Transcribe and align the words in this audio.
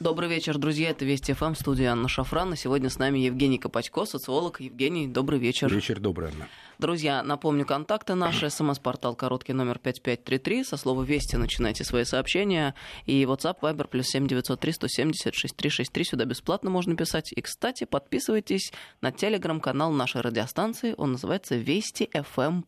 Добрый 0.00 0.30
вечер, 0.30 0.56
друзья. 0.56 0.88
Это 0.88 1.04
Вести 1.04 1.34
ФМ, 1.34 1.52
студия 1.54 1.92
Анна 1.92 2.08
Шафран. 2.08 2.54
И 2.54 2.56
сегодня 2.56 2.88
с 2.88 2.98
нами 2.98 3.18
Евгений 3.18 3.58
Копатько, 3.58 4.06
социолог. 4.06 4.58
Евгений, 4.58 5.06
добрый 5.06 5.38
вечер. 5.38 5.70
Вечер 5.70 6.00
добрый, 6.00 6.30
Анна. 6.30 6.48
Друзья, 6.78 7.22
напомню 7.22 7.66
контакты 7.66 8.14
наши. 8.14 8.48
СМС-портал 8.48 9.14
короткий 9.14 9.52
номер 9.52 9.78
5533. 9.78 10.64
Со 10.64 10.78
слова 10.78 11.02
«Вести» 11.02 11.36
начинайте 11.36 11.84
свои 11.84 12.04
сообщения. 12.04 12.74
И 13.04 13.24
WhatsApp, 13.24 13.60
Viber, 13.60 13.88
плюс 13.88 14.06
7903 14.06 14.72
170 14.72 15.34
6363. 15.34 16.04
Сюда 16.04 16.24
бесплатно 16.24 16.70
можно 16.70 16.96
писать. 16.96 17.34
И, 17.36 17.42
кстати, 17.42 17.84
подписывайтесь 17.84 18.72
на 19.02 19.12
телеграм-канал 19.12 19.92
нашей 19.92 20.22
радиостанции. 20.22 20.94
Он 20.96 21.12
называется 21.12 21.56
«Вести 21.56 22.08
ФМ+.» 22.14 22.64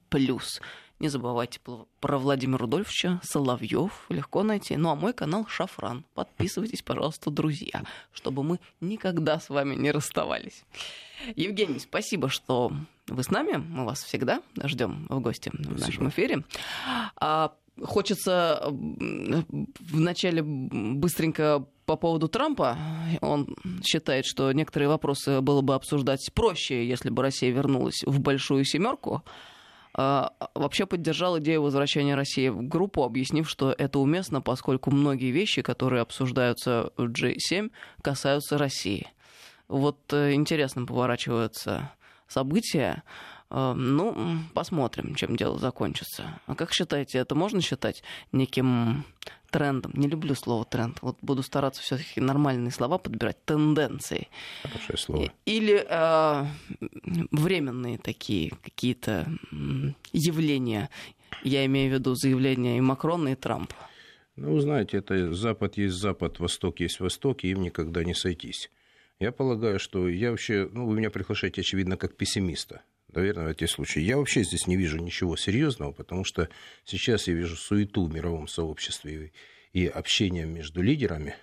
Не 1.02 1.08
забывайте 1.08 1.58
про 1.98 2.16
Владимира 2.16 2.58
Рудольфовича 2.58 3.18
Соловьев. 3.24 4.06
Легко 4.08 4.44
найти. 4.44 4.76
Ну 4.76 4.88
а 4.88 4.94
мой 4.94 5.12
канал 5.12 5.44
Шафран. 5.48 6.04
Подписывайтесь, 6.14 6.82
пожалуйста, 6.82 7.32
друзья, 7.32 7.82
чтобы 8.12 8.44
мы 8.44 8.60
никогда 8.80 9.40
с 9.40 9.48
вами 9.48 9.74
не 9.74 9.90
расставались. 9.90 10.62
Евгений, 11.34 11.80
спасибо, 11.80 12.28
что 12.28 12.70
вы 13.08 13.24
с 13.24 13.30
нами. 13.30 13.56
Мы 13.56 13.84
вас 13.84 14.04
всегда 14.04 14.42
ждем 14.62 15.08
в 15.08 15.18
гости 15.18 15.50
спасибо. 15.52 15.74
в 15.74 15.80
нашем 15.80 16.08
эфире. 16.10 16.44
А, 17.16 17.52
хочется 17.82 18.68
вначале 18.70 20.44
быстренько 20.44 21.66
по 21.84 21.96
поводу 21.96 22.28
Трампа. 22.28 22.78
Он 23.20 23.56
считает, 23.84 24.24
что 24.24 24.52
некоторые 24.52 24.88
вопросы 24.88 25.40
было 25.40 25.62
бы 25.62 25.74
обсуждать 25.74 26.30
проще, 26.32 26.86
если 26.86 27.10
бы 27.10 27.22
Россия 27.22 27.50
вернулась 27.50 28.04
в 28.06 28.20
большую 28.20 28.64
семерку. 28.64 29.24
А, 29.94 30.32
вообще 30.54 30.86
поддержал 30.86 31.38
идею 31.38 31.62
возвращения 31.62 32.14
России 32.14 32.48
в 32.48 32.62
группу, 32.62 33.04
объяснив, 33.04 33.48
что 33.48 33.74
это 33.76 33.98
уместно, 33.98 34.40
поскольку 34.40 34.90
многие 34.90 35.30
вещи, 35.30 35.62
которые 35.62 36.02
обсуждаются 36.02 36.92
в 36.96 37.10
G7, 37.10 37.70
касаются 38.00 38.56
России. 38.56 39.08
Вот 39.68 39.98
э, 40.12 40.32
интересно 40.32 40.86
поворачиваются 40.86 41.92
события. 42.26 43.02
Э, 43.50 43.74
ну, 43.74 44.38
посмотрим, 44.54 45.14
чем 45.14 45.36
дело 45.36 45.58
закончится. 45.58 46.40
А 46.46 46.54
как 46.54 46.72
считаете, 46.72 47.18
это 47.18 47.34
можно 47.34 47.60
считать 47.60 48.02
неким 48.32 49.04
трендом? 49.52 49.92
Не 49.94 50.08
люблю 50.08 50.34
слово 50.34 50.64
тренд. 50.64 50.98
Вот 51.02 51.16
буду 51.22 51.42
стараться 51.42 51.82
все-таки 51.82 52.20
нормальные 52.20 52.72
слова 52.72 52.98
подбирать. 52.98 53.44
Тенденции. 53.44 54.28
Хорошее 54.62 54.98
слово. 54.98 55.32
Или 55.44 55.86
э, 55.88 56.46
временные 57.30 57.98
такие 57.98 58.50
какие-то 58.64 59.28
явления. 60.12 60.88
Я 61.44 61.64
имею 61.66 61.90
в 61.90 61.94
виду 61.94 62.14
заявления 62.14 62.78
и 62.78 62.80
Макрона, 62.80 63.28
и 63.28 63.34
Трампа. 63.34 63.76
Ну, 64.36 64.54
вы 64.54 64.60
знаете, 64.60 64.96
это 64.96 65.32
Запад 65.34 65.76
есть 65.76 65.94
Запад, 65.94 66.40
Восток 66.40 66.80
есть 66.80 67.00
Восток, 67.00 67.44
и 67.44 67.50
им 67.50 67.62
никогда 67.62 68.02
не 68.02 68.14
сойтись. 68.14 68.70
Я 69.20 69.30
полагаю, 69.30 69.78
что 69.78 70.08
я 70.08 70.30
вообще, 70.30 70.68
ну, 70.72 70.86
вы 70.86 70.96
меня 70.96 71.10
приглашаете, 71.10 71.60
очевидно, 71.60 71.96
как 71.96 72.16
пессимиста 72.16 72.82
наверное, 73.12 73.46
в 73.46 73.48
эти 73.48 73.66
случаи. 73.66 74.00
Я 74.00 74.16
вообще 74.16 74.42
здесь 74.42 74.66
не 74.66 74.76
вижу 74.76 74.98
ничего 74.98 75.36
серьезного, 75.36 75.92
потому 75.92 76.24
что 76.24 76.48
сейчас 76.84 77.28
я 77.28 77.34
вижу 77.34 77.56
суету 77.56 78.04
в 78.04 78.14
мировом 78.14 78.48
сообществе 78.48 79.32
и 79.72 79.86
общение 79.86 80.46
между 80.46 80.82
лидерами. 80.82 81.34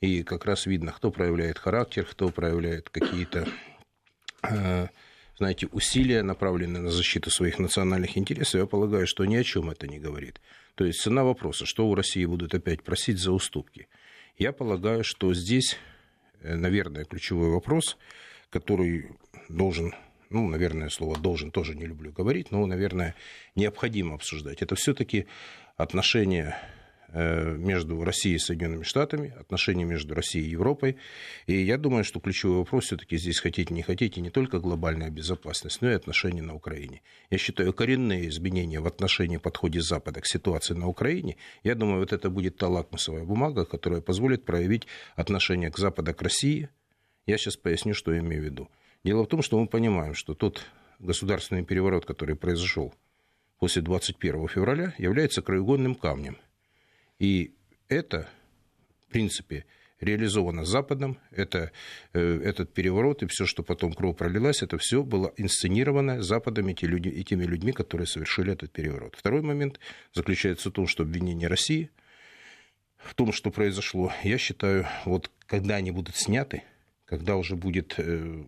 И 0.00 0.22
как 0.24 0.44
раз 0.44 0.66
видно, 0.66 0.92
кто 0.92 1.10
проявляет 1.10 1.58
характер, 1.58 2.04
кто 2.04 2.30
проявляет 2.30 2.90
какие-то, 2.90 3.48
э, 4.42 4.88
знаете, 5.38 5.68
усилия, 5.70 6.22
направленные 6.22 6.82
на 6.82 6.90
защиту 6.90 7.30
своих 7.30 7.58
национальных 7.58 8.18
интересов. 8.18 8.60
Я 8.60 8.66
полагаю, 8.66 9.06
что 9.06 9.24
ни 9.24 9.36
о 9.36 9.44
чем 9.44 9.70
это 9.70 9.86
не 9.86 10.00
говорит. 10.00 10.40
То 10.74 10.84
есть 10.84 11.00
цена 11.00 11.22
вопроса, 11.22 11.66
что 11.66 11.86
у 11.88 11.94
России 11.94 12.24
будут 12.24 12.54
опять 12.54 12.82
просить 12.82 13.18
за 13.18 13.30
уступки. 13.30 13.88
Я 14.38 14.52
полагаю, 14.52 15.04
что 15.04 15.32
здесь, 15.34 15.76
э, 16.40 16.56
наверное, 16.56 17.04
ключевой 17.04 17.50
вопрос, 17.50 17.96
который 18.50 19.10
должен 19.48 19.94
ну, 20.32 20.48
наверное, 20.48 20.88
слово 20.88 21.18
должен 21.18 21.50
тоже 21.50 21.74
не 21.74 21.86
люблю 21.86 22.12
говорить, 22.12 22.50
но, 22.50 22.66
наверное, 22.66 23.14
необходимо 23.54 24.14
обсуждать. 24.14 24.62
Это 24.62 24.74
все-таки 24.74 25.26
отношения 25.76 26.56
э, 27.08 27.56
между 27.56 28.02
Россией 28.02 28.36
и 28.36 28.38
Соединенными 28.38 28.82
Штатами, 28.82 29.34
отношения 29.38 29.84
между 29.84 30.14
Россией 30.14 30.46
и 30.46 30.50
Европой. 30.50 30.96
И 31.46 31.54
я 31.54 31.78
думаю, 31.78 32.04
что 32.04 32.20
ключевой 32.20 32.58
вопрос 32.58 32.84
все-таки 32.84 33.16
здесь 33.16 33.40
хотите, 33.40 33.74
не 33.74 33.82
хотите, 33.82 34.20
не 34.20 34.30
только 34.30 34.58
глобальная 34.58 35.10
безопасность, 35.10 35.82
но 35.82 35.90
и 35.90 35.94
отношения 35.94 36.42
на 36.42 36.54
Украине. 36.54 37.02
Я 37.30 37.38
считаю, 37.38 37.72
коренные 37.72 38.28
изменения 38.28 38.80
в 38.80 38.86
отношении 38.86 39.36
подходе 39.36 39.80
Запада 39.80 40.20
к 40.20 40.26
ситуации 40.26 40.74
на 40.74 40.88
Украине, 40.88 41.36
я 41.62 41.74
думаю, 41.74 42.00
вот 42.00 42.12
это 42.12 42.30
будет 42.30 42.56
та 42.56 42.68
лакмусовая 42.68 43.24
бумага, 43.24 43.64
которая 43.64 44.00
позволит 44.00 44.44
проявить 44.44 44.86
отношение 45.16 45.70
к 45.70 45.78
Западу 45.78 46.14
к 46.14 46.22
России. 46.22 46.68
Я 47.26 47.38
сейчас 47.38 47.56
поясню, 47.56 47.94
что 47.94 48.12
я 48.12 48.18
имею 48.20 48.42
в 48.42 48.44
виду. 48.44 48.68
Дело 49.04 49.24
в 49.24 49.28
том, 49.28 49.42
что 49.42 49.58
мы 49.58 49.66
понимаем, 49.66 50.14
что 50.14 50.34
тот 50.34 50.64
государственный 50.98 51.64
переворот, 51.64 52.06
который 52.06 52.36
произошел 52.36 52.94
после 53.58 53.82
21 53.82 54.48
февраля, 54.48 54.94
является 54.98 55.42
краеугольным 55.42 55.94
камнем. 55.94 56.38
И 57.18 57.54
это, 57.88 58.28
в 59.06 59.12
принципе, 59.12 59.64
реализовано 60.02 60.64
Западом. 60.64 61.18
Это, 61.30 61.72
э, 62.12 62.40
этот 62.44 62.72
переворот 62.74 63.22
и 63.22 63.26
все, 63.26 63.46
что 63.46 63.62
потом 63.62 63.92
кровь 63.92 64.16
пролилась, 64.16 64.62
это 64.62 64.78
все 64.78 65.02
было 65.02 65.32
инсценировано 65.36 66.22
Западом 66.22 66.68
и, 66.68 66.74
теми 66.74 67.44
людьми, 67.44 67.72
которые 67.72 68.06
совершили 68.06 68.52
этот 68.52 68.72
переворот. 68.72 69.14
Второй 69.16 69.42
момент 69.42 69.80
заключается 70.12 70.70
в 70.70 70.72
том, 70.72 70.86
что 70.86 71.04
обвинение 71.04 71.48
России 71.48 71.90
в 72.98 73.14
том, 73.14 73.32
что 73.32 73.50
произошло, 73.50 74.12
я 74.22 74.38
считаю, 74.38 74.86
вот 75.04 75.30
когда 75.46 75.76
они 75.76 75.90
будут 75.90 76.16
сняты, 76.16 76.62
когда 77.04 77.36
уже 77.36 77.56
будет 77.56 77.94
э, 77.98 78.44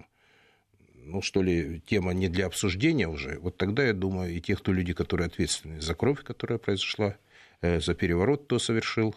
ну, 1.04 1.22
что 1.22 1.42
ли, 1.42 1.80
тема 1.86 2.12
не 2.12 2.28
для 2.28 2.46
обсуждения 2.46 3.08
уже, 3.08 3.38
вот 3.40 3.56
тогда, 3.56 3.84
я 3.84 3.92
думаю, 3.92 4.34
и 4.34 4.40
те, 4.40 4.56
кто 4.56 4.72
люди, 4.72 4.92
которые 4.92 5.26
ответственны 5.26 5.80
за 5.80 5.94
кровь, 5.94 6.22
которая 6.22 6.58
произошла, 6.58 7.16
э, 7.60 7.80
за 7.80 7.94
переворот, 7.94 8.44
кто 8.44 8.58
совершил, 8.58 9.14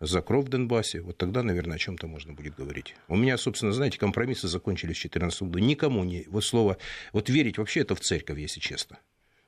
за 0.00 0.20
кровь 0.22 0.46
в 0.46 0.48
Донбассе, 0.48 1.00
вот 1.00 1.16
тогда, 1.16 1.42
наверное, 1.42 1.76
о 1.76 1.78
чем-то 1.78 2.06
можно 2.06 2.32
будет 2.32 2.56
говорить. 2.56 2.94
У 3.08 3.16
меня, 3.16 3.38
собственно, 3.38 3.72
знаете, 3.72 3.98
компромиссы 3.98 4.48
закончились 4.48 4.96
в 4.96 5.02
2014 5.02 5.42
году. 5.42 5.58
Никому 5.60 6.04
не... 6.04 6.24
Вот 6.28 6.44
слово... 6.44 6.78
Вот 7.12 7.28
верить 7.28 7.58
вообще 7.58 7.80
это 7.80 7.94
в 7.94 8.00
церковь, 8.00 8.38
если 8.38 8.60
честно. 8.60 8.98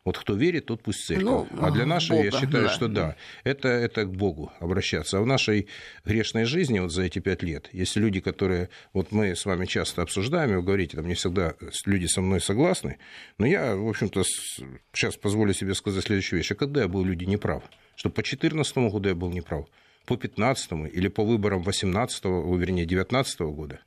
Вот 0.06 0.18
кто 0.18 0.34
верит, 0.34 0.66
тот 0.66 0.84
пусть 0.84 1.04
церковь. 1.04 1.24
Ну, 1.24 1.48
а 1.58 1.72
для 1.72 1.84
нашей, 1.84 2.10
Бога, 2.10 2.24
я 2.26 2.30
считаю, 2.30 2.64
да. 2.66 2.70
что 2.70 2.86
да, 2.86 3.16
это, 3.42 3.66
это 3.66 4.04
к 4.04 4.12
Богу 4.12 4.52
обращаться. 4.60 5.18
А 5.18 5.20
в 5.20 5.26
нашей 5.26 5.66
грешной 6.04 6.44
жизни 6.44 6.78
вот 6.78 6.92
за 6.92 7.02
эти 7.02 7.18
пять 7.18 7.42
лет, 7.42 7.68
если 7.72 7.98
люди, 7.98 8.20
которые, 8.20 8.68
вот 8.92 9.10
мы 9.10 9.34
с 9.34 9.44
вами 9.44 9.66
часто 9.66 10.02
обсуждаем, 10.02 10.52
и 10.52 10.54
вы 10.54 10.62
говорите, 10.62 10.96
там 10.96 11.08
не 11.08 11.14
всегда 11.14 11.54
люди 11.86 12.06
со 12.06 12.20
мной 12.20 12.40
согласны, 12.40 12.98
но 13.38 13.46
я, 13.46 13.74
в 13.74 13.88
общем-то, 13.88 14.22
сейчас 14.92 15.16
позволю 15.16 15.52
себе 15.52 15.74
сказать 15.74 16.04
следующую 16.04 16.38
вещь. 16.38 16.52
А 16.52 16.54
когда 16.54 16.82
я 16.82 16.88
был 16.88 17.04
люди 17.04 17.24
неправ? 17.24 17.64
Что 17.96 18.08
по 18.08 18.22
2014 18.22 18.76
году 18.76 19.08
я 19.08 19.16
был 19.16 19.32
неправ? 19.32 19.66
По 20.06 20.16
2015 20.16 20.94
или 20.94 21.08
по 21.08 21.24
выборам 21.24 21.64
18 21.64 22.24
вернее, 22.24 22.86
19 22.86 23.40
года? 23.40 23.80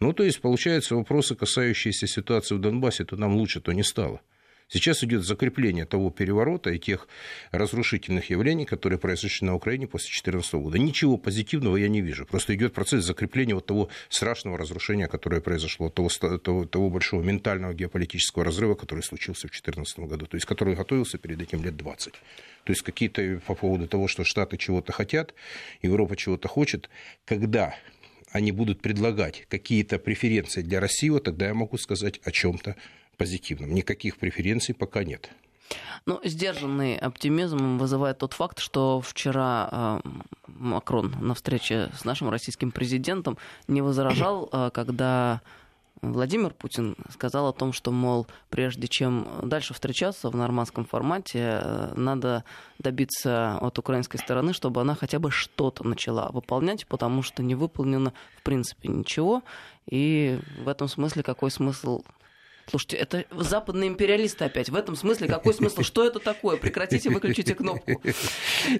Ну, 0.00 0.12
то 0.12 0.24
есть, 0.24 0.40
получается, 0.40 0.96
вопросы, 0.96 1.36
касающиеся 1.36 2.08
ситуации 2.08 2.56
в 2.56 2.58
Донбассе, 2.58 3.04
то 3.04 3.14
нам 3.14 3.36
лучше, 3.36 3.60
то 3.60 3.70
не 3.70 3.84
стало. 3.84 4.22
Сейчас 4.68 5.04
идет 5.04 5.24
закрепление 5.24 5.84
того 5.84 6.10
переворота 6.10 6.70
и 6.70 6.78
тех 6.78 7.08
разрушительных 7.50 8.30
явлений, 8.30 8.64
которые 8.64 8.98
произошли 8.98 9.46
на 9.46 9.54
Украине 9.54 9.86
после 9.86 10.06
2014 10.06 10.54
года. 10.54 10.78
Ничего 10.78 11.16
позитивного 11.16 11.76
я 11.76 11.88
не 11.88 12.00
вижу. 12.00 12.26
Просто 12.26 12.54
идет 12.54 12.72
процесс 12.72 13.04
закрепления 13.04 13.54
вот 13.54 13.66
того 13.66 13.88
страшного 14.08 14.56
разрушения, 14.56 15.08
которое 15.08 15.40
произошло, 15.40 15.90
того, 15.90 16.08
того, 16.08 16.64
того 16.64 16.90
большого 16.90 17.22
ментального 17.22 17.74
геополитического 17.74 18.44
разрыва, 18.44 18.74
который 18.74 19.02
случился 19.02 19.48
в 19.48 19.50
2014 19.50 19.98
году, 20.00 20.26
то 20.26 20.36
есть 20.36 20.46
который 20.46 20.74
готовился 20.74 21.18
перед 21.18 21.40
этим 21.40 21.62
лет 21.62 21.76
20. 21.76 22.12
То 22.12 22.72
есть 22.72 22.82
какие-то 22.82 23.40
по 23.46 23.54
поводу 23.54 23.86
того, 23.88 24.08
что 24.08 24.24
Штаты 24.24 24.56
чего-то 24.56 24.92
хотят, 24.92 25.34
Европа 25.82 26.16
чего-то 26.16 26.48
хочет, 26.48 26.88
когда 27.24 27.74
они 28.30 28.50
будут 28.50 28.80
предлагать 28.80 29.46
какие-то 29.48 29.98
преференции 29.98 30.62
для 30.62 30.80
России, 30.80 31.10
вот 31.10 31.24
тогда 31.24 31.46
я 31.46 31.54
могу 31.54 31.76
сказать 31.76 32.20
о 32.24 32.30
чем-то 32.30 32.76
позитивным. 33.22 33.72
Никаких 33.72 34.16
преференций 34.16 34.74
пока 34.74 35.04
нет. 35.04 35.30
Ну, 36.06 36.20
сдержанный 36.24 36.96
оптимизм 36.96 37.78
вызывает 37.78 38.18
тот 38.18 38.32
факт, 38.32 38.58
что 38.58 39.00
вчера 39.00 39.68
э, 39.70 40.00
Макрон 40.48 41.14
на 41.20 41.34
встрече 41.34 41.90
с 41.96 42.04
нашим 42.04 42.30
российским 42.30 42.72
президентом 42.72 43.38
не 43.68 43.80
возражал, 43.80 44.48
э, 44.52 44.70
когда 44.74 45.40
Владимир 46.00 46.50
Путин 46.52 46.96
сказал 47.10 47.46
о 47.46 47.52
том, 47.52 47.72
что, 47.72 47.92
мол, 47.92 48.26
прежде 48.50 48.88
чем 48.88 49.28
дальше 49.44 49.72
встречаться 49.72 50.28
в 50.28 50.34
нормандском 50.34 50.84
формате, 50.84 51.60
э, 51.62 51.92
надо 51.94 52.42
добиться 52.80 53.56
от 53.58 53.78
украинской 53.78 54.18
стороны, 54.18 54.52
чтобы 54.52 54.80
она 54.80 54.96
хотя 54.96 55.20
бы 55.20 55.30
что-то 55.30 55.86
начала 55.86 56.28
выполнять, 56.32 56.88
потому 56.88 57.22
что 57.22 57.44
не 57.44 57.54
выполнено 57.54 58.12
в 58.38 58.42
принципе 58.42 58.88
ничего. 58.88 59.44
И 59.88 60.40
в 60.64 60.66
этом 60.66 60.88
смысле 60.88 61.22
какой 61.22 61.52
смысл 61.52 62.02
Слушайте, 62.68 62.96
это 62.96 63.24
западные 63.30 63.88
империалисты 63.88 64.44
опять. 64.44 64.68
В 64.68 64.76
этом 64.76 64.96
смысле 64.96 65.28
какой 65.28 65.54
смысл? 65.54 65.82
Что 65.82 66.04
это 66.04 66.18
такое? 66.18 66.56
Прекратите, 66.56 67.10
выключите 67.10 67.54
кнопку. 67.54 68.00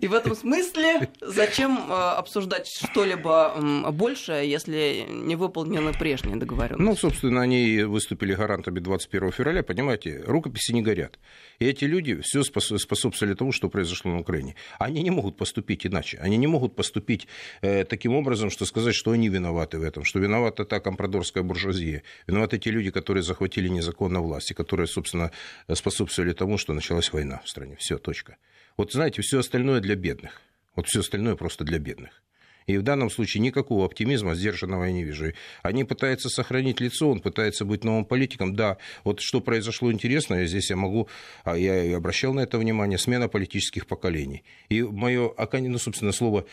И 0.00 0.06
в 0.06 0.14
этом 0.14 0.34
смысле 0.34 1.10
зачем 1.20 1.90
э, 1.90 1.92
обсуждать 1.92 2.68
что-либо 2.68 3.90
большее, 3.92 4.48
если 4.50 5.06
не 5.08 5.36
выполнены 5.36 5.92
прежние 5.92 6.36
договоренности? 6.36 6.82
Ну, 6.82 6.96
собственно, 6.96 7.42
они 7.42 7.82
выступили 7.82 8.34
гарантами 8.34 8.78
21 8.78 9.32
февраля, 9.32 9.62
понимаете, 9.62 10.22
рукописи 10.26 10.72
не 10.72 10.82
горят. 10.82 11.18
И 11.58 11.66
эти 11.66 11.84
люди 11.84 12.20
все 12.22 12.42
способствовали 12.42 13.34
тому, 13.34 13.52
что 13.52 13.68
произошло 13.68 14.10
на 14.10 14.20
Украине. 14.20 14.54
Они 14.78 15.02
не 15.02 15.10
могут 15.10 15.36
поступить 15.36 15.86
иначе. 15.86 16.18
Они 16.18 16.36
не 16.36 16.46
могут 16.46 16.76
поступить 16.76 17.26
э, 17.62 17.84
таким 17.84 18.14
образом, 18.14 18.50
что 18.50 18.64
сказать, 18.64 18.94
что 18.94 19.10
они 19.10 19.28
виноваты 19.28 19.78
в 19.78 19.82
этом, 19.82 20.04
что 20.04 20.18
виновата 20.18 20.64
та 20.64 20.80
компрадорская 20.80 21.42
буржуазия, 21.42 22.02
виноваты 22.26 22.58
те 22.58 22.70
люди, 22.70 22.90
которые 22.90 23.22
захватили 23.22 23.68
незаконно 23.72 24.20
власть, 24.20 24.50
и 24.50 24.54
которые, 24.54 24.86
собственно, 24.86 25.30
способствовали 25.72 26.32
тому, 26.32 26.58
что 26.58 26.72
началась 26.72 27.12
война 27.12 27.40
в 27.44 27.48
стране. 27.48 27.76
Все, 27.78 27.98
точка. 27.98 28.36
Вот 28.76 28.92
знаете, 28.92 29.22
все 29.22 29.38
остальное 29.38 29.80
для 29.80 29.94
бедных. 29.94 30.40
Вот 30.74 30.86
все 30.86 31.00
остальное 31.00 31.36
просто 31.36 31.64
для 31.64 31.78
бедных. 31.78 32.22
И 32.66 32.78
в 32.78 32.82
данном 32.82 33.10
случае 33.10 33.42
никакого 33.42 33.84
оптимизма 33.84 34.34
сдержанного 34.34 34.84
я 34.84 34.92
не 34.92 35.04
вижу. 35.04 35.32
Они 35.62 35.84
пытаются 35.84 36.28
сохранить 36.28 36.80
лицо, 36.80 37.10
он 37.10 37.20
пытается 37.20 37.64
быть 37.64 37.84
новым 37.84 38.04
политиком. 38.04 38.54
Да, 38.54 38.78
вот 39.04 39.20
что 39.20 39.40
произошло 39.40 39.90
интересное, 39.92 40.46
здесь 40.46 40.70
я 40.70 40.76
могу, 40.76 41.08
а 41.44 41.56
я 41.56 41.96
обращал 41.96 42.32
на 42.34 42.40
это 42.40 42.58
внимание, 42.58 42.98
смена 42.98 43.28
политических 43.28 43.86
поколений. 43.86 44.44
И 44.68 44.82
мое, 44.82 45.32
ну, 45.52 45.78
собственно, 45.78 46.12
слово 46.12 46.46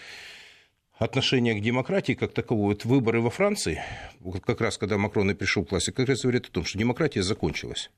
отношение 0.99 1.55
к 1.55 1.63
демократии 1.63 2.13
как 2.13 2.33
таковой. 2.33 2.75
Вот 2.75 2.85
выборы 2.85 3.21
во 3.21 3.29
Франции, 3.29 3.81
как 4.45 4.61
раз 4.61 4.77
когда 4.77 4.97
Макрон 4.97 5.31
и 5.31 5.33
пришел 5.33 5.65
к 5.65 5.71
власти, 5.71 5.91
как 5.91 6.07
раз 6.07 6.21
говорит 6.21 6.45
о 6.47 6.51
том, 6.51 6.65
что 6.65 6.77
демократия 6.77 7.23
закончилась. 7.23 7.89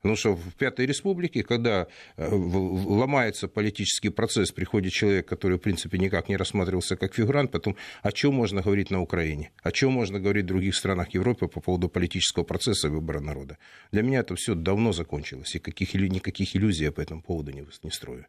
Потому 0.00 0.16
что 0.16 0.34
в 0.34 0.54
Пятой 0.54 0.86
Республике, 0.86 1.42
когда 1.42 1.86
э, 2.16 2.28
ломается 2.30 3.48
политический 3.48 4.08
процесс, 4.08 4.50
приходит 4.50 4.92
человек, 4.92 5.28
который, 5.28 5.58
в 5.58 5.60
принципе, 5.60 5.98
никак 5.98 6.30
не 6.30 6.38
рассматривался 6.38 6.96
как 6.96 7.14
фигурант, 7.14 7.50
потом 7.50 7.76
о 8.02 8.10
чем 8.10 8.32
можно 8.32 8.62
говорить 8.62 8.90
на 8.90 9.02
Украине, 9.02 9.50
о 9.62 9.72
чем 9.72 9.92
можно 9.92 10.18
говорить 10.18 10.44
в 10.44 10.48
других 10.48 10.74
странах 10.74 11.12
Европы 11.12 11.48
по 11.48 11.60
поводу 11.60 11.90
политического 11.90 12.44
процесса 12.44 12.88
выбора 12.88 13.20
народа. 13.20 13.58
Для 13.92 14.02
меня 14.02 14.20
это 14.20 14.36
все 14.36 14.54
давно 14.54 14.92
закончилось, 14.92 15.54
и 15.56 15.58
каких, 15.58 15.92
никаких 15.92 16.56
иллюзий 16.56 16.84
я 16.84 16.92
по 16.92 17.02
этому 17.02 17.22
поводу 17.22 17.52
не 17.52 17.90
строю. 17.90 18.26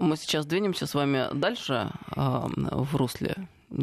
Мы 0.00 0.16
сейчас 0.16 0.46
двинемся 0.46 0.86
с 0.86 0.94
вами 0.94 1.26
дальше 1.34 1.90
э, 2.16 2.20
в 2.20 2.96
русле 2.96 3.36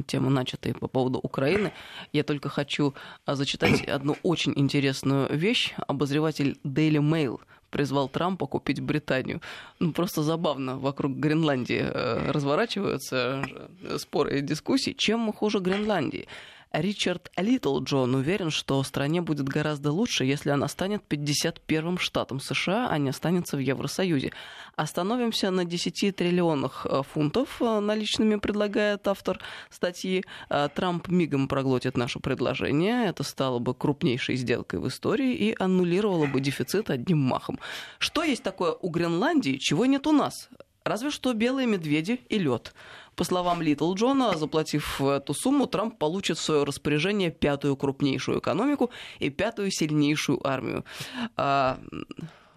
темы, 0.07 0.31
начатой 0.31 0.73
по 0.73 0.87
поводу 0.87 1.19
Украины. 1.19 1.73
Я 2.11 2.23
только 2.23 2.49
хочу 2.49 2.95
а, 3.25 3.35
зачитать 3.35 3.83
одну 3.87 4.17
очень 4.23 4.51
интересную 4.55 5.31
вещь. 5.31 5.75
Обозреватель 5.87 6.57
Daily 6.63 6.99
Mail 6.99 7.39
призвал 7.69 8.09
Трампа 8.09 8.47
купить 8.47 8.81
Британию. 8.81 9.41
Ну, 9.79 9.93
просто 9.93 10.23
забавно. 10.23 10.77
Вокруг 10.79 11.13
Гренландии 11.13 11.85
э, 11.87 12.31
разворачиваются 12.31 13.45
э, 13.83 13.97
споры 13.99 14.39
и 14.39 14.41
дискуссии. 14.41 14.93
Чем 14.93 15.19
мы 15.19 15.33
хуже 15.33 15.59
Гренландии? 15.59 16.27
Ричард 16.71 17.31
Литлджон 17.37 18.15
уверен, 18.15 18.51
что 18.51 18.83
стране 18.83 19.21
будет 19.21 19.47
гораздо 19.47 19.91
лучше, 19.91 20.25
если 20.25 20.49
она 20.49 20.67
станет 20.67 21.03
51-м 21.09 21.97
штатом 21.97 22.39
США, 22.39 22.89
а 22.89 22.97
не 22.97 23.09
останется 23.09 23.57
в 23.57 23.59
Евросоюзе. 23.59 24.31
Остановимся 24.75 25.49
на 25.51 25.65
10 25.65 26.15
триллионах 26.15 26.85
э, 26.89 27.01
фунтов 27.03 27.61
э, 27.61 27.79
наличными, 27.79 28.35
предлагает 28.35 29.07
автор 29.07 29.39
статьи. 29.69 30.23
Э, 30.49 30.69
Трамп 30.73 31.07
мигом 31.07 31.47
проглотит 31.47 31.97
наше 31.97 32.19
предложение. 32.19 33.07
Это 33.07 33.23
стало 33.23 33.59
бы 33.59 33.73
крупнейшей 33.73 34.35
сделкой 34.35 34.79
в 34.79 34.87
истории 34.87 35.33
и 35.33 35.55
аннулировало 35.57 36.25
бы 36.25 36.41
дефицит 36.41 36.89
одним 36.89 37.19
махом. 37.19 37.59
Что 37.99 38.23
есть 38.23 38.43
такое 38.43 38.73
у 38.73 38.89
Гренландии, 38.89 39.57
чего 39.57 39.85
нет 39.85 40.05
у 40.07 40.11
нас? 40.11 40.49
Разве 40.83 41.11
что 41.11 41.33
белые 41.33 41.67
медведи 41.67 42.21
и 42.29 42.39
лед. 42.39 42.73
По 43.17 43.23
словам 43.23 43.63
Литл 43.63 43.95
Джона, 43.95 44.37
заплатив 44.37 45.01
эту 45.01 45.33
сумму, 45.33 45.65
Трамп 45.65 45.97
получит 45.97 46.37
в 46.37 46.41
свое 46.41 46.63
распоряжение 46.63 47.31
пятую 47.31 47.75
крупнейшую 47.75 48.39
экономику 48.39 48.91
и 49.17 49.31
пятую 49.31 49.71
сильнейшую 49.71 50.39
армию. 50.47 50.85
А, 51.35 51.79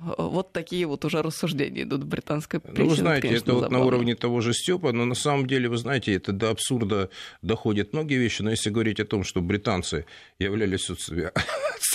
вот 0.00 0.52
такие 0.52 0.86
вот 0.86 1.04
уже 1.04 1.22
рассуждения 1.22 1.82
идут 1.82 2.02
в 2.02 2.06
британской 2.06 2.60
прессе. 2.60 2.82
Ну, 2.82 2.88
вы 2.90 2.96
знаете, 2.96 3.28
это, 3.28 3.36
это 3.36 3.54
вот 3.54 3.70
на 3.70 3.80
уровне 3.80 4.14
того 4.14 4.40
же 4.40 4.52
Степа, 4.52 4.92
но 4.92 5.06
на 5.06 5.14
самом 5.14 5.46
деле, 5.46 5.68
вы 5.68 5.78
знаете, 5.78 6.14
это 6.14 6.32
до 6.32 6.50
абсурда 6.50 7.08
доходят 7.40 7.94
многие 7.94 8.18
вещи, 8.18 8.42
но 8.42 8.50
если 8.50 8.68
говорить 8.68 9.00
о 9.00 9.04
том, 9.04 9.24
что 9.24 9.40
британцы 9.40 10.04
являлись 10.38 10.84
сами 10.84 11.30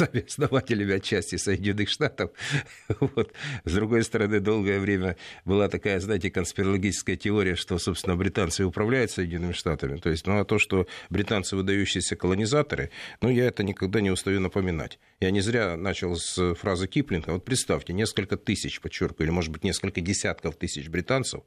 основателями 0.02 0.94
отчасти 0.94 1.36
Соединенных 1.38 1.90
Штатов, 1.90 2.32
вот, 3.00 3.34
с 3.64 3.74
другой 3.74 4.04
стороны, 4.04 4.40
долгое 4.40 4.80
время 4.80 5.18
была 5.46 5.68
такая, 5.70 6.00
знаете, 6.00 6.30
конспирологическая 6.30 7.16
теория, 7.16 7.56
что, 7.56 7.78
собственно, 7.78 8.16
британцы 8.16 8.66
управляют 8.66 9.12
Соединенными 9.12 9.54
Штатами, 9.54 9.98
то 9.98 10.10
есть, 10.10 10.28
ну, 10.28 10.40
а 10.40 10.46
то, 10.46 10.60
что 10.60 10.88
британцы 11.10 11.56
выдающиеся 11.56 12.16
колонизаторы, 12.16 12.92
ну, 13.22 13.30
я 13.30 13.46
это 13.46 13.64
никогда 13.64 14.02
не 14.02 14.12
устаю 14.12 14.40
напоминать. 14.40 15.00
Я 15.20 15.32
не 15.32 15.42
зря 15.42 15.78
начал 15.78 16.16
с 16.16 16.56
фразы 16.56 16.88
Киплинга. 16.88 17.32
Вот 17.32 17.46
представьте, 17.46 17.94
несколько 17.94 18.38
тысяч, 18.38 18.82
подчеркиваю, 18.82 19.28
или, 19.28 19.32
может 19.32 19.52
быть, 19.52 19.64
несколько 19.64 20.02
десятков 20.02 20.56
тысяч 20.58 20.90
британцев 20.90 21.42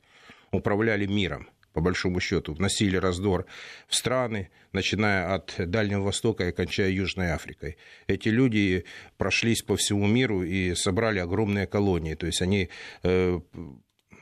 управляли 0.51 1.06
миром 1.06 1.49
по 1.73 1.81
большому 1.81 2.20
счету, 2.20 2.55
вносили 2.55 2.97
раздор 2.97 3.47
в 3.87 3.94
страны, 3.94 4.50
начиная 4.73 5.35
от 5.35 5.55
Дальнего 5.59 6.03
Востока 6.03 6.49
и 6.49 6.53
кончая 6.53 6.91
Южной 6.91 7.32
Африкой. 7.32 7.76
Эти 8.06 8.29
люди 8.29 8.85
прошлись 9.17 9.62
по 9.62 9.76
всему 9.76 10.06
миру 10.06 10.43
и 10.43 10.75
собрали 10.75 11.19
огромные 11.19 11.67
колонии. 11.67 12.15
То 12.15 12.26
есть 12.26 12.43
они 12.43 12.69
э, 13.03 13.41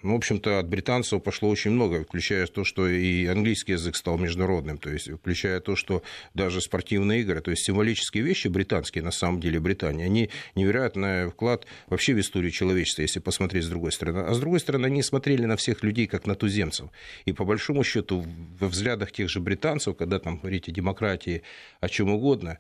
ну, 0.07 0.13
в 0.13 0.17
общем-то, 0.17 0.61
от 0.61 0.69
британцев 0.69 1.23
пошло 1.23 1.49
очень 1.49 1.73
много, 1.73 2.05
включая 2.05 2.47
то, 2.47 2.65
что 2.65 2.89
и 2.89 3.27
английский 3.27 3.73
язык 3.73 3.97
стал 3.97 4.19
международным, 4.19 4.79
то 4.79 4.89
есть 4.91 5.11
включая 5.11 5.61
то, 5.61 5.75
что 5.75 6.03
даже 6.33 6.61
спортивные 6.61 7.23
игры, 7.23 7.41
то 7.41 7.51
есть 7.51 7.65
символические 7.65 8.23
вещи 8.23 8.49
британские, 8.49 9.03
на 9.03 9.11
самом 9.11 9.41
деле, 9.41 9.59
Британии, 9.59 10.05
они 10.05 10.31
невероятный 10.55 11.29
вклад 11.31 11.67
вообще 11.89 12.15
в 12.15 12.21
историю 12.21 12.53
человечества, 12.53 13.03
если 13.03 13.19
посмотреть 13.19 13.65
с 13.65 13.69
другой 13.69 13.91
стороны. 13.91 14.21
А 14.21 14.33
с 14.33 14.39
другой 14.39 14.61
стороны, 14.61 14.87
они 14.87 15.03
смотрели 15.03 15.45
на 15.45 15.57
всех 15.57 15.83
людей, 15.83 16.07
как 16.07 16.27
на 16.27 16.37
туземцев. 16.37 16.89
И 17.25 17.33
по 17.33 17.45
большому 17.45 17.83
счету, 17.83 18.25
во 18.61 18.69
взглядах 18.69 19.11
тех 19.11 19.29
же 19.29 19.41
британцев, 19.41 19.97
когда 19.97 20.21
там 20.21 20.39
говорите 20.39 20.71
демократии, 20.71 21.43
о 21.81 21.89
чем 21.89 22.11
угодно, 22.11 22.59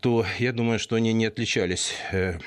то 0.00 0.24
я 0.38 0.52
думаю, 0.52 0.78
что 0.78 0.96
они 0.96 1.12
не 1.12 1.26
отличались 1.26 1.94
э, 2.12 2.38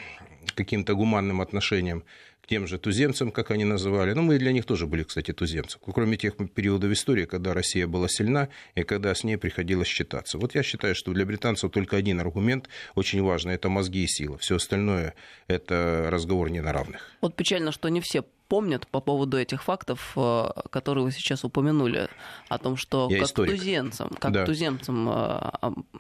каким-то 0.56 0.94
гуманным 0.94 1.42
отношением 1.42 2.04
тем 2.48 2.66
же 2.66 2.80
туземцам, 2.80 3.32
как 3.32 3.52
они 3.52 3.66
называли. 3.66 4.14
Ну, 4.14 4.24
мы 4.24 4.40
для 4.40 4.52
них 4.52 4.66
тоже 4.66 4.88
были, 4.88 5.04
кстати, 5.04 5.34
туземцем. 5.34 5.80
Кроме 5.86 6.18
тех 6.18 6.36
периодов 6.54 6.92
истории, 6.92 7.26
когда 7.26 7.54
Россия 7.54 7.88
была 7.88 8.08
сильна 8.08 8.50
и 8.76 8.84
когда 8.84 9.14
с 9.14 9.24
ней 9.24 9.38
приходилось 9.38 9.88
считаться. 9.88 10.38
Вот 10.38 10.56
я 10.56 10.64
считаю, 10.64 10.96
что 10.96 11.12
для 11.14 11.26
британцев 11.26 11.72
только 11.72 11.98
один 11.98 12.20
аргумент 12.20 12.70
очень 12.96 13.22
важный– 13.22 13.54
это 13.56 13.70
мозги 13.70 14.04
и 14.04 14.08
сила. 14.08 14.38
Все 14.38 14.56
остальное– 14.56 15.14
это 15.48 16.08
разговор 16.10 16.50
не 16.50 16.62
на 16.62 16.72
равных. 16.72 17.12
Вот 17.22 17.36
печально, 17.36 17.72
что 17.72 17.90
не 17.90 18.02
все 18.02 18.24
помнят 18.48 18.88
по 18.88 19.00
поводу 19.00 19.38
этих 19.38 19.64
фактов, 19.64 20.14
э, 20.16 20.50
которые 20.70 21.04
вы 21.04 21.12
сейчас 21.12 21.44
упомянули, 21.44 22.10
о 22.50 22.58
том, 22.58 22.78
что 22.78 23.08
Я 23.10 23.20
как 23.20 23.28
историк. 23.28 23.52
туземцам, 23.52 24.10
как 24.20 24.32
да. 24.32 24.46
туземцам 24.46 25.10
э, 25.10 25.52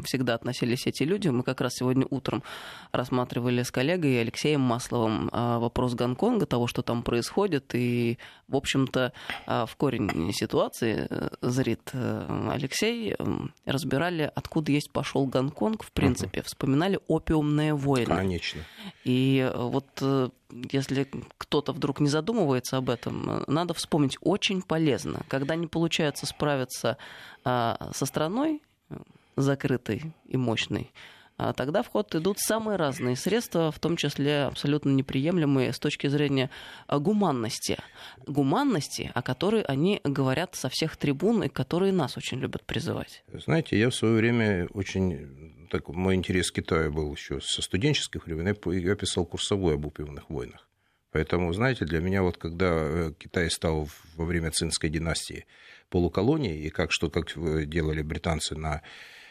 всегда 0.04 0.36
относились 0.36 0.88
эти 0.88 1.04
люди. 1.04 1.28
Мы 1.30 1.44
как 1.44 1.62
раз 1.62 1.76
сегодня 1.76 2.06
утром 2.10 2.44
рассматривали 2.92 3.64
с 3.64 3.72
коллегой 3.72 4.22
Алексеем 4.22 4.62
Масловым 4.62 5.30
э, 5.32 5.58
вопрос 5.60 5.94
Гонконга, 5.94 6.46
того, 6.46 6.68
что 6.68 6.82
там 6.82 7.04
происходит, 7.04 7.76
и, 7.76 8.18
в 8.48 8.56
общем-то, 8.56 9.14
в 9.46 9.70
корень 9.78 10.32
ситуации 10.34 11.08
зрит 11.42 11.92
Алексей, 11.94 13.16
разбирали, 13.66 14.32
откуда 14.34 14.72
есть 14.72 14.92
пошел 14.92 15.26
Гонконг, 15.26 15.84
в 15.84 15.92
принципе, 15.92 16.40
угу. 16.42 16.48
вспоминали 16.48 17.00
опиумные 17.08 17.74
войны. 17.74 18.16
Конечно. 18.16 18.62
И 19.04 19.52
вот 19.56 20.02
если 20.50 21.10
кто-то 21.38 21.74
вдруг 21.74 22.00
не 22.00 22.10
задумывается 22.10 22.78
об 22.78 22.90
этом, 22.90 23.44
надо 23.48 23.74
вспомнить, 23.74 24.18
очень 24.22 24.62
полезно. 24.62 25.22
Когда 25.28 25.56
не 25.56 25.68
получается 25.68 26.26
справиться 26.26 26.98
а, 27.44 27.92
со 27.94 28.06
страной 28.06 28.62
закрытой 29.36 30.14
и 30.26 30.38
мощной, 30.38 30.92
а 31.38 31.54
тогда 31.54 31.84
в 31.84 31.88
ход 31.88 32.14
идут 32.16 32.40
самые 32.40 32.78
разные 32.78 33.16
средства, 33.16 33.72
в 33.72 33.80
том 33.80 33.96
числе 33.96 34.44
абсолютно 34.44 34.90
неприемлемые 34.90 35.72
с 35.72 35.78
точки 35.78 36.08
зрения 36.08 36.50
а, 36.88 36.98
гуманности. 36.98 37.78
Гуманности, 38.26 39.12
о 39.14 39.22
которой 39.22 39.62
они 39.62 40.02
говорят 40.04 40.56
со 40.56 40.70
всех 40.70 40.98
трибун 40.98 41.44
и 41.44 41.50
которые 41.50 41.94
нас 41.94 42.18
очень 42.18 42.40
любят 42.40 42.64
призывать. 42.66 43.24
Знаете, 43.32 43.78
я 43.78 43.90
в 43.90 43.96
свое 43.96 44.16
время 44.16 44.68
очень... 44.74 45.68
Так, 45.70 45.90
мой 45.90 46.16
интерес 46.16 46.50
к 46.50 46.56
Китаю 46.56 46.92
был 46.92 47.14
еще 47.14 47.40
со 47.42 47.62
студенческих 47.62 48.26
времен. 48.26 48.56
Я 48.74 48.96
писал 48.96 49.26
курсовой 49.26 49.76
об 49.76 49.86
опиумных 49.86 50.30
войнах. 50.30 50.68
Поэтому, 51.12 51.54
знаете, 51.54 51.86
для 51.86 52.00
меня 52.00 52.24
вот 52.24 52.38
когда 52.38 52.70
э, 52.72 53.12
Китай 53.18 53.52
стал 53.52 53.90
во 54.16 54.26
время 54.26 54.52
цинской 54.52 54.90
династии 54.90 55.46
полуколонией, 55.90 56.66
и 56.66 56.70
как 56.70 56.92
что 56.92 57.10
как 57.10 57.28
делали 57.70 58.02
британцы 58.02 58.56
на 58.56 58.82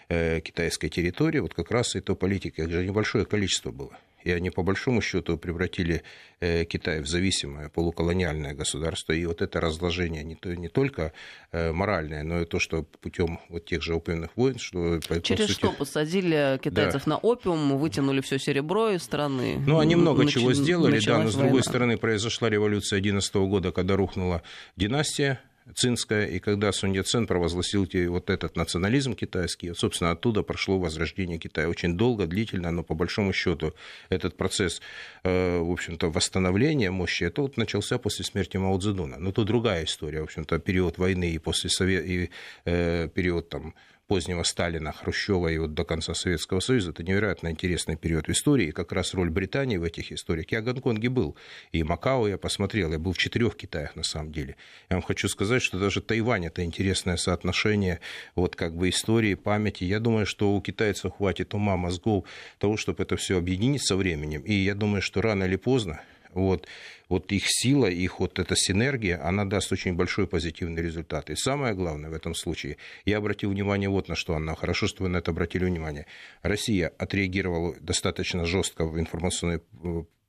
китайской 0.08 0.88
территории, 0.88 1.40
вот 1.40 1.54
как 1.54 1.70
раз 1.70 1.96
этой 1.96 2.14
политики, 2.14 2.60
их 2.60 2.70
же 2.70 2.86
небольшое 2.86 3.25
количество 3.25 3.70
было 3.70 3.98
и 4.26 4.32
они 4.32 4.50
по 4.50 4.62
большому 4.62 5.00
счету 5.00 5.38
превратили 5.38 6.02
э, 6.40 6.64
Китай 6.64 7.00
в 7.00 7.06
зависимое 7.06 7.68
полуколониальное 7.68 8.54
государство. 8.54 9.12
И 9.12 9.25
вот 9.25 9.40
это 9.40 9.60
разложение 9.60 10.25
не, 10.25 10.34
то, 10.34 10.54
не 10.56 10.68
только 10.68 11.12
э, 11.52 11.70
моральное, 11.70 12.25
но 12.25 12.40
и 12.40 12.44
то, 12.44 12.58
что 12.58 12.82
путем 12.82 13.38
вот 13.48 13.66
тех 13.66 13.82
же 13.82 13.94
опиумных 13.94 14.30
войн, 14.36 14.58
что... 14.58 14.98
Через 15.22 15.46
сути... 15.46 15.52
что 15.52 15.72
посадили 15.72 16.58
китайцев 16.60 17.04
да. 17.04 17.10
на 17.10 17.16
опиум, 17.18 17.78
вытянули 17.78 18.20
все 18.20 18.40
серебро 18.40 18.90
из 18.90 19.04
страны? 19.04 19.62
Ну, 19.64 19.78
они 19.78 19.94
много 19.94 20.25
нач... 20.25 20.34
чего 20.34 20.52
сделали, 20.52 20.98
да, 20.98 21.18
но 21.18 21.30
с 21.30 21.34
другой 21.34 21.50
война. 21.50 21.62
стороны 21.62 21.96
произошла 21.96 22.50
революция 22.50 22.96
11 22.96 23.32
года, 23.34 23.70
когда 23.70 23.94
рухнула 23.94 24.42
династия 24.75 25.40
Цинская, 25.75 26.26
и 26.26 26.38
когда 26.38 26.73
Сунь 26.73 26.94
Яцен 26.94 27.26
провозгласил 27.26 27.88
вот 28.08 28.30
этот 28.30 28.56
национализм 28.56 29.14
китайский, 29.14 29.75
собственно, 29.75 30.12
оттуда 30.12 30.42
прошло 30.42 30.78
возрождение 30.78 31.38
Китая. 31.38 31.68
Очень 31.68 31.96
долго, 31.96 32.26
длительно, 32.26 32.70
но 32.70 32.82
по 32.82 32.94
большому 32.94 33.32
счету 33.32 33.75
этот 34.08 34.37
процесс, 34.37 34.80
э, 35.25 35.58
в 35.58 35.70
общем-то, 35.70 36.11
восстановления 36.11 36.90
мощи, 36.90 37.25
это 37.25 37.42
вот 37.42 37.56
начался 37.56 37.99
после 37.99 38.25
смерти 38.25 38.56
Мао 38.56 38.78
Цзэдуна. 38.78 39.18
Но 39.18 39.32
тут 39.32 39.46
другая 39.46 39.85
история, 39.85 40.20
в 40.20 40.25
общем-то, 40.25 40.58
период 40.58 40.99
войны 40.99 41.30
и 41.30 41.38
после 41.38 41.70
Совет... 41.70 42.04
и 42.06 42.30
э, 42.64 43.08
период 43.08 43.49
там 43.49 43.75
позднего 44.06 44.42
Сталина, 44.42 44.92
Хрущева 44.92 45.48
и 45.48 45.58
вот 45.58 45.75
до 45.75 45.84
конца 45.84 46.14
Советского 46.14 46.60
Союза. 46.60 46.90
Это 46.90 47.02
невероятно 47.02 47.48
интересный 47.50 47.96
период 47.96 48.28
в 48.28 48.30
истории. 48.30 48.68
И 48.68 48.72
как 48.72 48.92
раз 48.92 49.14
роль 49.14 49.30
Британии 49.30 49.76
в 49.76 49.82
этих 49.82 50.12
историях. 50.12 50.50
Я 50.50 50.60
в 50.60 50.64
Гонконге 50.64 51.08
был, 51.08 51.36
и 51.72 51.82
Макао 51.82 52.28
я 52.28 52.38
посмотрел. 52.38 52.92
Я 52.92 52.98
был 52.98 53.12
в 53.12 53.18
четырех 53.18 53.56
Китаях 53.56 53.96
на 53.96 54.02
самом 54.02 54.32
деле. 54.32 54.56
Я 54.90 54.96
вам 54.96 55.02
хочу 55.02 55.28
сказать, 55.28 55.62
что 55.62 55.78
даже 55.78 56.00
Тайвань– 56.00 56.46
это 56.46 56.64
интересное 56.64 57.16
соотношение 57.16 58.00
вот 58.34 58.56
как 58.56 58.76
бы 58.76 58.88
истории, 58.88 59.34
памяти. 59.34 59.84
Я 59.84 60.00
думаю, 60.00 60.26
что 60.26 60.54
у 60.54 60.60
китайцев 60.60 61.14
хватит 61.16 61.54
ума, 61.54 61.76
мозгов 61.76 62.25
того, 62.58 62.76
чтобы 62.76 63.02
это 63.02 63.16
все 63.16 63.38
объединить 63.38 63.86
со 63.86 63.96
временем. 63.96 64.42
И 64.42 64.54
я 64.54 64.75
думаю, 64.75 65.02
что 65.02 65.20
рано 65.20 65.44
или 65.44 65.56
поздно 65.56 66.00
вот, 66.37 66.66
вот 67.09 67.33
их 67.33 67.45
сила, 67.47 67.87
их 67.87 68.21
вот 68.21 68.38
эта 68.38 68.55
синергия, 68.57 69.21
она 69.26 69.45
даст 69.45 69.73
очень 69.73 69.95
большой 69.95 70.26
позитивный 70.26 70.83
результат. 70.83 71.31
И 71.31 71.37
самое 71.37 71.75
главное 71.75 72.11
в 72.11 72.14
этом 72.14 72.35
случае, 72.35 72.76
я 73.05 73.19
обратил 73.19 73.50
внимание 73.50 73.88
вот 73.88 74.09
на 74.09 74.14
что, 74.14 74.35
Анна, 74.35 74.55
хорошо, 74.55 74.87
что 74.87 75.02
вы 75.02 75.09
на 75.09 75.19
это 75.19 75.31
обратили 75.31 75.64
внимание. 75.64 76.07
Россия 76.43 76.93
отреагировала 76.99 77.75
достаточно 77.81 78.45
жестко 78.45 78.87
в 78.87 78.99
информационной 78.99 79.61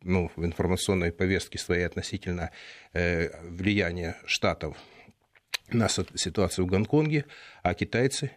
ну, 0.04 0.32
в 0.36 0.46
информационной 0.46 1.12
повестке 1.12 1.58
своей 1.58 1.84
относительно 1.84 2.52
э, 2.94 3.30
влияния 3.50 4.16
Штатов 4.26 4.78
на 5.70 5.90
ситуацию 5.90 6.66
в 6.66 6.70
Гонконге, 6.70 7.26
а 7.64 7.74
китайцы 7.74 8.32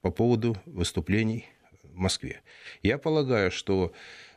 по 0.00 0.10
поводу 0.10 0.56
выступлений 0.66 1.46
в 1.82 1.96
Москве. 1.96 2.42
Я 2.82 2.96
полагаю, 2.98 3.50
что 3.50 3.92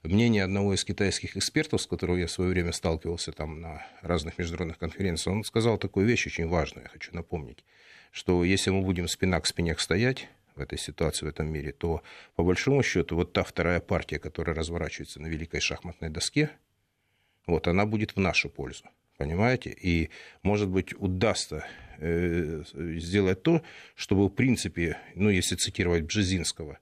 мнение 0.08 0.44
одного 0.44 0.74
из 0.74 0.84
китайских 0.84 1.38
экспертов, 1.38 1.82
с 1.82 1.88
которым 1.88 2.18
я 2.18 2.28
в 2.28 2.32
свое 2.32 2.50
время 2.50 2.72
сталкивался 2.72 3.32
там 3.32 3.62
на 3.62 3.86
разных 4.02 4.38
международных 4.38 4.78
конференциях, 4.78 5.36
он 5.36 5.44
сказал 5.44 5.78
такую 5.78 6.06
вещь 6.06 6.28
очень 6.28 6.48
важную, 6.48 6.86
я 6.86 6.90
хочу 6.90 7.14
напомнить, 7.14 7.64
что 8.12 8.44
если 8.44 8.70
мы 8.70 8.82
будем 8.82 9.08
спина 9.08 9.40
к 9.40 9.46
спине 9.46 9.76
стоять 9.78 10.28
в 10.56 10.62
этой 10.62 10.78
ситуации, 10.78 11.26
в 11.26 11.30
этом 11.30 11.52
мире, 11.52 11.72
то 11.72 12.02
по 12.36 12.44
большому 12.44 12.84
счету 12.84 13.16
вот 13.16 13.34
та 13.34 13.44
вторая 13.44 13.80
партия, 13.80 14.20
которая 14.20 14.56
разворачивается 14.56 15.22
на 15.22 15.28
великой 15.28 15.60
шахматной 15.60 16.10
доске, 16.10 16.50
вот 17.46 17.68
она 17.68 17.86
будет 17.86 18.16
в 18.16 18.20
нашу 18.20 18.50
пользу. 18.50 18.84
Понимаете? 19.18 19.72
И, 19.72 20.10
может 20.44 20.70
быть, 20.70 20.94
удастся 21.00 21.66
э, 21.98 22.64
сделать 23.00 23.42
то, 23.42 23.64
чтобы, 23.96 24.28
в 24.28 24.30
принципе, 24.30 24.98
ну, 25.16 25.30
если 25.30 25.56
цитировать 25.56 26.04
Бжезинского, 26.04 26.78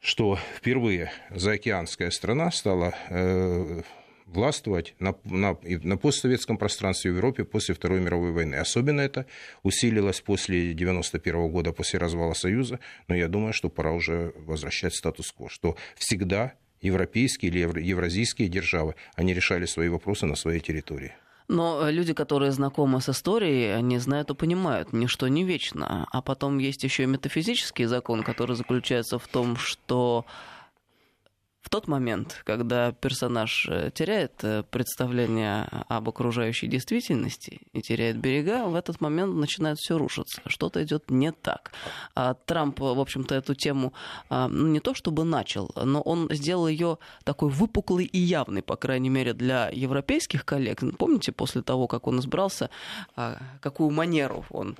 что 0.00 0.38
впервые 0.56 1.12
заокеанская 1.30 2.10
страна 2.10 2.50
стала 2.50 2.94
э, 3.08 3.82
властвовать 4.26 4.94
на, 4.98 5.14
на, 5.24 5.56
на 5.62 5.96
постсоветском 5.96 6.56
пространстве 6.56 7.12
в 7.12 7.16
Европе 7.16 7.44
после 7.44 7.74
Второй 7.74 8.00
мировой 8.00 8.32
войны. 8.32 8.56
Особенно 8.56 9.00
это 9.00 9.26
усилилось 9.62 10.20
после 10.20 10.72
1991 10.72 11.48
года, 11.50 11.72
после 11.72 11.98
развала 11.98 12.34
Союза, 12.34 12.78
но 13.08 13.14
я 13.14 13.28
думаю, 13.28 13.52
что 13.52 13.68
пора 13.68 13.92
уже 13.92 14.32
возвращать 14.36 14.94
статус-кво, 14.94 15.48
что 15.48 15.76
всегда 15.96 16.54
европейские 16.80 17.50
или 17.50 17.58
евразийские 17.80 18.48
державы, 18.48 18.94
они 19.16 19.34
решали 19.34 19.66
свои 19.66 19.88
вопросы 19.88 20.26
на 20.26 20.36
своей 20.36 20.60
территории. 20.60 21.12
Но 21.48 21.88
э, 21.88 21.92
люди, 21.92 22.12
которые 22.12 22.52
знакомы 22.52 23.00
с 23.00 23.08
историей, 23.08 23.72
они 23.72 23.98
знают 23.98 24.30
и 24.30 24.34
понимают, 24.34 24.92
ничто 24.92 25.28
не 25.28 25.44
вечно. 25.44 26.06
А 26.12 26.20
потом 26.20 26.58
есть 26.58 26.84
еще 26.84 27.04
и 27.04 27.06
метафизический 27.06 27.86
закон, 27.86 28.22
который 28.22 28.54
заключается 28.54 29.18
в 29.18 29.26
том, 29.26 29.56
что 29.56 30.26
в 31.60 31.70
тот 31.70 31.88
момент, 31.88 32.40
когда 32.44 32.92
персонаж 32.92 33.66
э, 33.68 33.90
теряет 33.92 34.32
э, 34.42 34.62
представление 34.70 35.68
об 35.88 36.08
окружающей 36.08 36.68
действительности 36.68 37.62
и 37.72 37.82
теряет 37.82 38.16
берега, 38.16 38.66
в 38.66 38.74
этот 38.74 39.00
момент 39.00 39.34
начинает 39.34 39.78
все 39.78 39.98
рушиться. 39.98 40.40
Что-то 40.46 40.82
идет 40.84 41.10
не 41.10 41.32
так. 41.32 41.72
А 42.14 42.34
Трамп, 42.34 42.80
в 42.80 43.00
общем-то, 43.00 43.34
эту 43.34 43.54
тему 43.54 43.92
а, 44.30 44.48
ну, 44.48 44.68
не 44.68 44.80
то 44.80 44.94
чтобы 44.94 45.24
начал, 45.24 45.70
но 45.74 46.00
он 46.00 46.28
сделал 46.30 46.68
ее 46.68 46.98
такой 47.24 47.50
выпуклой 47.50 48.04
и 48.04 48.18
явной, 48.18 48.62
по 48.62 48.76
крайней 48.76 49.10
мере, 49.10 49.34
для 49.34 49.68
европейских 49.72 50.44
коллег. 50.44 50.80
Помните, 50.96 51.32
после 51.32 51.62
того, 51.62 51.88
как 51.88 52.06
он 52.06 52.20
избрался, 52.20 52.70
а, 53.16 53.38
какую 53.60 53.90
манеру 53.90 54.44
он 54.50 54.76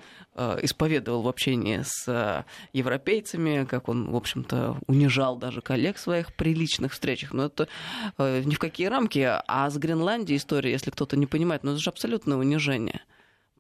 исповедовал 0.63 1.23
в 1.23 1.29
общении 1.29 1.83
с 1.85 2.45
европейцами, 2.73 3.65
как 3.65 3.89
он, 3.89 4.09
в 4.09 4.15
общем-то, 4.15 4.79
унижал 4.87 5.37
даже 5.37 5.61
коллег 5.61 5.99
своих 5.99 6.33
прилично 6.33 6.68
личных 6.69 6.93
встречах, 6.93 7.33
но 7.33 7.47
это 7.47 7.69
э, 8.19 8.43
ни 8.45 8.55
в 8.55 8.59
какие 8.59 8.89
рамки. 8.89 9.27
А 9.47 9.71
с 9.71 9.79
Гренландией 9.79 10.37
история, 10.37 10.71
если 10.71 10.91
кто-то 10.91 11.17
не 11.17 11.27
понимает, 11.27 11.65
ну 11.65 11.73
это 11.73 11.81
же 11.81 11.91
абсолютное 11.91 12.37
унижение. 12.37 13.01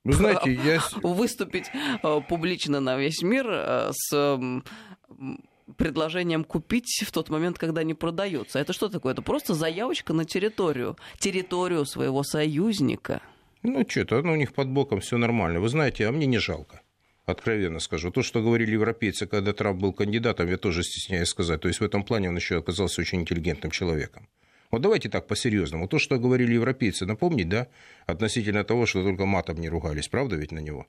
Вы 0.04 0.12
знаете, 0.14 0.52
я... 0.52 0.82
Выступить 1.02 1.66
э, 2.02 2.20
публично 2.28 2.80
на 2.80 2.96
весь 2.98 3.22
мир 3.22 3.46
э, 3.48 3.90
с 3.92 4.38
предложением 5.76 6.44
купить 6.44 7.02
в 7.06 7.12
тот 7.12 7.28
момент, 7.28 7.58
когда 7.58 7.82
не 7.82 7.94
продается. 7.94 8.58
Это 8.58 8.72
что 8.72 8.88
такое? 8.88 9.12
Это 9.12 9.22
просто 9.22 9.54
заявочка 9.54 10.12
на 10.12 10.24
территорию, 10.24 10.96
территорию 11.18 11.84
своего 11.84 12.22
союзника. 12.22 13.20
Ну, 13.62 13.84
что-то, 13.88 14.22
ну, 14.22 14.32
у 14.32 14.36
них 14.36 14.54
под 14.54 14.68
боком 14.68 15.00
все 15.00 15.18
нормально. 15.18 15.60
Вы 15.60 15.68
знаете, 15.68 16.06
а 16.06 16.12
мне 16.12 16.26
не 16.26 16.38
жалко 16.38 16.82
откровенно 17.30 17.78
скажу. 17.78 18.10
То, 18.10 18.22
что 18.22 18.42
говорили 18.42 18.72
европейцы, 18.72 19.26
когда 19.26 19.52
Трамп 19.52 19.80
был 19.80 19.92
кандидатом, 19.92 20.48
я 20.48 20.56
тоже 20.56 20.82
стесняюсь 20.82 21.28
сказать. 21.28 21.60
То 21.60 21.68
есть 21.68 21.80
в 21.80 21.84
этом 21.84 22.02
плане 22.02 22.30
он 22.30 22.36
еще 22.36 22.58
оказался 22.58 23.02
очень 23.02 23.20
интеллигентным 23.20 23.70
человеком. 23.70 24.28
Вот 24.70 24.82
давайте 24.82 25.08
так 25.08 25.26
по-серьезному. 25.26 25.88
То, 25.88 25.98
что 25.98 26.18
говорили 26.18 26.54
европейцы, 26.54 27.06
напомнить, 27.06 27.48
да, 27.48 27.68
относительно 28.06 28.64
того, 28.64 28.86
что 28.86 29.02
только 29.02 29.26
матом 29.26 29.60
не 29.60 29.68
ругались, 29.68 30.08
правда 30.08 30.36
ведь 30.36 30.52
на 30.52 30.58
него? 30.58 30.86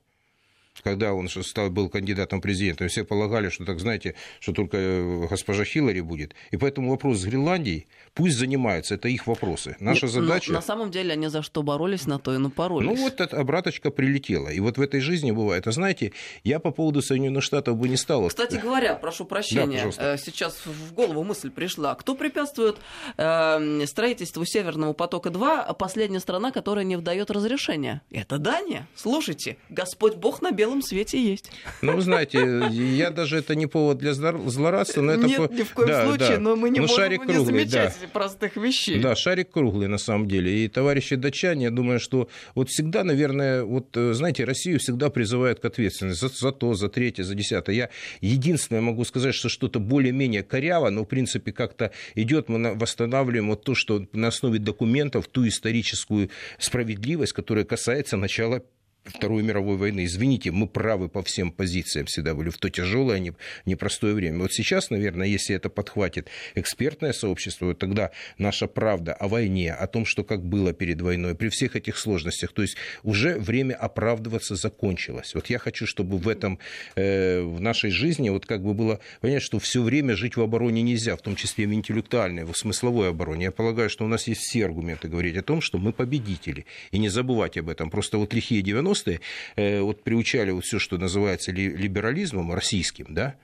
Когда 0.82 1.14
он 1.14 1.28
стал, 1.28 1.70
был 1.70 1.88
кандидатом 1.88 2.40
президента, 2.40 2.86
все 2.88 3.04
полагали, 3.04 3.48
что, 3.48 3.64
так 3.64 3.80
знаете, 3.80 4.14
что 4.40 4.52
только 4.52 4.76
э, 4.76 5.26
госпожа 5.28 5.64
Хиллари 5.64 6.00
будет. 6.00 6.34
И 6.50 6.56
поэтому 6.56 6.90
вопрос 6.90 7.18
с 7.18 7.24
Гренландией 7.24 7.86
пусть 8.14 8.36
занимается, 8.36 8.94
это 8.94 9.08
их 9.08 9.26
вопросы. 9.26 9.76
Наша 9.80 10.06
Нет, 10.06 10.14
задача... 10.14 10.52
На 10.52 10.62
самом 10.62 10.90
деле 10.90 11.12
они 11.12 11.28
за 11.28 11.42
что 11.42 11.62
боролись, 11.62 12.06
на 12.06 12.18
то 12.18 12.34
и 12.34 12.38
напоролись. 12.38 12.88
Ну 12.88 12.96
вот 12.96 13.20
эта 13.20 13.38
обраточка 13.38 13.90
прилетела. 13.90 14.48
И 14.48 14.60
вот 14.60 14.78
в 14.78 14.80
этой 14.80 15.00
жизни 15.00 15.30
бывает. 15.30 15.66
А 15.66 15.72
знаете, 15.72 16.12
я 16.44 16.58
по 16.58 16.70
поводу 16.70 17.02
Соединенных 17.02 17.42
Штатов 17.42 17.76
бы 17.76 17.88
не 17.88 17.96
стал... 17.96 18.28
Кстати 18.28 18.56
говоря, 18.56 18.94
прошу 18.94 19.24
прощения, 19.24 19.90
да, 19.96 20.16
сейчас 20.16 20.60
в 20.66 20.94
голову 20.94 21.24
мысль 21.24 21.50
пришла. 21.50 21.94
Кто 21.94 22.14
препятствует 22.14 22.76
э, 23.16 23.86
строительству 23.86 24.44
Северного 24.44 24.92
потока-2? 24.92 25.74
Последняя 25.76 26.20
страна, 26.20 26.50
которая 26.50 26.84
не 26.84 26.96
выдает 26.96 27.30
разрешения. 27.30 28.02
Это 28.10 28.38
Дания. 28.38 28.86
Слушайте, 28.94 29.56
Господь 29.68 30.16
Бог 30.16 30.42
на 30.42 30.50
белом 30.50 30.69
свете 30.82 31.22
есть. 31.22 31.50
Ну, 31.82 32.00
знаете, 32.00 32.68
я 32.70 33.10
даже 33.10 33.38
это 33.38 33.54
не 33.54 33.66
повод 33.66 33.98
для 33.98 34.14
злорадства, 34.14 35.02
но 35.02 35.12
это... 35.12 35.26
Нет, 35.26 35.50
ни 35.50 35.62
в 35.62 35.72
коем 35.72 35.88
да, 35.88 36.06
случае, 36.06 36.36
да. 36.36 36.38
но 36.38 36.56
мы 36.56 36.70
не 36.70 36.80
ну, 36.80 36.86
можем 36.86 36.96
шарик 36.96 37.22
круглый, 37.22 37.38
не 37.38 37.44
замечать 37.44 37.96
да. 38.00 38.08
простых 38.08 38.56
вещей. 38.56 39.00
Да, 39.00 39.14
шарик 39.14 39.50
круглый 39.50 39.88
на 39.88 39.98
самом 39.98 40.28
деле. 40.28 40.64
И 40.64 40.68
товарищи 40.68 41.16
датчане, 41.16 41.64
я 41.64 41.70
думаю, 41.70 42.00
что 42.00 42.28
вот 42.54 42.68
всегда, 42.70 43.04
наверное, 43.04 43.64
вот, 43.64 43.96
э, 43.96 44.14
знаете, 44.14 44.44
Россию 44.44 44.78
всегда 44.78 45.10
призывают 45.10 45.60
к 45.60 45.64
ответственности 45.64 46.20
за, 46.20 46.28
за 46.28 46.52
то, 46.52 46.74
за 46.74 46.88
третье, 46.88 47.24
за 47.24 47.34
десятое. 47.34 47.74
Я 47.74 47.88
единственное 48.20 48.82
могу 48.82 49.04
сказать, 49.04 49.34
что 49.34 49.48
что-то 49.48 49.80
более-менее 49.80 50.42
коряво, 50.42 50.90
но, 50.90 51.04
в 51.04 51.06
принципе, 51.06 51.52
как-то 51.52 51.92
идет, 52.14 52.48
мы 52.48 52.74
восстанавливаем 52.74 53.48
вот 53.48 53.64
то, 53.64 53.74
что 53.74 54.06
на 54.12 54.28
основе 54.28 54.58
документов, 54.58 55.28
ту 55.28 55.46
историческую 55.46 56.30
справедливость, 56.58 57.32
которая 57.32 57.64
касается 57.64 58.16
начала 58.16 58.62
Второй 59.04 59.42
мировой 59.42 59.76
войны. 59.76 60.04
Извините, 60.04 60.50
мы 60.50 60.66
правы 60.68 61.08
по 61.08 61.22
всем 61.22 61.50
позициям 61.50 62.04
всегда 62.06 62.34
были 62.34 62.50
в 62.50 62.58
то 62.58 62.68
тяжелое, 62.68 63.34
непростое 63.64 64.14
время. 64.14 64.40
Вот 64.40 64.52
сейчас, 64.52 64.90
наверное, 64.90 65.26
если 65.26 65.56
это 65.56 65.70
подхватит 65.70 66.28
экспертное 66.54 67.14
сообщество, 67.14 67.66
вот 67.66 67.78
тогда 67.78 68.10
наша 68.36 68.66
правда 68.66 69.14
о 69.14 69.28
войне, 69.28 69.72
о 69.72 69.86
том, 69.86 70.04
что 70.04 70.22
как 70.22 70.44
было 70.44 70.74
перед 70.74 71.00
войной, 71.00 71.34
при 71.34 71.48
всех 71.48 71.76
этих 71.76 71.96
сложностях, 71.96 72.52
то 72.52 72.60
есть 72.60 72.76
уже 73.02 73.38
время 73.38 73.74
оправдываться 73.74 74.54
закончилось. 74.54 75.34
Вот 75.34 75.48
я 75.48 75.58
хочу, 75.58 75.86
чтобы 75.86 76.18
в 76.18 76.28
этом, 76.28 76.58
э, 76.94 77.40
в 77.40 77.58
нашей 77.58 77.90
жизни, 77.90 78.28
вот 78.28 78.44
как 78.44 78.62
бы 78.62 78.74
было 78.74 79.00
понятно, 79.22 79.40
что 79.40 79.58
все 79.58 79.82
время 79.82 80.14
жить 80.14 80.36
в 80.36 80.42
обороне 80.42 80.82
нельзя, 80.82 81.16
в 81.16 81.22
том 81.22 81.36
числе 81.36 81.66
в 81.66 81.72
интеллектуальной, 81.72 82.44
в 82.44 82.54
смысловой 82.54 83.08
обороне. 83.08 83.44
Я 83.44 83.50
полагаю, 83.50 83.88
что 83.88 84.04
у 84.04 84.08
нас 84.08 84.28
есть 84.28 84.42
все 84.42 84.66
аргументы 84.66 85.08
говорить 85.08 85.38
о 85.38 85.42
том, 85.42 85.62
что 85.62 85.78
мы 85.78 85.92
победители. 85.94 86.66
И 86.90 86.98
не 86.98 87.08
забывать 87.08 87.56
об 87.56 87.70
этом. 87.70 87.90
Просто 87.90 88.18
вот 88.18 88.34
лихие 88.34 88.60
90 88.60 88.89
90-е 88.90 89.20
э, 89.56 89.80
вот 89.80 90.02
приучали 90.02 90.50
вот 90.50 90.64
все, 90.64 90.78
что 90.78 90.98
называется 90.98 91.52
либерализмом 91.52 92.52
российским, 92.52 93.06
да, 93.08 93.36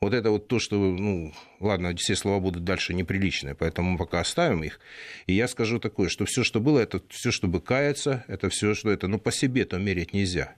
вот 0.00 0.12
это 0.12 0.30
вот 0.30 0.48
то, 0.48 0.58
что, 0.58 0.76
ну, 0.76 1.32
ладно, 1.60 1.94
все 1.96 2.14
слова 2.14 2.40
будут 2.40 2.64
дальше 2.64 2.94
неприличные, 2.94 3.54
поэтому 3.54 3.92
мы 3.92 3.98
пока 3.98 4.20
оставим 4.20 4.62
их. 4.62 4.78
И 5.26 5.32
я 5.32 5.48
скажу 5.48 5.78
такое, 5.78 6.08
что 6.08 6.26
все, 6.26 6.44
что 6.44 6.60
было, 6.60 6.80
это 6.80 7.00
все, 7.08 7.30
чтобы 7.30 7.60
каяться, 7.60 8.24
это 8.28 8.50
все, 8.50 8.74
что 8.74 8.90
это, 8.90 9.08
ну, 9.08 9.18
по 9.18 9.32
себе-то 9.32 9.78
мерить 9.78 10.12
нельзя. 10.12 10.56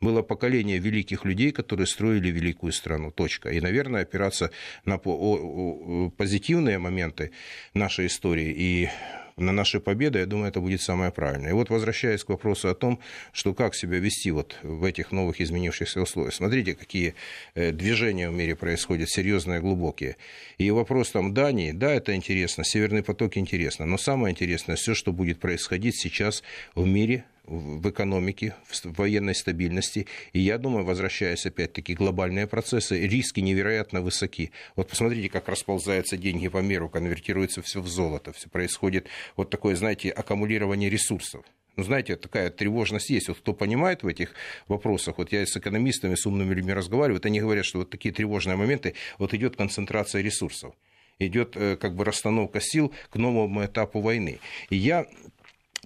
Было 0.00 0.22
поколение 0.22 0.78
великих 0.78 1.24
людей, 1.24 1.52
которые 1.52 1.86
строили 1.86 2.28
великую 2.28 2.72
страну. 2.72 3.10
Точка. 3.10 3.50
И, 3.50 3.60
наверное, 3.60 4.02
опираться 4.02 4.50
на 4.84 4.98
позитивные 4.98 6.78
моменты 6.78 7.32
нашей 7.72 8.06
истории 8.06 8.54
и 8.56 8.90
на 9.36 9.52
наши 9.52 9.80
победы, 9.80 10.20
я 10.20 10.26
думаю, 10.26 10.48
это 10.48 10.60
будет 10.60 10.80
самое 10.80 11.10
правильное. 11.10 11.50
И 11.50 11.52
вот 11.52 11.68
возвращаясь 11.68 12.24
к 12.24 12.30
вопросу 12.30 12.68
о 12.68 12.74
том, 12.74 13.00
что 13.32 13.52
как 13.52 13.74
себя 13.74 13.98
вести 13.98 14.30
вот 14.30 14.56
в 14.62 14.82
этих 14.84 15.12
новых 15.12 15.40
изменившихся 15.42 16.00
условиях. 16.00 16.34
Смотрите, 16.34 16.74
какие 16.74 17.14
э, 17.54 17.70
движения 17.70 18.30
в 18.30 18.32
мире 18.32 18.56
происходят, 18.56 19.10
серьезные, 19.10 19.60
глубокие. 19.60 20.16
И 20.56 20.70
вопрос 20.70 21.10
там 21.10 21.34
Дании, 21.34 21.72
да, 21.72 21.92
это 21.92 22.14
интересно, 22.14 22.64
Северный 22.64 23.02
поток 23.02 23.36
интересно, 23.36 23.84
но 23.84 23.98
самое 23.98 24.32
интересное 24.32 24.76
все, 24.76 24.94
что 24.94 25.12
будет 25.12 25.38
происходить 25.38 25.96
сейчас 26.00 26.42
в 26.74 26.86
мире, 26.86 27.24
в 27.46 27.88
экономике, 27.88 28.54
в 28.68 28.98
военной 28.98 29.34
стабильности. 29.34 30.06
И 30.32 30.40
я 30.40 30.58
думаю, 30.58 30.84
возвращаясь 30.84 31.46
опять-таки 31.46 31.94
глобальные 31.94 32.46
процессы, 32.46 33.06
риски 33.06 33.40
невероятно 33.40 34.00
высоки. 34.00 34.50
Вот 34.74 34.88
посмотрите, 34.88 35.28
как 35.28 35.48
расползаются 35.48 36.16
деньги 36.16 36.48
по 36.48 36.58
миру, 36.58 36.88
конвертируется 36.88 37.62
все 37.62 37.80
в 37.80 37.88
золото, 37.88 38.32
все 38.32 38.48
происходит 38.48 39.06
вот 39.36 39.50
такое, 39.50 39.76
знаете, 39.76 40.10
аккумулирование 40.10 40.90
ресурсов. 40.90 41.44
Ну, 41.76 41.84
знаете, 41.84 42.16
такая 42.16 42.50
тревожность 42.50 43.10
есть. 43.10 43.28
Вот 43.28 43.38
кто 43.38 43.52
понимает 43.52 44.02
в 44.02 44.06
этих 44.06 44.34
вопросах, 44.66 45.18
вот 45.18 45.30
я 45.32 45.44
с 45.46 45.56
экономистами, 45.56 46.14
с 46.14 46.26
умными 46.26 46.54
людьми 46.54 46.72
разговариваю, 46.72 47.18
вот 47.18 47.26
они 47.26 47.40
говорят, 47.40 47.66
что 47.66 47.78
вот 47.78 47.90
такие 47.90 48.14
тревожные 48.14 48.56
моменты, 48.56 48.94
вот 49.18 49.34
идет 49.34 49.56
концентрация 49.56 50.22
ресурсов 50.22 50.74
идет 51.18 51.56
э, 51.56 51.76
как 51.76 51.94
бы 51.94 52.04
расстановка 52.04 52.60
сил 52.60 52.92
к 53.10 53.16
новому 53.16 53.64
этапу 53.64 54.00
войны. 54.00 54.38
И 54.68 54.76
я 54.76 55.06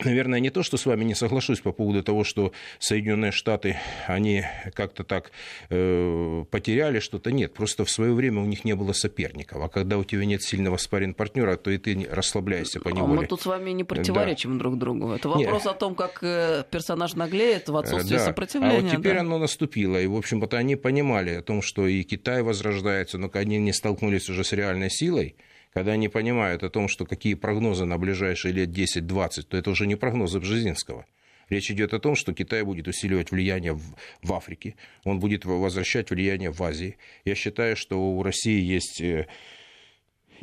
Наверное, 0.04 0.40
не 0.40 0.50
то, 0.50 0.62
что 0.62 0.76
с 0.76 0.86
вами 0.86 1.04
не 1.04 1.14
соглашусь 1.14 1.60
по 1.60 1.72
поводу 1.72 2.02
того, 2.02 2.24
что 2.24 2.52
Соединенные 2.78 3.32
Штаты, 3.32 3.76
они 4.06 4.44
как-то 4.74 5.04
так 5.04 5.30
э, 5.68 6.44
потеряли 6.50 7.00
что-то. 7.00 7.32
Нет, 7.32 7.54
просто 7.54 7.84
в 7.84 7.90
свое 7.90 8.12
время 8.12 8.40
у 8.40 8.46
них 8.46 8.64
не 8.64 8.74
было 8.74 8.92
соперников. 8.92 9.62
А 9.62 9.68
когда 9.68 9.98
у 9.98 10.04
тебя 10.04 10.24
нет 10.24 10.42
сильного 10.42 10.76
спарринг 10.76 11.16
партнера 11.16 11.56
то 11.56 11.70
и 11.70 11.78
ты 11.78 12.08
расслабляешься 12.10 12.80
по 12.80 12.88
неволе. 12.88 13.18
А 13.18 13.20
мы 13.22 13.26
тут 13.26 13.42
с 13.42 13.46
вами 13.46 13.70
не 13.70 13.84
противоречим 13.84 14.54
да. 14.54 14.58
друг 14.60 14.78
другу. 14.78 15.12
Это 15.12 15.28
вопрос 15.28 15.64
нет. 15.64 15.74
о 15.74 15.74
том, 15.74 15.94
как 15.94 16.20
э, 16.22 16.64
персонаж 16.70 17.14
наглеет 17.14 17.68
в 17.68 17.76
отсутствии 17.76 18.16
да. 18.16 18.24
сопротивления. 18.24 18.78
А 18.78 18.82
вот 18.82 18.90
теперь 18.90 19.14
да. 19.14 19.20
оно 19.20 19.38
наступило. 19.38 20.00
И, 20.00 20.06
в 20.06 20.16
общем-то, 20.16 20.56
они 20.56 20.76
понимали 20.76 21.30
о 21.30 21.42
том, 21.42 21.62
что 21.62 21.86
и 21.86 22.02
Китай 22.02 22.42
возрождается, 22.42 23.18
но 23.18 23.30
они 23.32 23.58
не 23.58 23.72
столкнулись 23.72 24.28
уже 24.28 24.44
с 24.44 24.52
реальной 24.52 24.90
силой 24.90 25.36
когда 25.72 25.92
они 25.92 26.08
понимают 26.08 26.62
о 26.62 26.70
том, 26.70 26.88
что 26.88 27.06
какие 27.06 27.34
прогнозы 27.34 27.84
на 27.84 27.98
ближайшие 27.98 28.52
лет 28.52 28.70
10-20, 28.70 29.42
то 29.42 29.56
это 29.56 29.70
уже 29.70 29.86
не 29.86 29.96
прогнозы 29.96 30.40
Бжезинского. 30.40 31.06
Речь 31.48 31.70
идет 31.70 31.94
о 31.94 31.98
том, 31.98 32.14
что 32.14 32.32
Китай 32.32 32.62
будет 32.62 32.86
усиливать 32.86 33.32
влияние 33.32 33.72
в, 33.72 33.82
в 34.22 34.32
Африке, 34.32 34.76
он 35.04 35.18
будет 35.18 35.44
возвращать 35.44 36.10
влияние 36.10 36.50
в 36.52 36.62
Азии. 36.62 36.96
Я 37.24 37.34
считаю, 37.34 37.76
что 37.76 38.00
у 38.00 38.22
России 38.22 38.60
есть 38.60 39.00
э, 39.00 39.26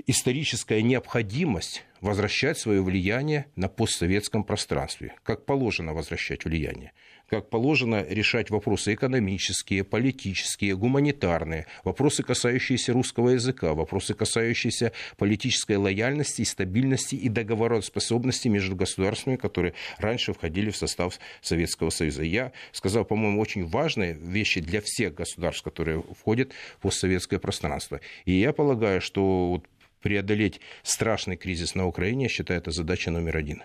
историческая 0.06 0.82
необходимость 0.82 1.86
возвращать 2.02 2.58
свое 2.58 2.82
влияние 2.82 3.48
на 3.56 3.70
постсоветском 3.70 4.44
пространстве, 4.44 5.16
как 5.24 5.46
положено 5.46 5.94
возвращать 5.94 6.46
влияние 6.46 6.92
как 7.30 7.50
положено, 7.50 8.06
решать 8.08 8.50
вопросы 8.50 8.94
экономические, 8.94 9.84
политические, 9.84 10.76
гуманитарные, 10.76 11.66
вопросы, 11.84 12.24
касающиеся 12.24 12.94
русского 12.94 13.30
языка, 13.30 13.74
вопросы, 13.74 14.14
касающиеся 14.14 14.94
политической 15.18 15.76
лояльности, 15.76 16.44
стабильности 16.44 17.16
и 17.16 17.30
договороспособности 17.30 18.48
между 18.48 18.76
государствами, 18.76 19.36
которые 19.36 19.74
раньше 19.98 20.34
входили 20.34 20.70
в 20.70 20.78
состав 20.78 21.20
Советского 21.42 21.90
Союза. 21.90 22.24
Я 22.24 22.54
сказал, 22.72 23.06
по-моему, 23.06 23.42
очень 23.42 23.66
важные 23.66 24.14
вещи 24.14 24.62
для 24.62 24.82
всех 24.82 25.16
государств, 25.16 25.64
которые 25.64 26.04
входят 26.18 26.54
в 26.78 26.82
постсоветское 26.82 27.40
пространство. 27.40 28.00
И 28.26 28.34
я 28.34 28.54
полагаю, 28.54 29.02
что 29.02 29.50
вот 29.50 29.66
преодолеть 30.08 30.62
страшный 30.84 31.36
кризис 31.36 31.76
на 31.76 31.86
Украине, 31.86 32.24
я 32.24 32.30
считаю, 32.30 32.62
это 32.62 32.72
задача 32.72 33.12
номер 33.12 33.36
один. 33.36 33.64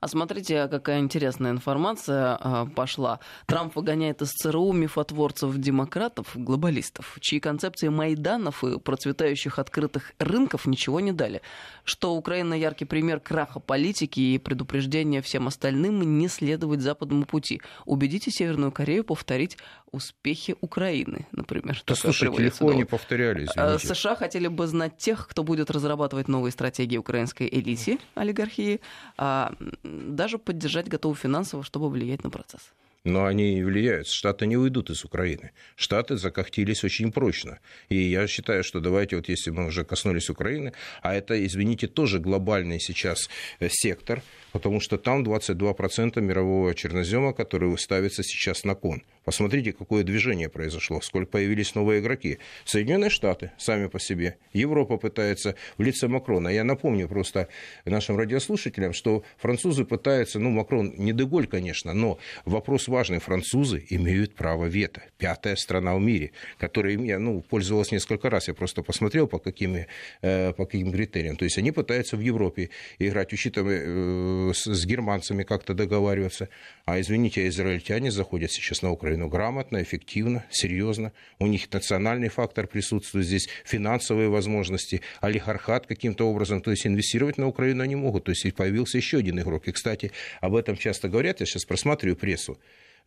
А 0.00 0.06
смотрите, 0.06 0.68
какая 0.68 1.00
интересная 1.00 1.50
информация 1.50 2.38
а, 2.40 2.66
пошла. 2.66 3.18
Трамп 3.46 3.74
выгоняет 3.74 4.22
из 4.22 4.30
ЦРУ 4.30 4.72
мифотворцев-демократов, 4.72 6.28
глобалистов, 6.34 7.18
чьи 7.20 7.40
концепции 7.40 7.88
Майданов 7.88 8.62
и 8.62 8.78
процветающих 8.78 9.58
открытых 9.58 10.12
рынков 10.20 10.66
ничего 10.66 11.00
не 11.00 11.12
дали. 11.12 11.42
Что 11.82 12.14
Украина 12.14 12.54
яркий 12.54 12.84
пример 12.84 13.18
краха 13.18 13.58
политики 13.58 14.20
и 14.20 14.38
предупреждение 14.38 15.20
всем 15.20 15.48
остальным 15.48 16.18
не 16.18 16.28
следовать 16.28 16.80
западному 16.80 17.24
пути. 17.24 17.60
Убедите 17.84 18.30
Северную 18.30 18.70
Корею 18.70 19.02
повторить 19.02 19.56
успехи 19.90 20.54
Украины, 20.60 21.26
например. 21.32 21.82
Да, 21.86 21.94
слушай, 21.94 22.30
легко 22.36 22.72
не 22.72 22.84
повторяли, 22.84 23.48
а, 23.56 23.76
извините. 23.76 23.94
США 23.94 24.14
хотели 24.16 24.48
бы 24.48 24.66
знать 24.66 24.96
тех, 24.96 25.26
кто 25.28 25.42
будет 25.42 25.70
разрабатывать 25.70 26.28
новые 26.28 26.52
стратегии 26.52 26.96
украинской 26.96 27.48
элите, 27.50 27.98
олигархии, 28.14 28.80
а, 29.16 29.54
даже 29.88 30.38
поддержать 30.38 30.88
готовы 30.88 31.14
финансово, 31.14 31.62
чтобы 31.62 31.88
влиять 31.88 32.24
на 32.24 32.30
процесс. 32.30 32.72
Но 33.04 33.24
они 33.24 33.58
и 33.58 33.62
влияют. 33.62 34.08
Штаты 34.08 34.46
не 34.46 34.56
уйдут 34.56 34.90
из 34.90 35.04
Украины. 35.04 35.52
Штаты 35.76 36.16
закохтились 36.16 36.84
очень 36.84 37.12
прочно. 37.12 37.58
И 37.88 37.96
я 37.96 38.26
считаю, 38.26 38.64
что 38.64 38.80
давайте, 38.80 39.16
вот 39.16 39.28
если 39.28 39.50
мы 39.50 39.66
уже 39.66 39.84
коснулись 39.84 40.30
Украины, 40.30 40.72
а 41.02 41.14
это, 41.14 41.44
извините, 41.46 41.86
тоже 41.86 42.18
глобальный 42.18 42.80
сейчас 42.80 43.30
э, 43.60 43.68
сектор, 43.70 44.22
потому 44.52 44.80
что 44.80 44.98
там 44.98 45.22
22% 45.22 46.20
мирового 46.20 46.74
чернозема, 46.74 47.32
который 47.32 47.76
ставится 47.78 48.22
сейчас 48.22 48.64
на 48.64 48.74
кон. 48.74 49.02
Посмотрите, 49.24 49.72
какое 49.72 50.04
движение 50.04 50.48
произошло, 50.48 51.00
сколько 51.02 51.32
появились 51.32 51.74
новые 51.74 52.00
игроки. 52.00 52.38
Соединенные 52.64 53.10
Штаты 53.10 53.52
сами 53.58 53.86
по 53.86 54.00
себе. 54.00 54.38
Европа 54.54 54.96
пытается 54.96 55.54
в 55.76 55.82
лице 55.82 56.08
Макрона. 56.08 56.48
Я 56.48 56.64
напомню 56.64 57.08
просто 57.08 57.48
нашим 57.84 58.16
радиослушателям, 58.16 58.94
что 58.94 59.22
французы 59.36 59.84
пытаются, 59.84 60.38
ну, 60.38 60.50
Макрон 60.50 60.94
не 60.96 61.12
Деголь, 61.12 61.46
конечно, 61.46 61.92
но 61.92 62.18
вопрос 62.46 62.87
важный. 62.88 63.18
Французы 63.18 63.84
имеют 63.90 64.34
право 64.34 64.66
вето. 64.66 65.02
Пятая 65.18 65.56
страна 65.56 65.94
в 65.94 66.00
мире, 66.00 66.32
которая 66.58 66.96
я, 66.98 67.18
ну, 67.18 67.40
пользовалась 67.40 67.92
несколько 67.92 68.30
раз. 68.30 68.48
Я 68.48 68.54
просто 68.54 68.82
посмотрел, 68.82 69.26
по 69.26 69.38
каким, 69.38 69.76
э, 70.22 70.52
по 70.52 70.66
каким 70.66 70.92
критериям. 70.92 71.36
То 71.36 71.44
есть 71.44 71.58
они 71.58 71.72
пытаются 71.72 72.16
в 72.16 72.20
Европе 72.20 72.70
играть, 72.98 73.32
учитывая 73.32 73.82
э, 73.84 74.52
с, 74.54 74.86
германцами 74.86 75.42
как-то 75.42 75.74
договариваться. 75.74 76.48
А, 76.84 77.00
извините, 77.00 77.46
израильтяне 77.48 78.10
заходят 78.10 78.50
сейчас 78.50 78.82
на 78.82 78.90
Украину 78.90 79.28
грамотно, 79.28 79.82
эффективно, 79.82 80.44
серьезно. 80.50 81.12
У 81.38 81.46
них 81.46 81.72
национальный 81.72 82.28
фактор 82.28 82.66
присутствует 82.66 83.26
здесь, 83.26 83.48
финансовые 83.64 84.28
возможности, 84.28 85.02
олигархат 85.20 85.86
каким-то 85.86 86.28
образом. 86.28 86.60
То 86.60 86.70
есть 86.70 86.86
инвестировать 86.86 87.38
на 87.38 87.46
Украину 87.46 87.82
они 87.82 87.96
могут. 87.96 88.24
То 88.24 88.32
есть 88.32 88.54
появился 88.54 88.98
еще 88.98 89.18
один 89.18 89.38
игрок. 89.40 89.68
И, 89.68 89.72
кстати, 89.72 90.12
об 90.40 90.54
этом 90.54 90.76
часто 90.76 91.08
говорят. 91.08 91.40
Я 91.40 91.46
сейчас 91.46 91.64
просматриваю 91.64 92.16
прессу 92.16 92.58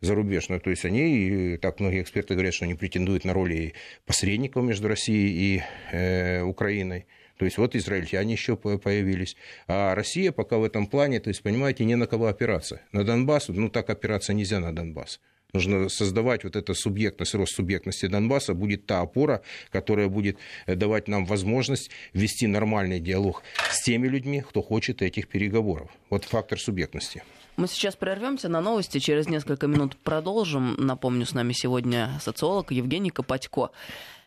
зарубежную. 0.02 0.60
То 0.60 0.70
есть 0.70 0.84
они, 0.84 1.58
так 1.62 1.80
многие 1.80 2.02
эксперты 2.02 2.34
говорят, 2.34 2.52
что 2.52 2.66
они 2.66 2.74
претендуют 2.74 3.24
на 3.24 3.32
роли 3.32 3.74
посредников 4.04 4.64
между 4.64 4.88
Россией 4.88 5.56
и 5.56 5.62
э, 5.92 6.42
Украиной. 6.42 7.06
То 7.38 7.46
есть 7.46 7.56
вот 7.58 7.74
израильтяне 7.74 8.34
еще 8.34 8.56
появились. 8.56 9.36
А 9.66 9.94
Россия 9.94 10.32
пока 10.32 10.58
в 10.58 10.64
этом 10.64 10.86
плане, 10.86 11.18
то 11.18 11.28
есть, 11.28 11.42
понимаете, 11.42 11.84
не 11.84 11.96
на 11.96 12.06
кого 12.06 12.26
опираться. 12.26 12.82
На 12.92 13.04
Донбасс, 13.04 13.48
ну 13.48 13.70
так 13.70 13.88
опираться 13.90 14.34
нельзя 14.34 14.60
на 14.60 14.74
Донбасс. 14.74 15.20
Нужно 15.54 15.90
создавать 15.90 16.44
вот 16.44 16.56
эту 16.56 16.74
субъектность, 16.74 17.34
рост 17.34 17.54
субъектности 17.54 18.06
Донбасса 18.06 18.54
будет 18.54 18.86
та 18.86 19.02
опора, 19.02 19.42
которая 19.70 20.08
будет 20.08 20.38
э, 20.64 20.76
давать 20.76 21.08
нам 21.08 21.26
возможность 21.26 21.90
вести 22.14 22.46
нормальный 22.46 23.00
диалог 23.00 23.42
с 23.70 23.82
теми 23.82 24.08
людьми, 24.08 24.40
кто 24.40 24.62
хочет 24.62 25.02
этих 25.02 25.28
переговоров. 25.28 25.90
Вот 26.08 26.24
фактор 26.24 26.58
субъектности. 26.58 27.22
Мы 27.58 27.68
сейчас 27.68 27.96
прервемся 27.96 28.48
на 28.48 28.62
новости, 28.62 28.96
через 28.98 29.28
несколько 29.28 29.66
минут 29.66 29.94
продолжим. 29.98 30.74
Напомню, 30.78 31.26
с 31.26 31.34
нами 31.34 31.52
сегодня 31.52 32.18
социолог 32.22 32.72
Евгений 32.72 33.10
Копатько. 33.10 33.72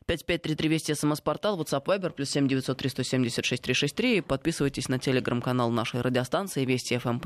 5533 0.05 0.69
Вести, 0.69 0.93
СМС-портал, 0.93 1.59
WhatsApp, 1.59 1.85
Viber, 1.85 2.11
плюс 2.11 2.29
7903 2.29 2.89
176 2.91 3.63
363. 3.63 4.21
Подписывайтесь 4.21 4.89
на 4.89 4.99
телеграм-канал 4.99 5.71
нашей 5.71 6.01
радиостанции 6.01 6.65
Вести 6.65 6.99
ФМ+, 6.99 7.19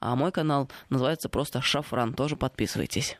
а 0.00 0.16
мой 0.16 0.32
канал 0.32 0.68
называется 0.88 1.28
просто 1.28 1.62
Шафран. 1.62 2.12
Тоже 2.14 2.34
подписывайтесь. 2.34 3.16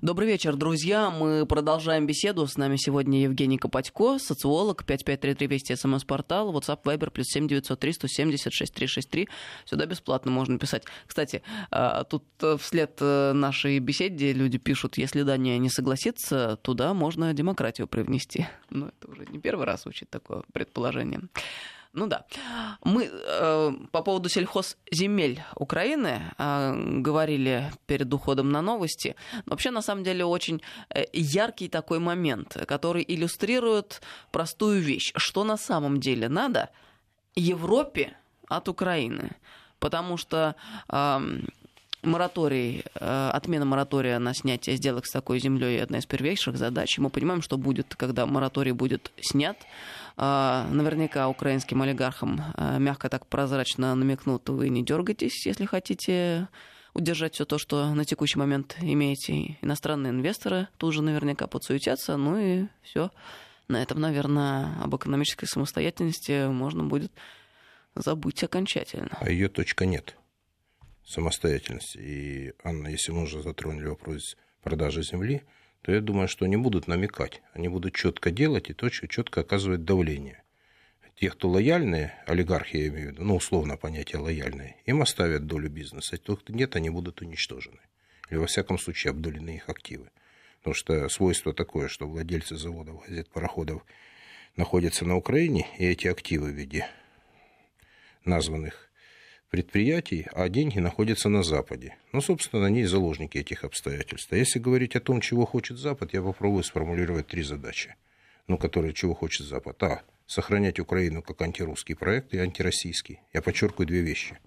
Добрый 0.00 0.28
вечер, 0.28 0.54
друзья. 0.54 1.10
Мы 1.10 1.44
продолжаем 1.44 2.06
беседу. 2.06 2.46
С 2.46 2.56
нами 2.56 2.76
сегодня 2.76 3.22
Евгений 3.22 3.58
Копатько, 3.58 4.18
социолог, 4.18 4.84
5533 4.84 5.46
Вести, 5.48 5.74
СМС-портал, 5.74 6.54
WhatsApp, 6.54 6.82
Viber, 6.84 7.10
плюс 7.10 7.26
7903 7.28 7.92
176 7.94 8.74
363. 8.74 9.28
Сюда 9.64 9.86
бесплатно 9.86 10.30
можно 10.30 10.56
писать. 10.58 10.84
Кстати, 11.06 11.42
а, 11.70 12.04
тут 12.04 12.24
э, 12.42 12.56
вслед 12.60 12.96
э, 13.00 13.32
нашей 13.32 13.80
беседе 13.80 14.32
люди 14.32 14.58
пишут, 14.58 14.98
если 14.98 15.22
Дания 15.22 15.58
не 15.58 15.68
согласится, 15.68 16.56
туда 16.62 16.94
можно 16.94 17.34
демократию 17.34 17.88
привнести. 17.88 18.46
Ну, 18.70 18.86
это 18.86 19.10
уже 19.10 19.26
не 19.26 19.38
первый 19.38 19.66
раз 19.66 19.82
звучит 19.82 20.10
такое 20.10 20.42
предположение. 20.52 21.20
Ну 21.92 22.06
да. 22.06 22.26
Мы 22.84 23.10
э, 23.10 23.72
по 23.90 24.02
поводу 24.02 24.28
сельхозземель 24.28 25.42
Украины 25.56 26.20
э, 26.36 27.00
говорили 27.00 27.72
перед 27.86 28.12
уходом 28.12 28.50
на 28.50 28.62
новости. 28.62 29.16
Вообще, 29.46 29.70
на 29.70 29.82
самом 29.82 30.04
деле, 30.04 30.24
очень 30.24 30.60
э, 30.90 31.04
яркий 31.12 31.68
такой 31.68 31.98
момент, 31.98 32.56
который 32.66 33.04
иллюстрирует 33.08 34.02
простую 34.30 34.80
вещь. 34.80 35.12
Что 35.16 35.44
на 35.44 35.56
самом 35.56 35.98
деле 35.98 36.28
надо 36.28 36.70
Европе 37.34 38.16
от 38.48 38.68
Украины? 38.68 39.36
Потому 39.78 40.18
что 40.18 40.56
э, 40.88 41.20
мораторий, 42.02 42.84
э, 42.94 43.30
отмена 43.32 43.64
моратория 43.64 44.18
на 44.18 44.34
снятие 44.34 44.76
сделок 44.76 45.06
с 45.06 45.10
такой 45.10 45.40
землей 45.40 45.82
одна 45.82 45.98
из 45.98 46.06
первейших 46.06 46.56
задач. 46.56 46.98
Мы 46.98 47.10
понимаем, 47.10 47.42
что 47.42 47.56
будет, 47.56 47.94
когда 47.94 48.26
мораторий 48.26 48.72
будет 48.72 49.12
снят. 49.20 49.56
Э, 50.16 50.66
наверняка 50.70 51.28
украинским 51.28 51.82
олигархам 51.82 52.40
э, 52.56 52.78
мягко 52.78 53.08
так 53.08 53.26
прозрачно 53.26 53.94
намекнут, 53.94 54.48
вы 54.48 54.68
не 54.68 54.84
дергайтесь, 54.84 55.46
если 55.46 55.64
хотите 55.64 56.48
удержать 56.94 57.34
все 57.34 57.44
то, 57.44 57.58
что 57.58 57.94
на 57.94 58.04
текущий 58.04 58.38
момент 58.38 58.76
имеете. 58.80 59.58
Иностранные 59.62 60.10
инвесторы 60.10 60.68
тут 60.78 60.94
же 60.94 61.02
наверняка 61.02 61.46
подсуетятся, 61.46 62.16
ну 62.16 62.38
и 62.38 62.66
все. 62.82 63.10
На 63.68 63.82
этом, 63.82 64.00
наверное, 64.00 64.82
об 64.82 64.96
экономической 64.96 65.46
самостоятельности 65.46 66.48
можно 66.48 66.84
будет 66.84 67.12
забыть 67.94 68.42
окончательно. 68.42 69.16
А 69.20 69.30
ее 69.30 69.48
точка 69.48 69.84
нет 69.84 70.16
самостоятельности. 71.08 71.98
И, 71.98 72.52
Анна, 72.62 72.88
если 72.88 73.12
мы 73.12 73.22
уже 73.22 73.42
затронули 73.42 73.86
вопрос 73.86 74.36
продажи 74.62 75.02
земли, 75.02 75.42
то 75.82 75.92
я 75.92 76.00
думаю, 76.00 76.28
что 76.28 76.44
они 76.44 76.56
будут 76.56 76.86
намекать, 76.86 77.40
они 77.54 77.68
будут 77.68 77.94
четко 77.94 78.30
делать 78.30 78.68
и 78.68 78.74
точно, 78.74 79.08
четко 79.08 79.40
оказывать 79.40 79.84
давление. 79.84 80.42
Те, 81.18 81.30
кто 81.30 81.48
лояльные, 81.48 82.14
олигархи, 82.26 82.76
я 82.76 82.88
имею 82.88 83.08
в 83.08 83.12
виду, 83.12 83.24
ну, 83.24 83.36
условно 83.36 83.76
понятие 83.76 84.20
лояльные, 84.20 84.76
им 84.84 85.02
оставят 85.02 85.46
долю 85.46 85.70
бизнеса, 85.70 86.16
а 86.16 86.18
тех, 86.18 86.40
кто 86.40 86.52
нет, 86.52 86.76
они 86.76 86.90
будут 86.90 87.22
уничтожены. 87.22 87.80
Или, 88.30 88.38
во 88.38 88.46
всяком 88.46 88.78
случае, 88.78 89.12
обдулены 89.12 89.56
их 89.56 89.68
активы. 89.68 90.10
Потому 90.58 90.74
что 90.74 91.08
свойство 91.08 91.54
такое, 91.54 91.88
что 91.88 92.06
владельцы 92.06 92.56
заводов, 92.56 93.04
газет, 93.06 93.28
пароходов 93.30 93.84
находятся 94.56 95.04
на 95.06 95.16
Украине, 95.16 95.66
и 95.78 95.86
эти 95.86 96.06
активы 96.06 96.52
в 96.52 96.54
виде 96.54 96.86
названных 98.24 98.87
предприятий, 99.50 100.26
а 100.32 100.48
деньги 100.48 100.78
находятся 100.78 101.28
на 101.28 101.42
Западе. 101.42 101.96
Ну, 102.12 102.20
собственно, 102.20 102.66
они 102.66 102.80
и 102.80 102.84
заложники 102.84 103.38
этих 103.38 103.64
обстоятельств. 103.64 104.32
А 104.32 104.36
если 104.36 104.58
говорить 104.58 104.96
о 104.96 105.00
том, 105.00 105.20
чего 105.20 105.46
хочет 105.46 105.78
Запад, 105.78 106.12
я 106.12 106.22
попробую 106.22 106.62
сформулировать 106.62 107.28
три 107.28 107.42
задачи, 107.42 107.96
ну, 108.46 108.58
которые 108.58 108.92
чего 108.92 109.14
хочет 109.14 109.46
Запад. 109.46 109.82
А, 109.82 110.02
сохранять 110.26 110.78
Украину 110.78 111.22
как 111.22 111.40
антирусский 111.40 111.96
проект 111.96 112.34
и 112.34 112.38
антироссийский. 112.38 113.20
Я 113.32 113.42
подчеркиваю 113.42 113.86
две 113.86 114.02
вещи. 114.02 114.38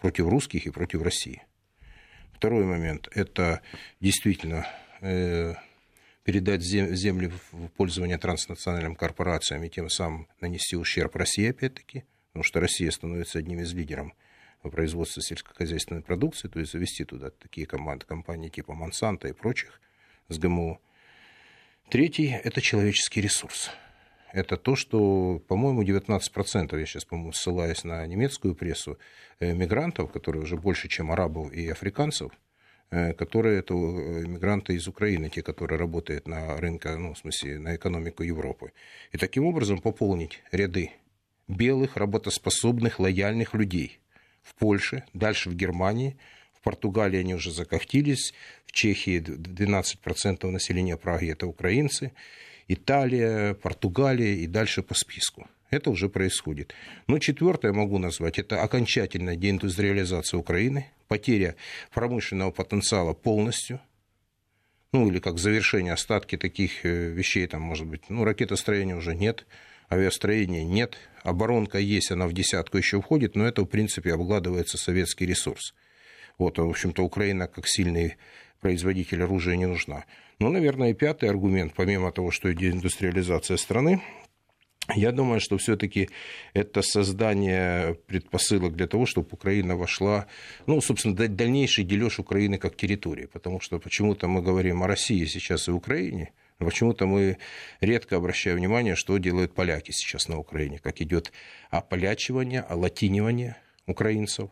Против 0.00 0.28
русских 0.28 0.66
и 0.66 0.70
против 0.70 1.02
России. 1.02 1.42
Второй 2.32 2.64
момент– 2.64 3.08
это 3.14 3.62
действительно 4.00 4.66
э, 5.00 5.54
передать 6.24 6.62
земли 6.62 7.30
в 7.52 7.68
пользование 7.68 8.18
транснациональным 8.18 8.96
корпорациям 8.96 9.64
и 9.64 9.70
тем 9.70 9.88
самым 9.88 10.28
нанести 10.40 10.76
ущерб 10.76 11.16
России, 11.16 11.48
опять-таки, 11.48 12.04
потому 12.28 12.44
что 12.44 12.60
Россия 12.60 12.90
становится 12.90 13.38
одним 13.38 13.60
из 13.60 13.72
лидеров 13.72 14.12
производства 14.70 15.22
сельскохозяйственной 15.22 16.02
продукции, 16.02 16.48
то 16.48 16.60
есть 16.60 16.72
завести 16.72 17.04
туда 17.04 17.30
такие 17.30 17.66
команды, 17.66 18.06
компании 18.06 18.48
типа 18.48 18.74
Монсанто 18.74 19.28
и 19.28 19.32
прочих 19.32 19.80
с 20.28 20.38
ГМО. 20.38 20.78
Третий– 21.90 22.28
это 22.44 22.60
человеческий 22.60 23.20
ресурс. 23.20 23.70
Это 24.32 24.56
то, 24.56 24.74
что, 24.74 25.40
по-моему, 25.46 25.84
19%, 25.84 26.78
я 26.78 26.86
сейчас, 26.86 27.04
по-моему, 27.04 27.32
ссылаюсь 27.32 27.84
на 27.84 28.04
немецкую 28.04 28.56
прессу, 28.56 28.98
э, 29.38 29.52
мигрантов, 29.52 30.10
которые 30.10 30.42
уже 30.42 30.56
больше, 30.56 30.88
чем 30.88 31.12
арабов 31.12 31.52
и 31.52 31.68
африканцев, 31.68 32.32
э, 32.90 33.12
которые 33.12 33.60
это 33.60 33.74
э, 33.74 34.26
мигранты 34.26 34.74
из 34.74 34.88
Украины, 34.88 35.28
те, 35.28 35.42
которые 35.42 35.78
работают 35.78 36.26
на 36.26 36.56
рынке, 36.56 36.96
ну, 36.96 37.14
в 37.14 37.18
смысле, 37.18 37.60
на 37.60 37.76
экономику 37.76 38.24
Европы. 38.24 38.72
И 39.12 39.18
таким 39.18 39.46
образом 39.46 39.80
пополнить 39.80 40.42
ряды 40.50 40.90
белых, 41.46 41.96
работоспособных, 41.96 42.98
лояльных 42.98 43.54
людей– 43.54 44.00
в 44.44 44.54
Польше, 44.54 45.02
дальше 45.12 45.50
в 45.50 45.56
Германии, 45.56 46.16
в 46.52 46.60
Португалии 46.60 47.18
они 47.18 47.34
уже 47.34 47.50
закохтились, 47.50 48.32
в 48.66 48.72
Чехии 48.72 49.18
12% 49.18 50.48
населения 50.50 50.96
Праги 50.96 51.32
это 51.32 51.46
украинцы, 51.46 52.12
Италия, 52.68 53.54
Португалия 53.54 54.34
и 54.36 54.46
дальше 54.46 54.82
по 54.82 54.94
списку. 54.94 55.48
Это 55.70 55.90
уже 55.90 56.08
происходит. 56.08 56.72
Но 57.08 57.18
четвертое 57.18 57.72
могу 57.72 57.98
назвать, 57.98 58.38
это 58.38 58.62
окончательная 58.62 59.34
деиндустриализация 59.34 60.38
Украины, 60.38 60.90
потеря 61.08 61.56
промышленного 61.92 62.52
потенциала 62.52 63.12
полностью, 63.12 63.80
ну 64.92 65.08
или 65.08 65.18
как 65.18 65.38
завершение 65.38 65.92
остатки 65.92 66.36
таких 66.36 66.86
э, 66.86 67.10
вещей, 67.10 67.46
там 67.48 67.62
может 67.62 67.86
быть, 67.86 68.02
ну 68.08 68.24
ракетостроения 68.24 68.94
уже 68.94 69.16
нет, 69.16 69.46
авиастроения 69.90 70.62
нет, 70.62 70.96
оборонка 71.24 71.78
есть, 71.78 72.12
она 72.12 72.28
в 72.28 72.32
десятку 72.32 72.78
еще 72.78 73.00
входит, 73.00 73.34
но 73.34 73.44
это, 73.44 73.62
в 73.62 73.66
принципе, 73.66 74.12
обгладывается 74.12 74.78
советский 74.78 75.26
ресурс. 75.26 75.74
Вот, 76.38 76.58
в 76.58 76.68
общем-то, 76.68 77.02
Украина 77.02 77.48
как 77.48 77.66
сильный 77.66 78.16
производитель 78.60 79.22
оружия 79.22 79.56
не 79.56 79.66
нужна. 79.66 80.04
Ну, 80.38 80.50
наверное, 80.50 80.90
и 80.90 80.94
пятый 80.94 81.28
аргумент, 81.28 81.72
помимо 81.74 82.12
того, 82.12 82.30
что 82.30 82.52
индустриализация 82.52 83.56
страны, 83.56 84.02
я 84.94 85.12
думаю, 85.12 85.40
что 85.40 85.56
все-таки 85.56 86.10
это 86.52 86.82
создание 86.82 87.94
предпосылок 88.06 88.76
для 88.76 88.86
того, 88.86 89.06
чтобы 89.06 89.28
Украина 89.32 89.76
вошла, 89.76 90.26
ну, 90.66 90.80
собственно, 90.82 91.14
дальнейший 91.14 91.84
дележ 91.84 92.18
Украины 92.18 92.58
как 92.58 92.76
территории, 92.76 93.26
потому 93.26 93.60
что 93.60 93.78
почему-то 93.78 94.28
мы 94.28 94.42
говорим 94.42 94.82
о 94.82 94.86
России 94.86 95.24
сейчас 95.24 95.68
и 95.68 95.72
Украине– 95.72 96.32
Почему-то 96.58 97.06
мы 97.06 97.38
редко 97.80 98.16
обращаем 98.16 98.58
внимание, 98.58 98.94
что 98.94 99.18
делают 99.18 99.54
поляки 99.54 99.90
сейчас 99.90 100.28
на 100.28 100.38
Украине, 100.38 100.78
как 100.78 101.00
идет 101.00 101.32
ополячивание, 101.70 102.60
олатинивание 102.60 103.56
украинцев, 103.86 104.50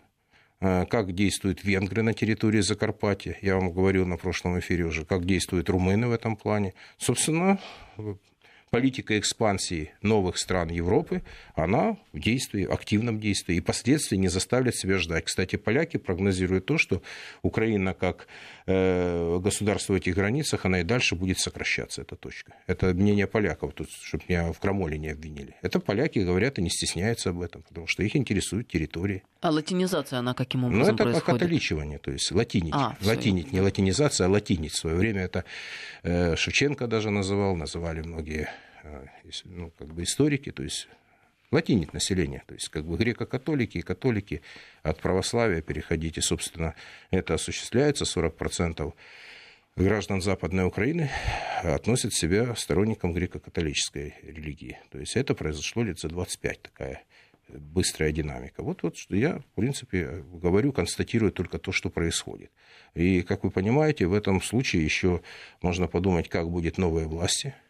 э, 0.61 0.85
как 0.87 1.15
действуют 1.15 1.65
венгры 1.65 2.03
на 2.03 2.13
территории 2.13 2.61
Закарпатья. 2.61 3.37
Я 3.41 3.55
вам 3.55 3.73
говорил 3.73 4.07
на 4.07 4.17
прошлом 4.17 4.59
эфире 4.59 4.85
уже, 4.85 5.05
как 5.05 5.25
действуют 5.25 5.71
румыны 5.71 6.09
в 6.09 6.13
этом 6.13 6.37
плане. 6.37 6.75
Собственно, 6.99 7.61
политика 8.73 9.19
экспансии 9.19 9.93
новых 10.01 10.39
стран 10.39 10.71
Европы, 10.71 11.23
она 11.55 11.99
в 12.15 12.19
действии, 12.19 12.65
активном 12.65 13.21
действии, 13.21 13.57
и 13.57 13.61
последствия 13.61 14.17
не 14.17 14.29
заставят 14.29 14.75
себя 14.75 14.97
ждать. 14.97 15.27
Кстати, 15.27 15.57
поляки 15.57 15.99
прогнозируют 15.99 16.65
то, 16.65 16.79
что 16.79 17.03
Украина 17.43 17.93
как 17.93 18.27
э, 18.67 19.39
государство 19.41 19.93
в 19.93 19.97
этих 19.97 20.15
границах, 20.15 20.65
она 20.65 20.81
и 20.81 20.85
дальше 20.85 21.17
будет 21.17 21.39
сокращаться, 21.39 22.01
эта 22.01 22.17
точка. 22.17 22.55
Это 22.67 22.95
мнение 22.95 23.27
поляков, 23.27 23.75
тут, 23.75 23.91
чтобы 23.91 24.25
меня 24.27 24.51
в 24.51 24.59
крамоле 24.59 24.97
не 24.97 25.11
обвинили. 25.11 25.55
Это 25.61 25.79
поляки 25.79 26.21
говорят 26.21 26.59
и 26.59 26.63
не 26.63 26.71
стесняются 26.71 27.29
об 27.29 27.43
этом, 27.43 27.61
потому 27.63 27.87
что 27.87 28.03
их 28.03 28.17
интересуют 28.17 28.69
территории. 28.69 29.23
А 29.43 29.51
латинизация, 29.51 30.21
она 30.21 30.33
каким 30.33 30.63
ну, 30.63 30.69
образом 30.69 30.87
Ну, 30.87 30.95
это 30.95 31.05
происходит? 31.05 31.41
католичивание, 31.41 31.99
то 31.99 32.11
есть 32.11 32.33
латинить. 32.33 32.73
А, 32.75 32.97
латинить, 33.03 33.53
не 33.53 33.61
латинизация, 33.61 34.29
а 34.29 34.31
латинить. 34.31 34.73
В 34.73 34.79
свое 34.79 34.97
время 34.97 35.21
это 35.21 35.45
э, 36.05 36.37
Шевченко 36.37 36.87
даже 36.87 37.11
называл, 37.11 37.55
называли 37.55 38.01
многие 38.01 38.49
ну, 39.45 39.71
как 39.79 39.89
бы 39.89 40.03
историки, 40.03 40.51
то 40.51 40.63
есть 40.63 40.89
латинит 41.51 41.93
население, 41.93 42.43
то 42.47 42.55
есть 42.55 42.69
как 42.69 42.85
бы 42.85 42.97
греко-католики 42.97 43.79
и 43.79 43.83
католики 43.83 44.43
от 44.83 45.01
православия 45.01 45.61
переходите, 45.61 46.21
собственно, 46.23 46.75
это 47.11 47.35
осуществляется, 47.35 48.05
40% 48.05 48.93
граждан 49.77 50.21
Западной 50.21 50.67
Украины 50.67 51.11
относят 51.63 52.13
себя 52.15 52.55
сторонникам 52.57 53.13
греко-католической 53.13 54.15
религии. 54.23 54.79
То 54.91 54.99
есть 54.99 55.17
это 55.17 55.35
произошло 55.35 55.83
лет 55.83 55.99
за 55.99 56.09
25, 56.09 56.63
такая 56.63 57.03
быстрая 57.49 58.13
динамика. 58.13 58.63
Вот, 58.63 58.83
вот 58.83 58.97
что 58.97 59.15
я, 59.15 59.39
в 59.39 59.47
принципе, 59.55 60.25
говорю, 60.33 60.73
констатирую 60.73 61.33
только 61.33 61.59
то, 61.59 61.71
что 61.71 61.91
происходит. 61.91 62.51
И, 62.95 63.23
как 63.23 63.45
вы 63.45 63.51
понимаете, 63.51 64.07
в 64.07 64.15
этом 64.15 64.41
случае 64.41 64.85
еще 64.85 65.23
можно 65.61 65.87
подумать, 65.87 66.29
как 66.29 66.49
будет 66.51 66.79
новые 66.79 67.07
власти– 67.07 67.55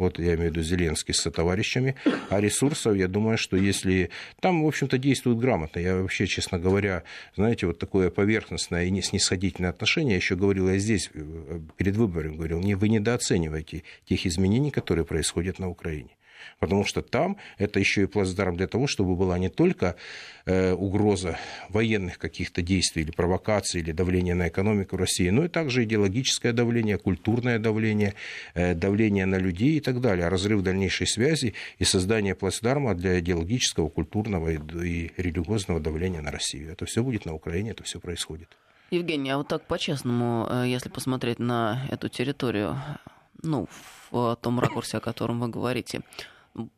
вот 0.00 0.18
я 0.18 0.34
имею 0.34 0.50
в 0.50 0.56
виду 0.56 0.62
Зеленский 0.62 1.14
с 1.14 1.30
товарищами, 1.30 1.94
а 2.30 2.40
ресурсов, 2.40 2.96
я 2.96 3.06
думаю, 3.06 3.38
что 3.38 3.56
если... 3.56 4.10
Там, 4.40 4.64
в 4.64 4.66
общем-то, 4.66 4.98
действуют 4.98 5.38
грамотно. 5.38 5.78
Я 5.78 5.96
вообще, 5.96 6.26
честно 6.26 6.58
говоря, 6.58 7.04
знаете, 7.36 7.66
вот 7.66 7.78
такое 7.78 8.10
поверхностное 8.10 8.84
и 8.86 9.02
снисходительное 9.02 9.70
отношение, 9.70 10.16
еще 10.16 10.36
говорил, 10.36 10.68
я 10.68 10.78
здесь 10.78 11.10
э, 11.14 11.60
перед 11.76 11.96
выбором 11.96 12.36
говорил, 12.36 12.60
не, 12.60 12.74
вы 12.74 12.88
недооцениваете 12.88 13.82
тех 14.06 14.26
изменений, 14.26 14.70
которые 14.70 15.04
происходят 15.04 15.58
на 15.58 15.68
Украине. 15.68 16.10
Потому 16.58 16.84
что 16.84 17.02
там 17.02 17.36
это 17.58 17.80
еще 17.80 18.02
и 18.02 18.06
плацдарм 18.06 18.56
для 18.56 18.66
того, 18.66 18.86
чтобы 18.86 19.16
была 19.16 19.38
не 19.38 19.48
только 19.48 19.96
э, 20.46 20.72
угроза 20.72 21.38
военных 21.68 22.18
каких-то 22.18 22.62
действий 22.62 23.02
или 23.02 23.10
провокаций, 23.10 23.80
или 23.80 23.92
давления 23.92 24.34
на 24.34 24.48
экономику 24.48 24.96
России, 24.96 25.30
но 25.30 25.44
и 25.44 25.48
также 25.48 25.84
идеологическое 25.84 26.52
давление, 26.52 26.98
культурное 26.98 27.58
давление, 27.58 28.14
э, 28.54 28.74
давление 28.74 29.26
на 29.26 29.36
людей 29.36 29.76
и 29.76 29.80
так 29.80 30.00
далее, 30.00 30.28
разрыв 30.28 30.62
дальнейшей 30.62 31.06
связи 31.06 31.54
и 31.78 31.84
создание 31.84 32.34
плацдарма 32.34 32.94
для 32.94 33.20
идеологического, 33.20 33.88
культурного 33.88 34.50
и 34.50 35.10
религиозного 35.16 35.80
давления 35.80 36.22
на 36.22 36.30
Россию. 36.30 36.72
Это 36.72 36.84
все 36.86 37.02
будет 37.02 37.26
на 37.26 37.34
Украине, 37.34 37.70
это 37.70 37.84
все 37.84 38.00
происходит. 38.00 38.56
Евгений, 38.90 39.30
а 39.30 39.38
вот 39.38 39.48
так 39.48 39.66
по-честному, 39.66 40.48
э, 40.50 40.64
если 40.66 40.88
посмотреть 40.88 41.38
на 41.38 41.86
эту 41.90 42.08
территорию, 42.08 42.76
ну, 43.42 43.68
в 44.10 44.36
том 44.40 44.60
ракурсе, 44.60 44.98
о 44.98 45.00
котором 45.00 45.40
вы 45.40 45.48
говорите. 45.48 46.02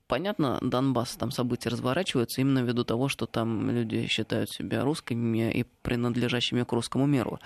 Понятно, 0.06 0.58
Донбасс, 0.60 1.16
там 1.16 1.30
события 1.30 1.70
разворачиваются 1.70 2.40
именно 2.40 2.60
ввиду 2.60 2.84
того, 2.84 3.08
что 3.08 3.26
там 3.26 3.70
люди 3.70 4.06
считают 4.06 4.50
себя 4.50 4.84
русскими 4.84 5.50
и 5.50 5.64
принадлежащими 5.82 6.62
к 6.62 6.72
русскому 6.72 7.06
миру. 7.06 7.40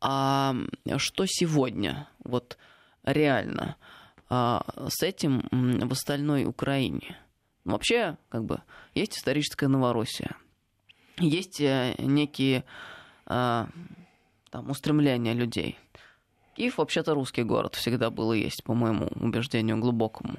А 0.00 0.54
что 0.96 1.24
сегодня, 1.26 2.08
вот 2.24 2.58
реально, 3.04 3.76
а, 4.28 4.64
с 4.88 5.02
этим 5.04 5.46
в 5.52 5.92
остальной 5.92 6.44
Украине? 6.44 7.16
Вообще, 7.64 8.16
как 8.28 8.44
бы, 8.44 8.62
есть 8.94 9.16
историческая 9.16 9.68
Новороссия, 9.68 10.34
есть 11.18 11.60
э, 11.60 11.94
некие 11.98 12.64
а, 13.24 13.68
там, 14.50 14.68
устремления 14.68 15.34
людей– 15.34 15.78
Киев 16.54 16.78
вообще-то 16.78 17.14
русский 17.14 17.42
город 17.42 17.74
всегда 17.74 18.10
был 18.10 18.32
и 18.32 18.40
есть, 18.40 18.62
по 18.64 18.74
моему 18.74 19.08
убеждению 19.14 19.78
глубокому. 19.78 20.36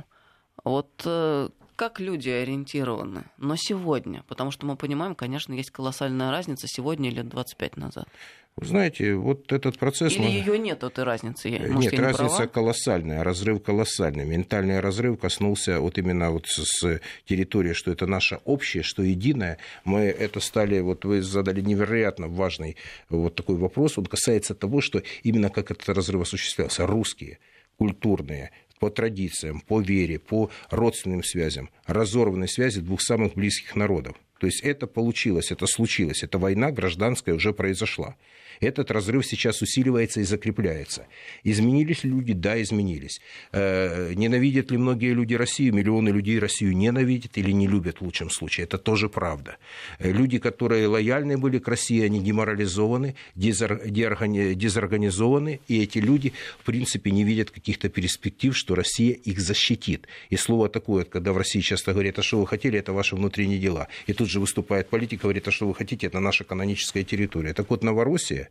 Вот 0.63 0.89
э, 1.05 1.49
как 1.75 1.99
люди 1.99 2.29
ориентированы, 2.29 3.25
но 3.37 3.55
сегодня, 3.57 4.23
потому 4.27 4.51
что 4.51 4.65
мы 4.65 4.75
понимаем, 4.75 5.15
конечно, 5.15 5.53
есть 5.53 5.71
колоссальная 5.71 6.31
разница 6.31 6.67
сегодня 6.67 7.09
или 7.09 7.21
25 7.21 7.77
назад. 7.77 8.07
Вы 8.55 8.67
знаете, 8.67 9.15
вот 9.15 9.51
этот 9.51 9.79
процесс... 9.79 10.13
Или 10.13 10.21
мы... 10.21 10.27
ее 10.27 10.59
нет, 10.59 10.83
этой 10.83 11.03
разницы? 11.03 11.49
Я, 11.49 11.59
может, 11.71 11.91
нет, 11.91 11.99
разница 11.99 12.35
права? 12.35 12.47
колоссальная, 12.47 13.23
разрыв 13.23 13.63
колоссальный. 13.63 14.25
Ментальный 14.25 14.79
разрыв 14.79 15.19
коснулся 15.19 15.79
вот 15.79 15.97
именно 15.97 16.29
вот 16.29 16.45
с 16.47 16.99
территории, 17.25 17.73
что 17.73 17.91
это 17.91 18.05
наше 18.05 18.39
общее, 18.45 18.83
что 18.83 19.01
единое. 19.01 19.57
Мы 19.85 20.01
это 20.01 20.39
стали, 20.39 20.79
вот 20.81 21.03
вы 21.03 21.23
задали 21.23 21.61
невероятно 21.61 22.27
важный 22.27 22.77
вот 23.09 23.33
такой 23.33 23.55
вопрос. 23.55 23.97
Он 23.97 24.05
касается 24.05 24.53
того, 24.53 24.81
что 24.81 25.01
именно 25.23 25.49
как 25.49 25.71
этот 25.71 25.89
разрыв 25.89 26.21
осуществлялся. 26.21 26.85
Русские, 26.85 27.39
культурные, 27.77 28.51
по 28.79 28.91
традициям, 28.91 29.61
по 29.61 29.81
вере, 29.81 30.19
по 30.19 30.51
родственным 30.69 31.23
связям, 31.23 31.71
разорванные 31.87 32.47
связи 32.47 32.81
двух 32.81 33.01
самых 33.01 33.33
близких 33.33 33.75
народов. 33.75 34.15
То 34.39 34.47
есть 34.47 34.61
это 34.61 34.87
получилось, 34.87 35.51
это 35.51 35.65
случилось, 35.67 36.21
эта 36.21 36.37
война 36.37 36.69
гражданская 36.69 37.33
уже 37.33 37.53
произошла. 37.53 38.15
Этот 38.63 38.91
разрыв 38.91 39.25
сейчас 39.25 39.61
усиливается 39.61 40.19
и 40.21 40.23
закрепляется. 40.23 41.05
Изменились 41.43 42.03
ли 42.03 42.09
люди? 42.09 42.33
Да, 42.33 42.59
изменились. 42.61 43.21
Э, 43.51 44.13
ненавидят 44.13 44.71
ли 44.71 44.77
многие 44.77 45.13
люди 45.13 45.35
Россию? 45.35 45.73
Миллионы 45.73 46.09
людей 46.09 46.39
Россию 46.39 46.77
ненавидят 46.77 47.37
или 47.37 47.51
не 47.51 47.67
любят 47.67 47.99
в 47.99 48.03
лучшем 48.03 48.29
случае. 48.29 48.63
Это 48.63 48.77
тоже 48.77 49.09
правда. 49.09 49.57
Э, 49.99 50.09
люди, 50.11 50.39
которые 50.39 50.87
лояльны 50.87 51.37
были 51.37 51.59
к 51.59 51.67
России, 51.67 52.01
они 52.01 52.21
деморализованы, 52.21 53.15
дезорганизованы, 53.35 55.59
и 55.67 55.83
эти 55.83 55.97
люди, 55.97 56.31
в 56.59 56.65
принципе, 56.65 57.11
не 57.11 57.25
видят 57.25 57.51
каких-то 57.51 57.89
перспектив, 57.89 58.55
что 58.55 58.75
Россия 58.75 59.13
их 59.13 59.39
защитит. 59.39 60.07
И 60.29 60.37
слово 60.37 60.69
такое, 60.69 61.03
когда 61.03 61.33
в 61.33 61.37
России 61.37 61.59
часто 61.59 61.91
говорят, 61.91 62.19
а 62.19 62.23
что 62.23 62.39
вы 62.39 62.47
хотели, 62.47 62.79
это 62.79 62.93
ваши 62.93 63.15
внутренние 63.15 63.59
дела. 63.59 63.89
И 64.07 64.13
тут 64.13 64.29
же 64.29 64.39
выступает 64.39 64.89
политик, 64.89 65.21
говорит, 65.21 65.47
а 65.47 65.51
что 65.51 65.67
вы 65.67 65.75
хотите, 65.75 66.07
это 66.07 66.19
наша 66.19 66.43
каноническая 66.43 67.03
территория. 67.03 67.53
Так 67.53 67.69
вот, 67.69 67.83
Новороссия, 67.83 68.49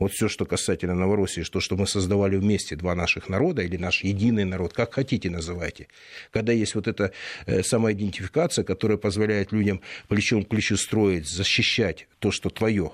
вот 0.00 0.12
все, 0.12 0.28
что 0.28 0.46
касательно 0.46 0.94
Новороссии, 0.94 1.42
то, 1.42 1.60
что 1.60 1.76
мы 1.76 1.86
создавали 1.86 2.36
вместе 2.36 2.74
два 2.74 2.94
наших 2.94 3.28
народа 3.28 3.62
или 3.62 3.76
наш 3.76 4.02
единый 4.02 4.44
народ, 4.44 4.72
как 4.72 4.94
хотите 4.94 5.30
называйте, 5.30 5.86
когда 6.32 6.52
есть 6.52 6.74
вот 6.74 6.88
эта 6.88 7.12
э, 7.46 7.62
самоидентификация, 7.62 8.64
которая 8.64 8.98
позволяет 8.98 9.52
людям 9.52 9.82
плечом 10.08 10.42
к 10.42 10.48
плечу 10.48 10.76
строить, 10.76 11.28
защищать 11.28 12.08
то, 12.18 12.30
что 12.30 12.48
твое, 12.48 12.92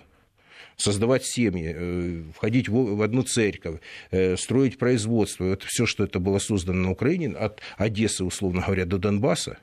создавать 0.76 1.24
семьи, 1.24 1.74
э, 1.74 2.22
входить 2.34 2.68
в 2.68 3.00
одну 3.00 3.22
церковь, 3.22 3.80
э, 4.10 4.36
строить 4.36 4.76
производство. 4.76 5.44
Это 5.44 5.64
все, 5.66 5.86
что 5.86 6.02
это 6.02 6.18
было 6.18 6.40
создано 6.40 6.82
на 6.82 6.90
Украине, 6.90 7.28
от 7.28 7.60
Одессы, 7.78 8.24
условно 8.24 8.62
говоря, 8.62 8.84
до 8.84 8.98
Донбасса, 8.98 9.58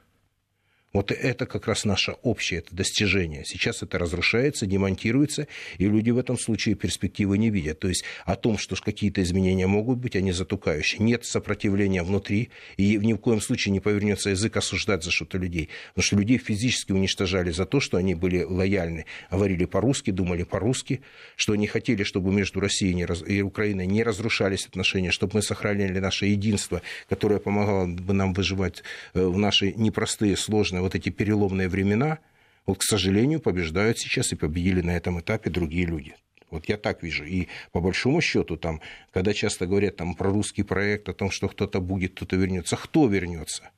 вот 0.94 1.12
это 1.12 1.46
как 1.48 1.68
раз 1.68 1.86
наше 1.86 2.14
общее 2.22 2.60
это 2.60 2.76
достижение. 2.76 3.44
Сейчас 3.46 3.82
это 3.82 3.98
разрушается, 3.98 4.68
демонтируется, 4.68 5.48
и 5.80 5.86
люди 5.86 6.12
в 6.12 6.20
этом 6.20 6.38
случае 6.38 6.76
перспективы 6.76 7.38
не 7.40 7.50
видят. 7.50 7.80
То 7.80 7.88
есть 7.88 8.04
о 8.26 8.36
том, 8.36 8.58
что 8.58 8.76
какие-то 8.76 9.22
изменения 9.24 9.66
могут 9.68 9.98
быть, 9.98 10.16
они 10.16 10.32
затукающие. 10.32 11.02
Нет 11.02 11.26
сопротивления 11.26 12.04
внутри, 12.04 12.50
и 12.78 12.98
ни 12.98 13.14
в 13.14 13.18
коем 13.18 13.42
случае 13.42 13.72
не 13.72 13.80
повернется 13.80 14.30
язык 14.30 14.56
осуждать 14.56 15.04
за 15.04 15.12
что-то 15.12 15.38
людей. 15.38 15.70
Потому 15.90 16.06
что 16.06 16.16
людей 16.18 16.38
физически 16.38 16.92
уничтожали 16.92 17.52
за 17.52 17.66
то, 17.66 17.80
что 17.80 17.98
они 17.98 18.14
были 18.14 18.44
лояльны, 18.44 19.06
говорили 19.32 19.66
по-русски, 19.66 20.12
думали 20.12 20.44
по-русски, 20.44 21.02
что 21.36 21.54
они 21.54 21.66
хотели, 21.66 22.04
чтобы 22.04 22.32
между 22.32 22.60
Россией 22.60 22.94
и 23.28 23.42
Украиной 23.42 23.88
не 23.88 24.04
разрушались 24.04 24.68
отношения, 24.68 25.12
чтобы 25.12 25.34
мы 25.36 25.42
сохраняли 25.42 26.00
наше 26.00 26.28
единство, 26.28 26.82
которое 27.10 27.40
помогало 27.40 27.88
бы 27.88 28.14
нам 28.14 28.34
выживать 28.34 28.84
э, 29.14 29.26
в 29.26 29.38
наши 29.38 29.74
непростые, 29.74 30.38
сложные 30.38 30.83
вот 30.84 30.96
эти 30.96 31.10
переломные 31.10 31.70
времена, 31.70 32.20
вот, 32.66 32.80
к 32.80 32.84
сожалению, 32.84 33.40
побеждают 33.40 34.00
сейчас 34.00 34.34
и 34.34 34.36
победили 34.36 34.82
на 34.82 34.92
этом 34.92 35.20
этапе 35.20 35.50
другие 35.50 35.86
люди. 35.86 36.16
Вот 36.50 36.70
я 36.70 36.78
так 36.78 37.04
вижу. 37.04 37.24
И 37.24 37.48
по 37.72 37.80
большому 37.80 38.22
счету, 38.22 38.58
там, 38.58 38.82
когда 39.12 39.34
часто 39.34 39.66
говорят 39.66 39.96
там, 39.96 40.14
про 40.14 40.30
русский 40.30 40.64
проект, 40.64 41.10
о 41.10 41.14
том, 41.14 41.32
что 41.32 41.48
кто-то 41.48 41.80
будет, 41.80 42.16
кто-то 42.16 42.36
вернется, 42.36 42.76
кто 42.76 43.08
вернется? 43.08 43.72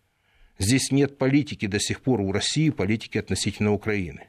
Здесь 0.58 0.92
нет 0.92 1.18
политики 1.18 1.68
до 1.68 1.80
сих 1.80 2.02
пор 2.02 2.22
у 2.22 2.32
России, 2.32 2.70
политики 2.70 3.18
относительно 3.18 3.72
Украины. 3.72 4.28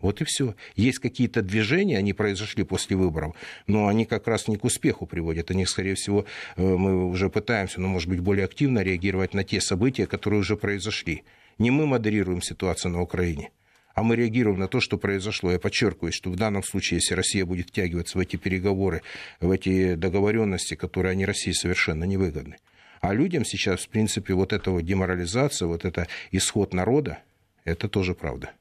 Вот 0.00 0.20
и 0.20 0.24
все. 0.24 0.54
Есть 0.76 0.98
какие-то 0.98 1.42
движения, 1.42 1.98
они 1.98 2.12
произошли 2.12 2.64
после 2.64 2.96
выборов, 2.96 3.34
но 3.66 3.86
они 3.86 4.04
как 4.04 4.26
раз 4.28 4.46
не 4.48 4.56
к 4.56 4.64
успеху 4.64 5.06
приводят. 5.06 5.50
Они, 5.50 5.66
скорее 5.66 5.94
всего, 5.94 6.26
э, 6.56 6.62
мы 6.62 7.08
уже 7.08 7.28
пытаемся, 7.28 7.80
но, 7.80 7.88
может 7.88 8.08
быть, 8.08 8.20
более 8.20 8.44
активно 8.44 8.80
реагировать 8.80 9.34
на 9.34 9.42
те 9.44 9.60
события, 9.60 10.06
которые 10.06 10.40
уже 10.40 10.56
произошли. 10.56 11.24
Не 11.60 11.70
мы 11.70 11.86
модерируем 11.86 12.40
ситуацию 12.40 12.90
на 12.92 13.02
Украине, 13.02 13.50
а 13.94 14.02
мы 14.02 14.16
реагируем 14.16 14.58
на 14.58 14.66
то, 14.66 14.80
что 14.80 14.96
произошло. 14.96 15.52
Я 15.52 15.58
подчеркиваю, 15.58 16.10
что 16.10 16.30
в 16.30 16.36
данном 16.36 16.62
случае, 16.62 17.00
если 17.00 17.12
Россия 17.14 17.44
будет 17.44 17.68
втягиваться 17.68 18.16
в 18.16 18.20
эти 18.22 18.36
переговоры, 18.36 19.02
в 19.40 19.50
эти 19.50 19.94
договоренности, 19.94 20.74
которые 20.74 21.12
они 21.12 21.26
России 21.26 21.52
совершенно 21.52 22.04
невыгодны. 22.04 22.56
А 23.02 23.12
людям 23.12 23.44
сейчас, 23.44 23.80
в 23.80 23.88
принципе, 23.90 24.32
вот 24.32 24.54
эта 24.54 24.70
вот 24.70 24.86
деморализация, 24.86 25.68
вот 25.68 25.84
это 25.84 26.06
исход 26.30 26.72
народа, 26.72 27.18
это 27.66 27.90
тоже 27.90 28.14
правда. 28.14 28.52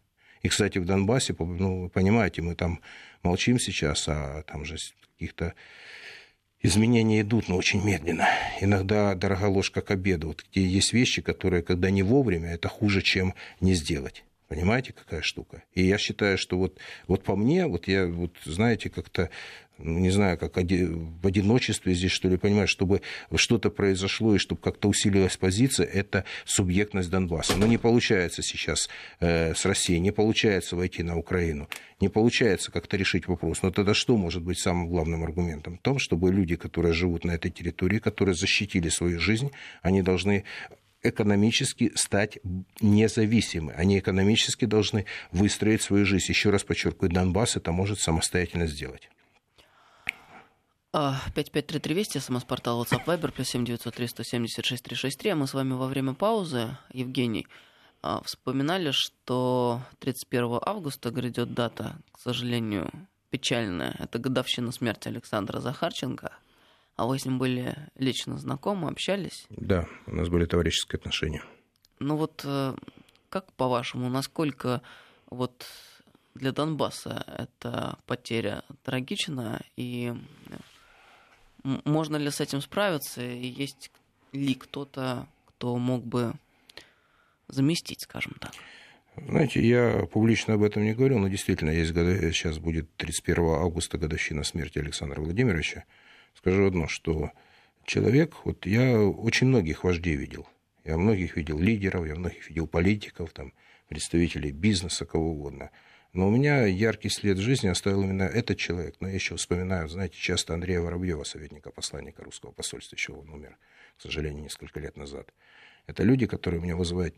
И, 0.41 0.49
кстати, 0.49 0.77
в 0.77 0.85
Донбассе, 0.85 1.33
ну, 1.39 1.83
вы 1.83 1.89
понимаете, 1.89 2.41
мы 2.41 2.55
там 2.55 2.81
молчим 3.23 3.59
сейчас, 3.59 4.09
а 4.09 4.43
там 4.43 4.65
же 4.65 4.75
каких-то 5.13 5.53
изменения 6.61 7.21
идут, 7.21 7.47
но 7.47 7.57
очень 7.57 7.83
медленно. 7.83 8.27
Иногда 8.61 9.15
дорога 9.15 9.45
ложка 9.45 9.81
к 9.81 9.91
обеду. 9.91 10.27
Вот 10.27 10.45
где 10.51 10.65
есть 10.65 10.93
вещи, 10.93 11.21
которые, 11.21 11.63
когда 11.63 11.89
не 11.89 12.03
вовремя, 12.03 12.49
это 12.49 12.69
хуже, 12.69 13.01
чем 13.01 13.33
не 13.61 13.73
сделать. 13.73 14.23
Понимаете, 14.49 14.93
какая 14.93 15.21
штука? 15.21 15.61
И 15.75 15.83
я 15.83 15.99
считаю, 15.99 16.39
что 16.39 16.57
вот, 16.57 16.79
вот 17.07 17.23
по 17.23 17.35
мне, 17.35 17.67
вот 17.67 17.87
я, 17.87 18.07
вот 18.07 18.35
знаете, 18.45 18.89
как-то, 18.89 19.29
ну, 19.77 19.99
не 19.99 20.09
знаю, 20.09 20.39
как 20.39 20.55
в 20.55 21.27
одиночестве 21.27 21.93
здесь, 21.93 22.11
что 22.11 22.27
ли, 22.29 22.35
понимаю, 22.35 22.67
чтобы 22.67 23.03
что-то 23.35 23.69
произошло 23.69 24.33
и 24.33 24.39
чтобы 24.39 24.59
как-то 24.59 24.89
усилилась 24.89 25.37
позиция, 25.37 25.85
это 25.85 26.25
субъектность 26.45 27.11
Донбасса. 27.11 27.57
Но 27.57 27.67
не 27.67 27.77
получается 27.77 28.41
сейчас 28.41 28.89
э, 29.19 29.53
с 29.53 29.65
Россией, 29.65 29.99
не 29.99 30.11
получается 30.11 30.75
войти 30.75 31.03
на 31.03 31.15
Украину, 31.15 31.69
не 31.99 32.09
получается 32.09 32.71
как-то 32.71 32.97
решить 32.97 33.27
вопрос. 33.27 33.61
Но 33.61 33.69
тогда 33.69 33.93
что 33.93 34.17
может 34.17 34.41
быть 34.41 34.57
самым 34.57 34.89
главным 34.89 35.23
аргументом? 35.23 35.77
В 35.77 35.81
том, 35.83 35.99
чтобы 35.99 36.33
люди, 36.33 36.55
которые 36.55 36.93
живут 36.93 37.23
на 37.23 37.33
этой 37.33 37.51
территории, 37.51 37.99
которые 37.99 38.33
защитили 38.33 38.89
свою 38.89 39.19
жизнь, 39.19 39.51
они 39.83 40.01
должны 40.01 40.43
экономически 41.01 41.91
стать 41.95 42.39
независимы. 42.81 43.73
Они 43.73 43.99
экономически 43.99 44.65
должны 44.65 45.05
выстроить 45.31 45.81
свою 45.81 46.05
жизнь. 46.05 46.25
Еще 46.29 46.49
раз 46.49 46.63
подчеркиваю, 46.63 47.11
Донбасс 47.11 47.55
это 47.55 47.71
может 47.71 47.99
самостоятельно 47.99 48.67
сделать. 48.67 49.09
5533 50.91 51.93
Вести, 51.93 52.17
смс-портал 52.17 52.83
WhatsApp 52.83 53.05
Viber, 53.05 53.31
плюс 53.31 53.49
7903 53.49 54.07
176 54.07 54.83
363. 54.83 55.31
А 55.31 55.35
мы 55.35 55.47
с 55.47 55.53
вами 55.53 55.73
во 55.73 55.87
время 55.87 56.13
паузы, 56.13 56.77
Евгений, 56.91 57.47
а, 58.01 58.21
вспоминали, 58.23 58.91
что 58.91 59.83
31 59.99 60.59
августа 60.65 61.11
грядет 61.11 61.53
дата, 61.53 61.99
к 62.11 62.19
сожалению, 62.19 62.91
печальная. 63.29 63.95
Это 63.99 64.17
годовщина 64.17 64.71
смерти 64.71 65.09
Александра 65.09 65.59
Захарченко– 65.59 66.33
а 66.99 67.05
вы 67.05 67.17
с 67.17 67.25
ним 67.25 67.39
были 67.39 67.77
лично 67.95 68.37
знакомы, 68.37 68.89
общались? 68.89 69.47
Да, 69.49 69.87
у 70.05 70.15
нас 70.15 70.27
были 70.27 70.43
товарищеские 70.43 70.97
отношения. 70.97 71.41
Ну 71.99 72.17
вот, 72.17 72.41
э, 72.43 72.75
как 73.29 73.53
по-вашему, 73.53 74.09
насколько 74.09 74.81
вот 75.29 75.65
для 76.35 76.51
Донбасса 76.51 77.23
эта 77.37 77.97
потеря 78.05 78.63
трагична, 78.83 79.61
и 79.77 80.13
можно 81.63 82.17
ли 82.17 82.29
с 82.29 82.41
этим 82.41 82.59
справиться, 82.59 83.21
и 83.21 83.47
есть 83.47 83.91
ли 84.33 84.53
кто-то, 84.55 85.25
кто 85.45 85.77
мог 85.77 86.05
бы 86.05 86.33
заместить, 87.47 88.01
скажем 88.01 88.35
так? 88.41 88.51
Знаете, 89.15 89.65
я 89.65 90.05
публично 90.11 90.55
об 90.55 90.63
этом 90.63 90.83
не 90.83 90.93
говорил, 90.93 91.19
но 91.19 91.29
действительно 91.29 91.69
есть 91.69 91.93
годы, 91.93 92.33
сейчас 92.33 92.59
будет 92.59 92.93
31 92.97 93.43
августа 93.45 93.97
годовщина 93.97 94.43
смерти 94.43 94.79
Александра 94.79 95.21
Владимировича 95.21 95.85
скажу 96.35 96.65
одно, 96.65 96.87
что 96.87 97.31
человек, 97.85 98.35
вот 98.45 98.65
я 98.65 98.99
очень 99.01 99.47
многих 99.47 99.83
вождей 99.83 100.15
видел. 100.15 100.47
Я 100.85 100.97
многих 100.97 101.35
видел 101.35 101.59
лидеров, 101.59 102.07
я 102.07 102.15
многих 102.15 102.49
видел 102.49 102.67
политиков, 102.67 103.31
там, 103.31 103.53
представителей 103.87 104.51
бизнеса, 104.51 105.05
кого 105.05 105.31
угодно. 105.31 105.71
Но 106.13 106.27
у 106.27 106.31
меня 106.31 106.65
яркий 106.65 107.09
след 107.09 107.37
жизни 107.37 107.67
оставил 107.67 108.03
именно 108.03 108.23
этот 108.23 108.57
человек. 108.57 108.95
Но 108.99 109.07
я 109.07 109.13
еще 109.13 109.35
вспоминаю, 109.35 109.87
знаете, 109.89 110.17
часто 110.17 110.53
Андрея 110.53 110.81
Воробьева, 110.81 111.23
советника 111.23 111.71
посланника 111.71 112.23
русского 112.23 112.51
посольства, 112.51 112.95
еще 112.95 113.13
он 113.13 113.29
умер, 113.29 113.57
к 113.97 114.01
сожалению, 114.01 114.43
несколько 114.43 114.79
лет 114.79 114.97
назад. 114.97 115.31
Это 115.85 116.03
люди, 116.03 116.25
которые 116.25 116.61
меня 116.61 116.75
вызывают, 116.75 117.15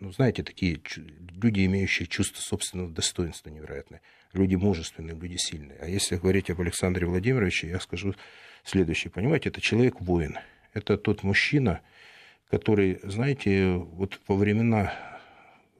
ну, 0.00 0.12
знаете, 0.12 0.42
такие 0.42 0.80
люди, 0.96 1.64
имеющие 1.64 2.06
чувство 2.06 2.40
собственного 2.40 2.90
достоинства 2.90 3.50
невероятное. 3.50 4.00
Люди 4.32 4.56
мужественные, 4.56 5.16
люди 5.16 5.36
сильные. 5.36 5.78
А 5.80 5.86
если 5.86 6.16
говорить 6.16 6.50
об 6.50 6.60
Александре 6.60 7.06
Владимировиче, 7.06 7.68
я 7.68 7.80
скажу 7.80 8.14
следующее. 8.64 9.10
Понимаете, 9.10 9.50
это 9.50 9.60
человек-воин. 9.60 10.38
Это 10.72 10.98
тот 10.98 11.22
мужчина, 11.22 11.80
который, 12.50 12.98
знаете, 13.04 13.74
вот 13.74 14.20
во 14.26 14.36
времена 14.36 14.92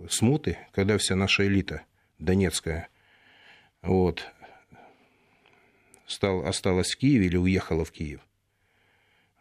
смуты, 0.08 0.58
когда 0.72 0.96
вся 0.98 1.16
наша 1.16 1.46
элита 1.46 1.82
донецкая 2.18 2.88
вот, 3.82 4.24
стал, 6.06 6.46
осталась 6.46 6.92
в 6.92 6.96
Киеве 6.96 7.26
или 7.26 7.36
уехала 7.36 7.84
в 7.84 7.90
Киев, 7.90 8.20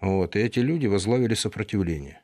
вот, 0.01 0.35
и 0.35 0.39
эти 0.39 0.59
люди 0.59 0.87
возглавили 0.87 1.35
сопротивление 1.35 2.22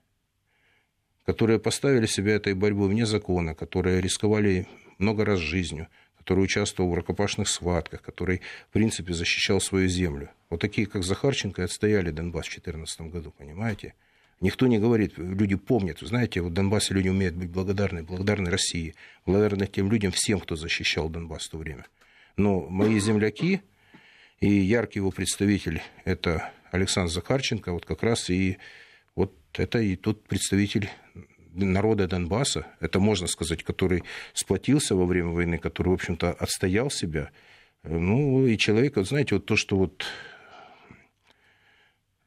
которые 1.30 1.60
поставили 1.60 2.08
себя 2.08 2.34
этой 2.34 2.56
борьбой 2.56 2.90
вне 2.90 3.06
закона, 3.06 3.54
которые 3.54 4.02
рисковали 4.02 4.66
много 4.98 5.26
раз 5.26 5.38
жизнью, 5.38 5.88
который 6.18 6.40
участвовал 6.40 6.90
в 6.90 6.96
рукопашных 6.96 7.48
схватках, 7.48 8.02
который, 8.02 8.42
в 8.72 8.74
принципе, 8.74 9.14
защищал 9.14 9.62
свою 9.62 9.88
землю. 9.90 10.32
Вот 10.50 10.60
такие, 10.60 10.88
как 10.88 11.04
Захарченко, 11.04 11.64
отстояли 11.64 12.10
Донбасс 12.10 12.48
в 12.48 12.50
2014 12.50 13.02
году, 13.12 13.32
понимаете? 13.38 13.94
Никто 14.42 14.66
не 14.66 14.80
говорит, 14.80 15.20
люди 15.20 15.54
помнят, 15.54 16.00
знаете, 16.00 16.42
вот 16.42 16.50
в 16.50 16.54
Донбассе 16.56 16.96
люди 16.96 17.10
умеют 17.10 17.36
быть 17.36 17.52
благодарны, 17.52 18.02
благодарны 18.02 18.50
России, 18.50 18.96
благодарны 19.28 19.68
тем 19.68 19.92
людям, 19.92 20.12
всем, 20.12 20.40
кто 20.40 20.56
защищал 20.56 21.10
Донбасс 21.10 21.46
в 21.46 21.52
то 21.52 21.60
время. 21.60 21.86
Но 22.38 22.62
мои 22.62 23.00
земляки 23.00 23.62
и 24.40 24.50
яркий 24.50 24.98
его 24.98 25.12
представитель, 25.12 25.84
это 26.06 26.52
Александр 26.72 27.12
Захарченко, 27.12 27.72
вот 27.72 27.86
как 27.86 28.02
раз 28.02 28.32
и 28.32 28.58
это 29.54 29.80
и 29.80 29.96
тот 29.96 30.24
представитель 30.28 30.90
народа 31.54 32.08
Донбасса, 32.08 32.68
это 32.80 33.00
можно 33.00 33.28
сказать, 33.28 33.64
который 33.64 34.04
сплотился 34.34 34.96
во 34.96 35.06
время 35.06 35.30
войны, 35.30 35.58
который, 35.58 35.90
в 35.90 35.94
общем-то, 35.94 36.32
отстоял 36.32 36.90
себя. 36.90 37.32
Ну, 37.84 38.46
и 38.46 38.58
человек, 38.58 38.98
вот 38.98 39.08
знаете, 39.08 39.36
вот 39.36 39.46
то, 39.46 39.56
что 39.56 39.78
вот 39.78 40.06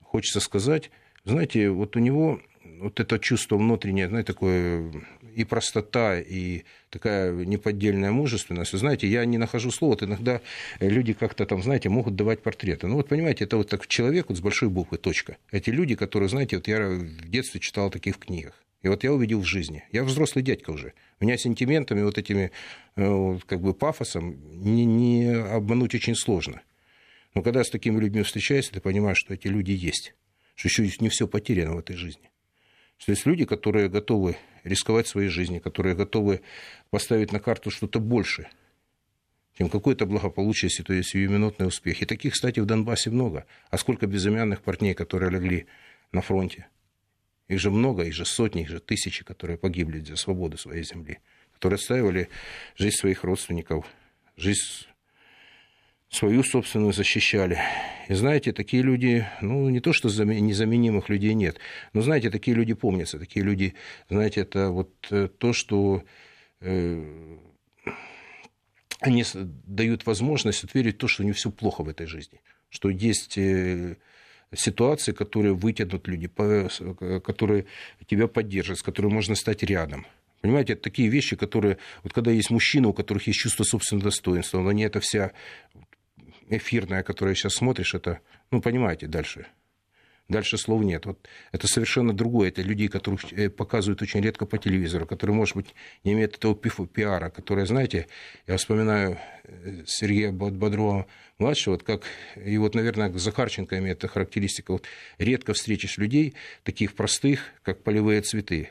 хочется 0.00 0.40
сказать, 0.40 0.90
знаете, 1.24 1.70
вот 1.70 1.96
у 1.96 2.00
него 2.00 2.40
вот 2.80 3.00
это 3.00 3.18
чувство 3.18 3.56
внутреннее, 3.56 4.08
знаете, 4.08 4.32
такое 4.32 4.92
и 5.34 5.44
простота, 5.44 6.18
и 6.18 6.62
такая 6.90 7.32
неподдельная 7.32 8.12
мужественность. 8.12 8.72
Вы 8.72 8.78
знаете, 8.78 9.06
я 9.06 9.24
не 9.24 9.38
нахожу 9.38 9.70
слова, 9.70 9.92
вот 9.92 10.02
иногда 10.02 10.40
люди 10.80 11.12
как-то 11.12 11.46
там, 11.46 11.62
знаете, 11.62 11.88
могут 11.88 12.16
давать 12.16 12.42
портреты. 12.42 12.86
Ну 12.86 12.96
вот 12.96 13.08
понимаете, 13.08 13.44
это 13.44 13.56
вот 13.56 13.68
так 13.68 13.86
человек 13.86 14.26
вот 14.28 14.38
с 14.38 14.40
большой 14.40 14.68
буквы, 14.68 14.98
точка. 14.98 15.36
Эти 15.50 15.70
люди, 15.70 15.94
которые, 15.94 16.28
знаете, 16.28 16.56
вот 16.56 16.68
я 16.68 16.88
в 16.88 17.28
детстве 17.28 17.60
читал 17.60 17.90
таких 17.90 18.16
в 18.16 18.18
книгах. 18.18 18.62
И 18.82 18.88
вот 18.88 19.04
я 19.04 19.12
увидел 19.12 19.40
в 19.40 19.46
жизни. 19.46 19.84
Я 19.92 20.02
взрослый 20.02 20.42
дядька 20.42 20.70
уже. 20.70 20.92
Меня 21.20 21.36
сентиментами, 21.36 22.02
вот 22.02 22.18
этими, 22.18 22.50
э, 22.96 23.38
как 23.46 23.60
бы 23.60 23.74
пафосом 23.74 24.36
не, 24.50 24.84
не 24.84 25.32
обмануть 25.32 25.94
очень 25.94 26.16
сложно. 26.16 26.62
Но 27.34 27.42
когда 27.42 27.62
с 27.62 27.70
такими 27.70 28.00
людьми 28.00 28.22
встречаешься, 28.22 28.72
ты 28.72 28.80
понимаешь, 28.80 29.18
что 29.18 29.34
эти 29.34 29.46
люди 29.46 29.70
есть. 29.70 30.14
Что 30.56 30.68
еще 30.68 30.90
не 31.00 31.08
все 31.08 31.28
потеряно 31.28 31.76
в 31.76 31.78
этой 31.78 31.96
жизни. 31.96 32.30
Что 32.98 33.12
есть 33.12 33.24
люди, 33.24 33.44
которые 33.44 33.88
готовы 33.88 34.36
рисковать 34.64 35.06
своей 35.06 35.28
жизнью, 35.28 35.60
которые 35.60 35.94
готовы 35.94 36.42
поставить 36.90 37.32
на 37.32 37.40
карту 37.40 37.70
что-то 37.70 38.00
больше, 38.00 38.48
чем 39.58 39.68
какое-то 39.68 40.06
благополучие, 40.06 40.70
сиюминутный 40.70 41.66
успех. 41.66 42.02
И 42.02 42.06
таких, 42.06 42.32
кстати, 42.32 42.60
в 42.60 42.66
Донбассе 42.66 43.10
много. 43.10 43.46
А 43.70 43.78
сколько 43.78 44.06
безымянных 44.06 44.62
парней, 44.62 44.94
которые 44.94 45.30
легли 45.30 45.66
на 46.12 46.22
фронте– 46.22 46.66
их 47.52 47.60
же 47.60 47.70
много, 47.70 48.04
их 48.04 48.14
же 48.14 48.24
сотни, 48.24 48.62
их 48.62 48.68
же 48.68 48.80
тысячи, 48.80 49.24
которые 49.24 49.58
погибли 49.58 50.00
за 50.00 50.16
свободу 50.16 50.56
своей 50.56 50.84
земли, 50.84 51.18
которые 51.52 51.76
отстаивали 51.76 52.30
жизнь 52.76 52.96
своих 52.96 53.24
родственников, 53.24 53.86
жизнь 54.36 54.86
свою 56.08 56.42
собственную 56.44 56.94
защищали. 56.94 57.58
Знаете, 58.14 58.52
такие 58.52 58.82
люди, 58.82 59.26
ну, 59.40 59.68
не 59.68 59.80
то, 59.80 59.92
что 59.92 60.08
незаменимых 60.08 61.08
людей 61.08 61.34
нет, 61.34 61.58
но, 61.92 62.02
знаете, 62.02 62.30
такие 62.30 62.56
люди 62.56 62.74
помнятся, 62.74 63.18
такие 63.18 63.44
люди, 63.44 63.74
знаете, 64.08 64.40
это 64.40 64.70
вот 64.70 64.90
э, 65.10 65.28
то, 65.28 65.52
что 65.52 66.02
э, 66.60 67.38
они 69.00 69.24
дают 69.34 70.06
возможность 70.06 70.64
отверить 70.64 70.98
то, 70.98 71.08
что 71.08 71.24
не 71.24 71.32
все 71.32 71.50
плохо 71.50 71.82
в 71.82 71.88
этой 71.88 72.06
жизни, 72.06 72.40
что 72.70 72.90
есть 72.90 73.38
э, 73.38 73.96
ситуации, 74.54 75.12
которые 75.12 75.54
вытянут 75.54 76.06
люди, 76.08 76.28
которые 76.28 77.66
тебя 78.06 78.28
поддержат, 78.28 78.78
с 78.78 78.82
которыми 78.82 79.12
можно 79.12 79.34
стать 79.34 79.62
рядом. 79.62 80.06
Понимаете, 80.42 80.72
это 80.72 80.82
такие 80.82 81.08
вещи, 81.08 81.36
которые... 81.36 81.78
Вот 82.02 82.12
когда 82.12 82.32
есть 82.32 82.50
мужчины, 82.50 82.88
у 82.88 82.92
которых 82.92 83.28
есть 83.28 83.38
чувство 83.38 83.62
собственного 83.62 84.10
достоинства, 84.10 84.60
но 84.60 84.72
не 84.72 84.82
это 84.82 85.00
вся 85.00 85.32
эфирная, 86.48 87.02
которая 87.02 87.34
сейчас 87.34 87.54
смотришь, 87.54 87.94
это... 87.94 88.20
Ну, 88.50 88.60
понимаете, 88.60 89.06
дальше 89.06 89.46
Дальше 90.28 90.56
слов 90.56 90.82
нет. 90.82 91.04
Вот 91.04 91.28
это 91.50 91.66
совершенно 91.66 92.12
другое. 92.12 92.48
Это 92.48 92.62
люди, 92.62 92.88
которых 92.88 93.32
э, 93.32 93.50
показывают 93.50 94.00
очень 94.02 94.20
редко 94.20 94.46
по 94.46 94.56
телевизору, 94.56 95.04
которые, 95.04 95.36
может 95.36 95.56
быть, 95.56 95.74
не 96.04 96.12
имеют 96.12 96.36
этого 96.36 96.56
пиара, 96.56 97.28
которые, 97.28 97.66
знаете, 97.66 98.06
я 98.46 98.56
вспоминаю 98.56 99.18
э, 99.44 99.82
Сергея 99.86 100.32
Бодрова 100.32 101.06
младшего, 101.38 101.74
вот 101.74 101.82
как, 101.82 102.04
и 102.36 102.56
вот, 102.56 102.74
наверное, 102.74 103.12
Захарченко 103.12 103.78
имеет 103.78 103.98
эта 103.98 104.08
характеристика, 104.08 104.72
вот 104.72 104.86
редко 105.18 105.52
встретишь 105.54 105.98
людей, 105.98 106.34
таких 106.62 106.94
простых, 106.94 107.40
как 107.62 107.82
полевые 107.82 108.22
цветы, 108.22 108.70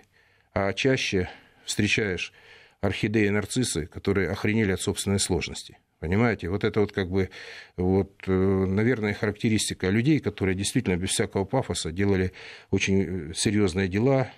а 0.54 0.74
чаще 0.74 1.30
встречаешь 1.66 2.34
орхидеи 2.80 3.28
и 3.28 3.30
нарциссы, 3.30 3.86
которые 3.86 4.32
охренели 4.32 4.72
от 4.72 4.82
собственной 4.82 5.20
сложности. 5.20 5.78
Понимаете, 6.02 6.50
вот 6.50 6.64
это 6.64 6.80
вот 6.80 6.92
как 6.94 7.12
бы, 7.12 7.30
вот, 7.78 8.24
э, 8.26 8.32
наверное, 8.32 9.14
характеристика 9.14 9.88
людей, 9.88 10.20
которые 10.20 10.56
действительно 10.56 10.98
без 10.98 11.10
всякого 11.12 11.46
пафоса 11.46 11.92
делали 11.92 12.32
очень 12.72 13.30
э, 13.30 13.34
серьезные 13.36 13.88
дела 13.88 14.32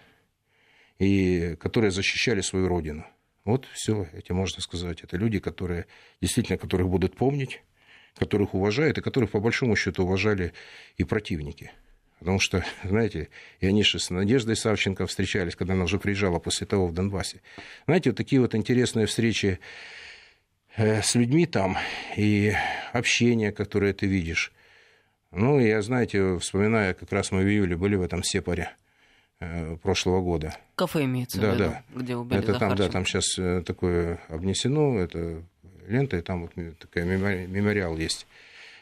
и 1.00 1.56
которые 1.62 1.92
защищали 1.92 2.42
свою 2.42 2.68
родину. 2.68 3.06
Вот 3.46 3.66
все, 3.72 4.10
эти 4.12 4.34
можно 4.34 4.62
сказать. 4.62 5.04
Это 5.04 5.16
люди, 5.16 5.40
которые 5.40 5.86
действительно, 6.20 6.58
которых 6.58 6.90
будут 6.90 7.16
помнить, 7.16 7.62
которых 8.18 8.56
уважают, 8.56 8.98
и 8.98 9.02
которых, 9.02 9.32
по 9.32 9.40
большому 9.40 9.78
счету, 9.78 10.04
уважали 10.04 10.52
и 10.98 11.06
противники. 11.06 11.72
Потому 12.20 12.42
что, 12.42 12.66
знаете, 12.84 13.30
и 13.62 13.68
они 13.68 13.84
же 13.84 14.00
с 14.00 14.10
Надеждой 14.10 14.58
Савченко 14.58 15.08
встречались, 15.08 15.56
когда 15.56 15.76
она 15.76 15.86
уже 15.86 15.98
приезжала 15.98 16.40
после 16.40 16.68
того 16.68 16.88
в 16.88 16.94
Донбассе. 16.94 17.40
Знаете, 17.86 18.10
вот 18.10 18.18
такие 18.18 18.42
вот 18.42 18.54
интересные 18.54 19.06
встречи 19.06 19.60
с 20.78 21.16
людьми 21.16 21.46
там 21.46 21.78
и 22.16 22.54
общение, 22.94 23.52
которое 23.52 23.94
ты 23.94 24.08
видишь. 24.08 24.52
Ну, 25.32 25.60
я, 25.60 25.82
знаете, 25.82 26.38
вспоминаю, 26.38 26.96
как 26.96 27.12
раз 27.12 27.32
мы 27.32 27.42
в 27.42 27.48
июле 27.48 27.76
были 27.76 27.96
в 27.96 28.04
этом 28.04 28.24
Сепаре 28.24 28.76
э, 29.40 29.78
прошлого 29.78 30.22
года. 30.22 30.56
Кафе 30.76 31.06
имеется 31.06 31.42
да, 31.42 31.52
в 31.52 31.56
виду, 31.56 31.64
да. 31.64 31.84
где 31.96 32.16
убили 32.16 32.40
это 32.40 32.60
там, 32.60 32.76
да, 32.76 32.88
там 32.88 33.06
сейчас 33.06 33.38
э, 33.40 33.64
такое 33.66 34.20
обнесено, 34.30 35.00
это 35.00 35.42
лента, 35.88 36.18
и 36.18 36.22
там 36.22 36.44
вот 36.44 36.78
такая 36.78 37.06
мемориал 37.06 37.98
есть. 37.98 38.28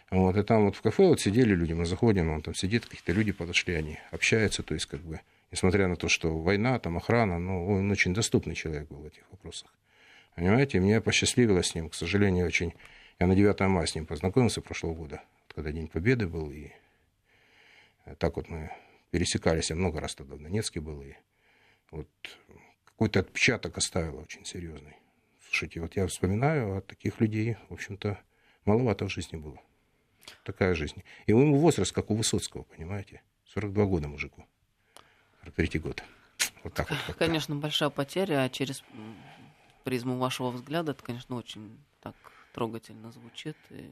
Вот, 0.10 0.36
и 0.36 0.44
там 0.44 0.66
вот 0.66 0.76
в 0.76 0.82
кафе 0.82 1.08
вот 1.08 1.22
сидели 1.22 1.56
люди, 1.56 1.72
мы 1.72 1.86
заходим, 1.86 2.30
он 2.30 2.42
там 2.42 2.54
сидит, 2.54 2.86
какие-то 2.86 3.14
люди 3.14 3.32
подошли, 3.32 3.76
они 3.76 3.98
общаются, 4.12 4.62
то 4.62 4.74
есть 4.74 4.88
как 4.88 5.00
бы, 5.00 5.22
несмотря 5.52 5.88
на 5.88 5.96
то, 5.96 6.10
что 6.10 6.38
война, 6.38 6.78
там 6.80 6.98
охрана, 6.98 7.40
ну, 7.40 7.66
он 7.66 7.90
очень 7.90 8.14
доступный 8.14 8.56
человек 8.56 8.90
был 8.90 8.98
в 8.98 9.06
этих 9.06 9.24
вопросах. 9.32 9.70
Понимаете, 10.36 10.80
мне 10.80 11.02
посчастливилось 11.02 11.68
с 11.68 11.76
ним, 11.76 11.90
к 11.90 11.96
сожалению, 11.96 12.48
очень... 12.48 12.74
Я 13.20 13.28
на 13.28 13.36
9 13.36 13.60
мая 13.62 13.86
с 13.86 13.94
ним 13.94 14.08
познакомился 14.08 14.62
прошлого 14.62 14.96
года, 14.96 15.22
когда 15.54 15.72
День 15.72 15.88
Победы 15.88 16.28
был, 16.28 16.50
и 16.52 16.72
так 18.18 18.36
вот 18.36 18.50
мы 18.50 18.72
пересекались, 19.12 19.70
я 19.70 19.76
много 19.76 20.00
раз 20.00 20.16
тогда 20.16 20.36
в 20.36 20.42
Донецке 20.42 20.80
был, 20.80 21.04
и 21.04 21.14
вот 21.92 22.08
какой-то 22.86 23.20
отпечаток 23.20 23.78
оставил 23.78 24.18
очень 24.18 24.44
серьезный. 24.46 24.96
Слушайте, 25.44 25.82
вот 25.82 25.96
я 25.96 26.08
вспоминаю, 26.08 26.78
а 26.78 26.82
таких 26.82 27.20
людей, 27.20 27.58
в 27.70 27.74
общем-то, 27.74 28.20
маловато 28.66 29.06
в 29.06 29.12
жизни 29.12 29.38
было 29.38 29.60
такая 30.44 30.74
жизнь. 30.76 31.04
И 31.26 31.32
ему 31.32 31.58
возраст, 31.58 31.92
как 31.92 32.10
у 32.10 32.16
Высоцкого, 32.16 32.64
понимаете? 32.64 33.22
42 33.54 33.86
года 33.86 34.08
мужику. 34.08 34.46
43 35.42 35.80
год. 35.80 36.04
Вот 36.64 36.74
так 36.74 36.90
вот. 36.90 37.00
как-то. 37.00 37.14
Конечно, 37.14 37.56
большая 37.56 37.90
потеря, 37.90 38.44
а 38.44 38.50
через 38.50 38.84
призму 39.84 40.18
вашего 40.18 40.52
взгляда 40.52 40.92
это, 40.92 41.04
конечно, 41.04 41.36
очень 41.36 41.78
так 42.02 42.16
трогательно 42.54 43.12
звучит. 43.12 43.56
И... 43.70 43.90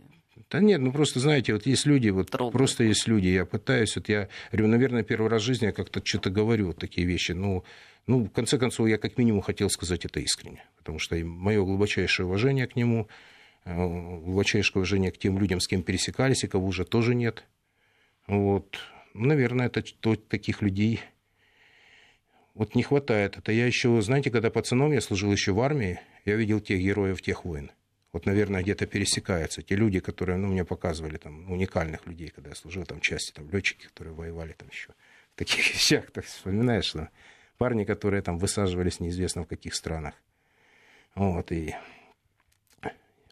Да 0.50 0.60
нет, 0.60 0.82
ну 0.82 0.92
просто, 0.92 1.20
знаете, 1.20 1.54
вот 1.54 1.66
есть 1.66 1.86
люди, 1.86 2.10
вот 2.10 2.30
Трогает. 2.30 2.54
просто 2.54 2.84
есть 2.84 3.08
люди, 3.08 3.28
я 3.28 3.46
пытаюсь, 3.46 3.96
вот 3.96 4.10
я 4.10 4.30
говорю, 4.52 4.68
наверное, 4.68 5.04
первый 5.04 5.30
раз 5.30 5.42
в 5.42 5.46
жизни 5.46 5.66
я 5.66 5.72
как-то 5.72 6.02
что-то 6.04 6.30
говорю, 6.30 6.68
вот 6.68 6.78
такие 6.78 7.06
вещи, 7.06 7.32
ну, 7.34 7.64
ну, 8.08 8.26
в 8.26 8.30
конце 8.30 8.58
концов, 8.58 8.88
я 8.88 8.98
как 8.98 9.18
минимум 9.18 9.42
хотел 9.42 9.70
сказать 9.70 10.06
это 10.06 10.20
искренне, 10.20 10.64
потому 10.78 11.00
что 11.00 11.16
мое 11.18 11.64
глубочайшее 11.64 12.26
уважение 12.26 12.68
к 12.68 12.76
нему, 12.76 13.08
э, 13.66 13.76
глубочайшее 13.76 14.78
уважение 14.78 15.12
к 15.12 15.18
тем 15.18 15.38
людям, 15.40 15.60
с 15.60 15.68
кем 15.68 15.84
пересекались, 15.84 16.44
и 16.44 16.48
кого 16.48 16.68
уже 16.68 16.86
тоже 16.86 17.16
нет. 17.16 17.44
Вот. 18.28 18.80
Наверное, 19.14 19.68
это 19.68 19.84
то, 20.00 20.16
таких 20.16 20.62
людей 20.62 21.02
вот 22.60 22.76
не 22.76 22.84
хватает. 22.84 23.38
Это 23.38 23.54
я 23.54 23.66
еще, 23.66 24.02
знаете, 24.02 24.30
когда 24.30 24.50
пацаном 24.50 24.92
я 24.92 25.00
служил 25.00 25.32
еще 25.32 25.54
в 25.54 25.62
армии, 25.62 26.02
я 26.26 26.36
видел 26.36 26.60
тех 26.60 26.78
героев, 26.82 27.22
тех 27.22 27.46
войн. 27.46 27.72
Вот, 28.12 28.26
наверное, 28.26 28.62
где-то 28.62 28.86
пересекаются 28.86 29.62
те 29.62 29.78
люди, 29.78 30.02
которые, 30.02 30.38
ну, 30.38 30.48
мне 30.50 30.66
показывали 30.66 31.16
там 31.16 31.50
уникальных 31.50 32.06
людей, 32.06 32.28
когда 32.36 32.50
я 32.50 32.56
служил 32.56 32.84
там 32.84 33.00
части, 33.00 33.32
там 33.32 33.50
летчики, 33.50 33.86
которые 33.86 34.14
воевали 34.14 34.52
там 34.52 34.68
еще 34.68 34.90
в 35.36 35.38
таких 35.38 35.74
вещах, 35.74 36.12
так 36.12 36.26
вспоминаешь, 36.26 36.84
что 36.84 37.10
парни, 37.58 37.86
которые 37.86 38.22
там 38.22 38.38
высаживались 38.38 39.00
неизвестно 39.00 39.44
в 39.44 39.48
каких 39.48 39.74
странах. 39.74 40.16
Вот, 41.16 41.54
и 41.54 41.76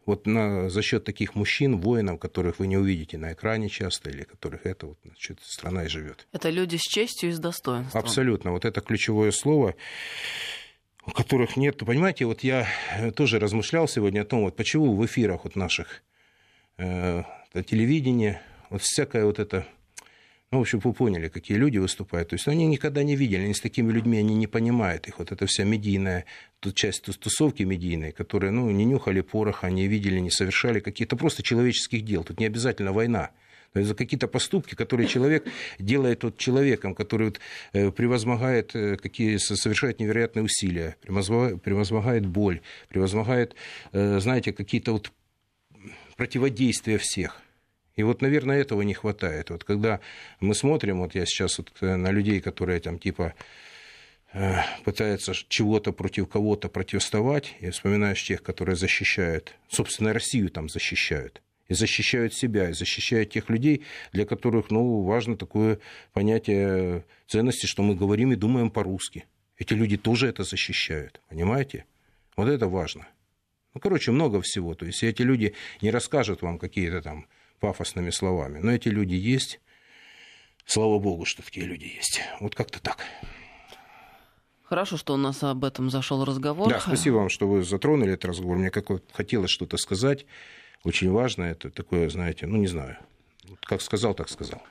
вот 0.08 0.26
на, 0.26 0.70
за 0.70 0.80
счет 0.80 1.04
таких 1.04 1.34
мужчин, 1.34 1.76
воинов, 1.76 2.18
которых 2.18 2.58
вы 2.60 2.66
не 2.66 2.78
увидите 2.78 3.18
на 3.18 3.34
экране 3.34 3.68
часто, 3.68 4.08
или 4.08 4.22
которых 4.24 4.64
это 4.64 4.86
вот, 4.86 4.98
значит, 5.04 5.38
страна 5.42 5.84
и 5.84 5.88
живет. 5.88 6.26
Это 6.32 6.48
люди 6.48 6.76
с 6.76 6.80
честью 6.80 7.28
и 7.28 7.32
с 7.32 7.38
достоинством. 7.38 8.00
Абсолютно. 8.00 8.52
Вот 8.52 8.64
это 8.64 8.80
ключевое 8.80 9.32
слово, 9.32 9.74
у 11.04 11.10
которых 11.10 11.58
нет. 11.58 11.76
Понимаете, 11.76 12.24
вот 12.24 12.40
я 12.42 12.66
тоже 13.16 13.38
размышлял 13.38 13.86
сегодня 13.86 14.22
о 14.22 14.24
том, 14.24 14.44
вот 14.44 14.56
почему 14.56 14.96
в 14.96 15.04
эфирах 15.04 15.44
вот 15.44 15.56
наших 15.56 16.02
э, 16.78 17.22
телевидения 17.66 18.40
вот 18.70 18.80
всякое 18.80 19.26
вот 19.26 19.38
это 19.38 19.66
ну, 20.50 20.58
в 20.58 20.60
общем, 20.62 20.78
вы 20.78 20.94
поняли, 20.94 21.28
какие 21.28 21.58
люди 21.58 21.76
выступают. 21.76 22.30
То 22.30 22.34
есть 22.34 22.46
ну, 22.46 22.52
они 22.52 22.66
никогда 22.66 23.02
не 23.02 23.16
видели, 23.16 23.42
они 23.42 23.52
с 23.52 23.60
такими 23.60 23.92
людьми, 23.92 24.18
они 24.18 24.34
не 24.34 24.46
понимают 24.46 25.06
их. 25.06 25.18
Вот 25.18 25.30
эта 25.30 25.44
вся 25.44 25.64
медийная 25.64 26.24
тут 26.60 26.74
часть 26.74 27.02
тусовки 27.02 27.64
медийной, 27.64 28.12
которые, 28.12 28.50
ну, 28.50 28.70
не 28.70 28.86
нюхали 28.86 29.20
пороха, 29.20 29.68
не 29.68 29.86
видели, 29.86 30.20
не 30.20 30.30
совершали 30.30 30.80
какие-то 30.80 31.16
просто 31.16 31.42
человеческих 31.42 32.02
дел. 32.02 32.24
Тут 32.24 32.40
не 32.40 32.46
обязательно 32.46 32.92
война. 32.92 33.30
То 33.74 33.80
есть 33.80 33.88
за 33.88 33.94
какие-то 33.94 34.26
поступки, 34.26 34.74
которые 34.74 35.06
человек 35.06 35.46
делает 35.78 36.24
вот 36.24 36.38
человеком, 36.38 36.94
который 36.94 37.26
вот, 37.26 37.40
э, 37.74 37.90
превозмогает, 37.90 38.74
э, 38.74 38.96
какие, 38.96 39.36
совершает 39.36 40.00
невероятные 40.00 40.42
усилия, 40.42 40.96
превозмогает, 41.02 42.24
боль, 42.24 42.62
превозмогает, 42.88 43.54
э, 43.92 44.18
знаете, 44.20 44.54
какие-то 44.54 44.92
вот 44.92 45.12
противодействия 46.16 46.96
всех. 46.96 47.42
И 47.98 48.04
вот, 48.04 48.22
наверное, 48.22 48.60
этого 48.60 48.82
не 48.82 48.94
хватает. 48.94 49.50
Вот 49.50 49.64
когда 49.64 49.98
мы 50.38 50.54
смотрим, 50.54 51.00
вот 51.00 51.16
я 51.16 51.26
сейчас 51.26 51.58
вот 51.58 51.72
на 51.80 52.12
людей, 52.12 52.40
которые 52.40 52.78
там 52.78 52.96
типа 52.96 53.34
э, 54.32 54.58
пытаются 54.84 55.32
чего-то 55.48 55.92
против 55.92 56.28
кого-то 56.28 56.68
противоставать, 56.68 57.56
я 57.58 57.72
вспоминаешь 57.72 58.24
тех, 58.24 58.40
которые 58.44 58.76
защищают, 58.76 59.52
собственно, 59.68 60.12
Россию 60.12 60.48
там 60.50 60.68
защищают. 60.68 61.42
И 61.66 61.74
защищают 61.74 62.34
себя, 62.34 62.70
и 62.70 62.72
защищают 62.72 63.30
тех 63.30 63.50
людей, 63.50 63.82
для 64.12 64.24
которых 64.24 64.70
ну, 64.70 65.02
важно 65.02 65.36
такое 65.36 65.80
понятие 66.12 67.04
ценности, 67.26 67.66
что 67.66 67.82
мы 67.82 67.96
говорим 67.96 68.30
и 68.30 68.36
думаем 68.36 68.70
по-русски. 68.70 69.24
Эти 69.56 69.74
люди 69.74 69.96
тоже 69.96 70.28
это 70.28 70.44
защищают, 70.44 71.20
понимаете? 71.28 71.84
Вот 72.36 72.48
это 72.48 72.68
важно. 72.68 73.08
Ну, 73.74 73.80
короче, 73.80 74.12
много 74.12 74.40
всего. 74.40 74.76
То 74.76 74.86
есть 74.86 75.02
эти 75.02 75.22
люди 75.22 75.54
не 75.82 75.90
расскажут 75.90 76.42
вам 76.42 76.60
какие-то 76.60 77.02
там 77.02 77.26
пафосными 77.58 78.10
словами. 78.10 78.58
Но 78.58 78.72
эти 78.72 78.88
люди 78.88 79.14
есть. 79.14 79.60
Слава 80.66 80.98
богу, 80.98 81.24
что 81.24 81.42
такие 81.42 81.66
люди 81.66 81.84
есть. 81.84 82.20
Вот 82.40 82.54
как-то 82.54 82.80
так. 82.80 83.04
Хорошо, 84.64 84.98
что 84.98 85.14
у 85.14 85.16
нас 85.16 85.42
об 85.42 85.64
этом 85.64 85.88
зашел 85.88 86.24
разговор. 86.24 86.68
Да, 86.68 86.80
спасибо 86.80 87.16
вам, 87.16 87.30
что 87.30 87.48
вы 87.48 87.62
затронули 87.62 88.12
этот 88.12 88.26
разговор. 88.26 88.58
Мне 88.58 88.70
как 88.70 88.86
хотелось 89.12 89.50
что-то 89.50 89.78
сказать. 89.78 90.26
Очень 90.84 91.10
важно. 91.10 91.44
Это 91.44 91.70
такое, 91.70 92.10
знаете, 92.10 92.46
ну, 92.46 92.58
не 92.58 92.66
знаю. 92.66 92.98
Как 93.62 93.80
сказал, 93.80 94.14
так 94.14 94.28
сказал. 94.28 94.62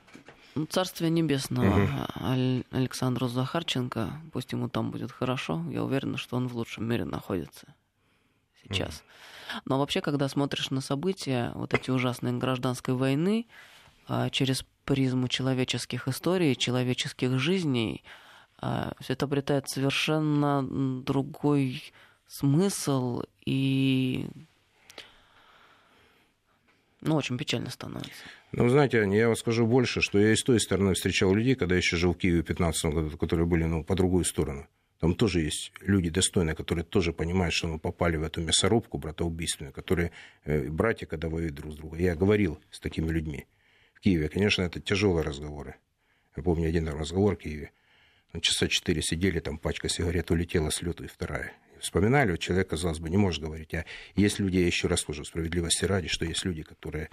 Ну, 0.54 0.66
Царствие 0.66 1.10
небесного 1.10 1.84
угу. 1.84 2.64
Александру 2.70 3.28
Захарченко, 3.28 4.10
пусть 4.32 4.52
ему 4.52 4.68
там 4.68 4.90
будет 4.90 5.12
хорошо, 5.12 5.64
я 5.70 5.84
уверена, 5.84 6.16
что 6.16 6.36
он 6.36 6.48
в 6.48 6.56
лучшем 6.56 6.88
мире 6.88 7.04
находится 7.04 7.74
сейчас. 8.70 9.02
Но 9.64 9.78
вообще, 9.78 10.00
когда 10.00 10.28
смотришь 10.28 10.70
на 10.70 10.80
события 10.80 11.52
вот 11.54 11.74
эти 11.74 11.90
ужасные 11.90 12.34
гражданской 12.34 12.94
войны 12.94 13.46
через 14.30 14.64
призму 14.84 15.28
человеческих 15.28 16.08
историй, 16.08 16.54
человеческих 16.54 17.38
жизней, 17.38 18.04
все 18.60 19.12
это 19.12 19.24
обретает 19.24 19.68
совершенно 19.68 20.66
другой 21.02 21.82
смысл 22.26 23.22
и 23.46 24.26
ну, 27.00 27.14
очень 27.14 27.38
печально 27.38 27.70
становится. 27.70 28.22
Ну, 28.52 28.68
знаете, 28.68 29.00
Аня, 29.00 29.18
я 29.18 29.26
вам 29.26 29.36
скажу 29.36 29.66
больше, 29.66 30.00
что 30.00 30.18
я 30.18 30.32
и 30.32 30.36
с 30.36 30.42
той 30.42 30.58
стороны 30.60 30.94
встречал 30.94 31.32
людей, 31.32 31.54
когда 31.54 31.74
я 31.74 31.78
еще 31.78 31.96
жил 31.96 32.12
в 32.12 32.18
Киеве 32.18 32.42
в 32.42 32.46
2015 32.46 32.92
году, 32.92 33.16
которые 33.16 33.46
были 33.46 33.64
ну, 33.64 33.84
по 33.84 33.94
другую 33.94 34.24
сторону. 34.24 34.66
Там 35.00 35.14
тоже 35.14 35.42
есть 35.42 35.72
люди 35.80 36.10
достойные, 36.10 36.56
которые 36.56 36.84
тоже 36.84 37.12
понимают, 37.12 37.54
что 37.54 37.68
мы 37.68 37.78
попали 37.78 38.16
в 38.16 38.22
эту 38.24 38.40
мясорубку 38.40 38.98
братоубийственную, 38.98 39.72
которые 39.72 40.10
э, 40.44 40.68
братья, 40.68 41.06
когда 41.06 41.28
воюют 41.28 41.54
друг 41.54 41.72
с 41.72 41.76
другом. 41.76 41.98
Я 41.98 42.16
говорил 42.16 42.60
с 42.70 42.80
такими 42.80 43.08
людьми 43.10 43.46
в 43.94 44.00
Киеве. 44.00 44.28
Конечно, 44.28 44.62
это 44.62 44.80
тяжелые 44.80 45.24
разговоры. 45.24 45.76
Я 46.36 46.42
помню 46.42 46.68
один 46.68 46.88
разговор 46.88 47.36
в 47.36 47.38
Киеве. 47.38 47.70
Там 48.32 48.40
часа 48.40 48.66
четыре 48.68 49.00
сидели, 49.00 49.40
там 49.40 49.56
пачка 49.56 49.88
сигарет 49.88 50.30
улетела 50.30 50.70
с 50.70 50.82
и 50.82 51.06
вторая. 51.06 51.52
Вспоминали, 51.80 52.32
вот 52.32 52.40
человек, 52.40 52.68
казалось 52.68 52.98
бы, 52.98 53.08
не 53.08 53.16
может 53.16 53.42
говорить. 53.42 53.72
А 53.74 53.84
есть 54.16 54.40
люди, 54.40 54.56
я 54.56 54.66
еще 54.66 54.88
раз 54.88 55.00
скажу, 55.00 55.24
справедливости 55.24 55.84
ради, 55.84 56.08
что 56.08 56.24
есть 56.24 56.44
люди, 56.44 56.62
которые 56.62 57.08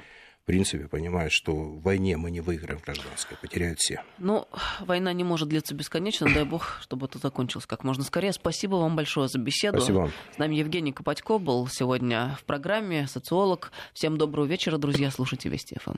принципе, 0.45 0.87
понимают, 0.87 1.33
что 1.33 1.53
в 1.53 1.81
войне 1.81 2.17
мы 2.17 2.31
не 2.31 2.41
выиграем 2.41 2.79
гражданской, 2.83 3.37
потеряют 3.41 3.79
все. 3.79 4.03
Ну, 4.17 4.47
война 4.79 5.11
не 5.13 5.23
может 5.23 5.49
длиться 5.49 5.75
бесконечно, 5.75 6.31
дай 6.33 6.45
бог, 6.45 6.77
чтобы 6.81 7.07
это 7.07 7.17
закончилось 7.19 7.65
как 7.65 7.83
можно 7.83 8.03
скорее. 8.03 8.33
Спасибо 8.33 8.75
вам 8.75 8.95
большое 8.95 9.27
за 9.27 9.39
беседу. 9.39 9.77
Спасибо 9.77 9.97
вам. 9.97 10.11
С 10.33 10.37
нами 10.37 10.55
Евгений 10.55 10.91
Копатько 10.91 11.37
был 11.37 11.67
сегодня 11.67 12.37
в 12.39 12.45
программе, 12.45 13.07
социолог. 13.07 13.71
Всем 13.93 14.17
доброго 14.17 14.45
вечера, 14.45 14.77
друзья, 14.77 15.11
слушайте 15.11 15.49
Вести 15.49 15.77
ФМ. 15.79 15.95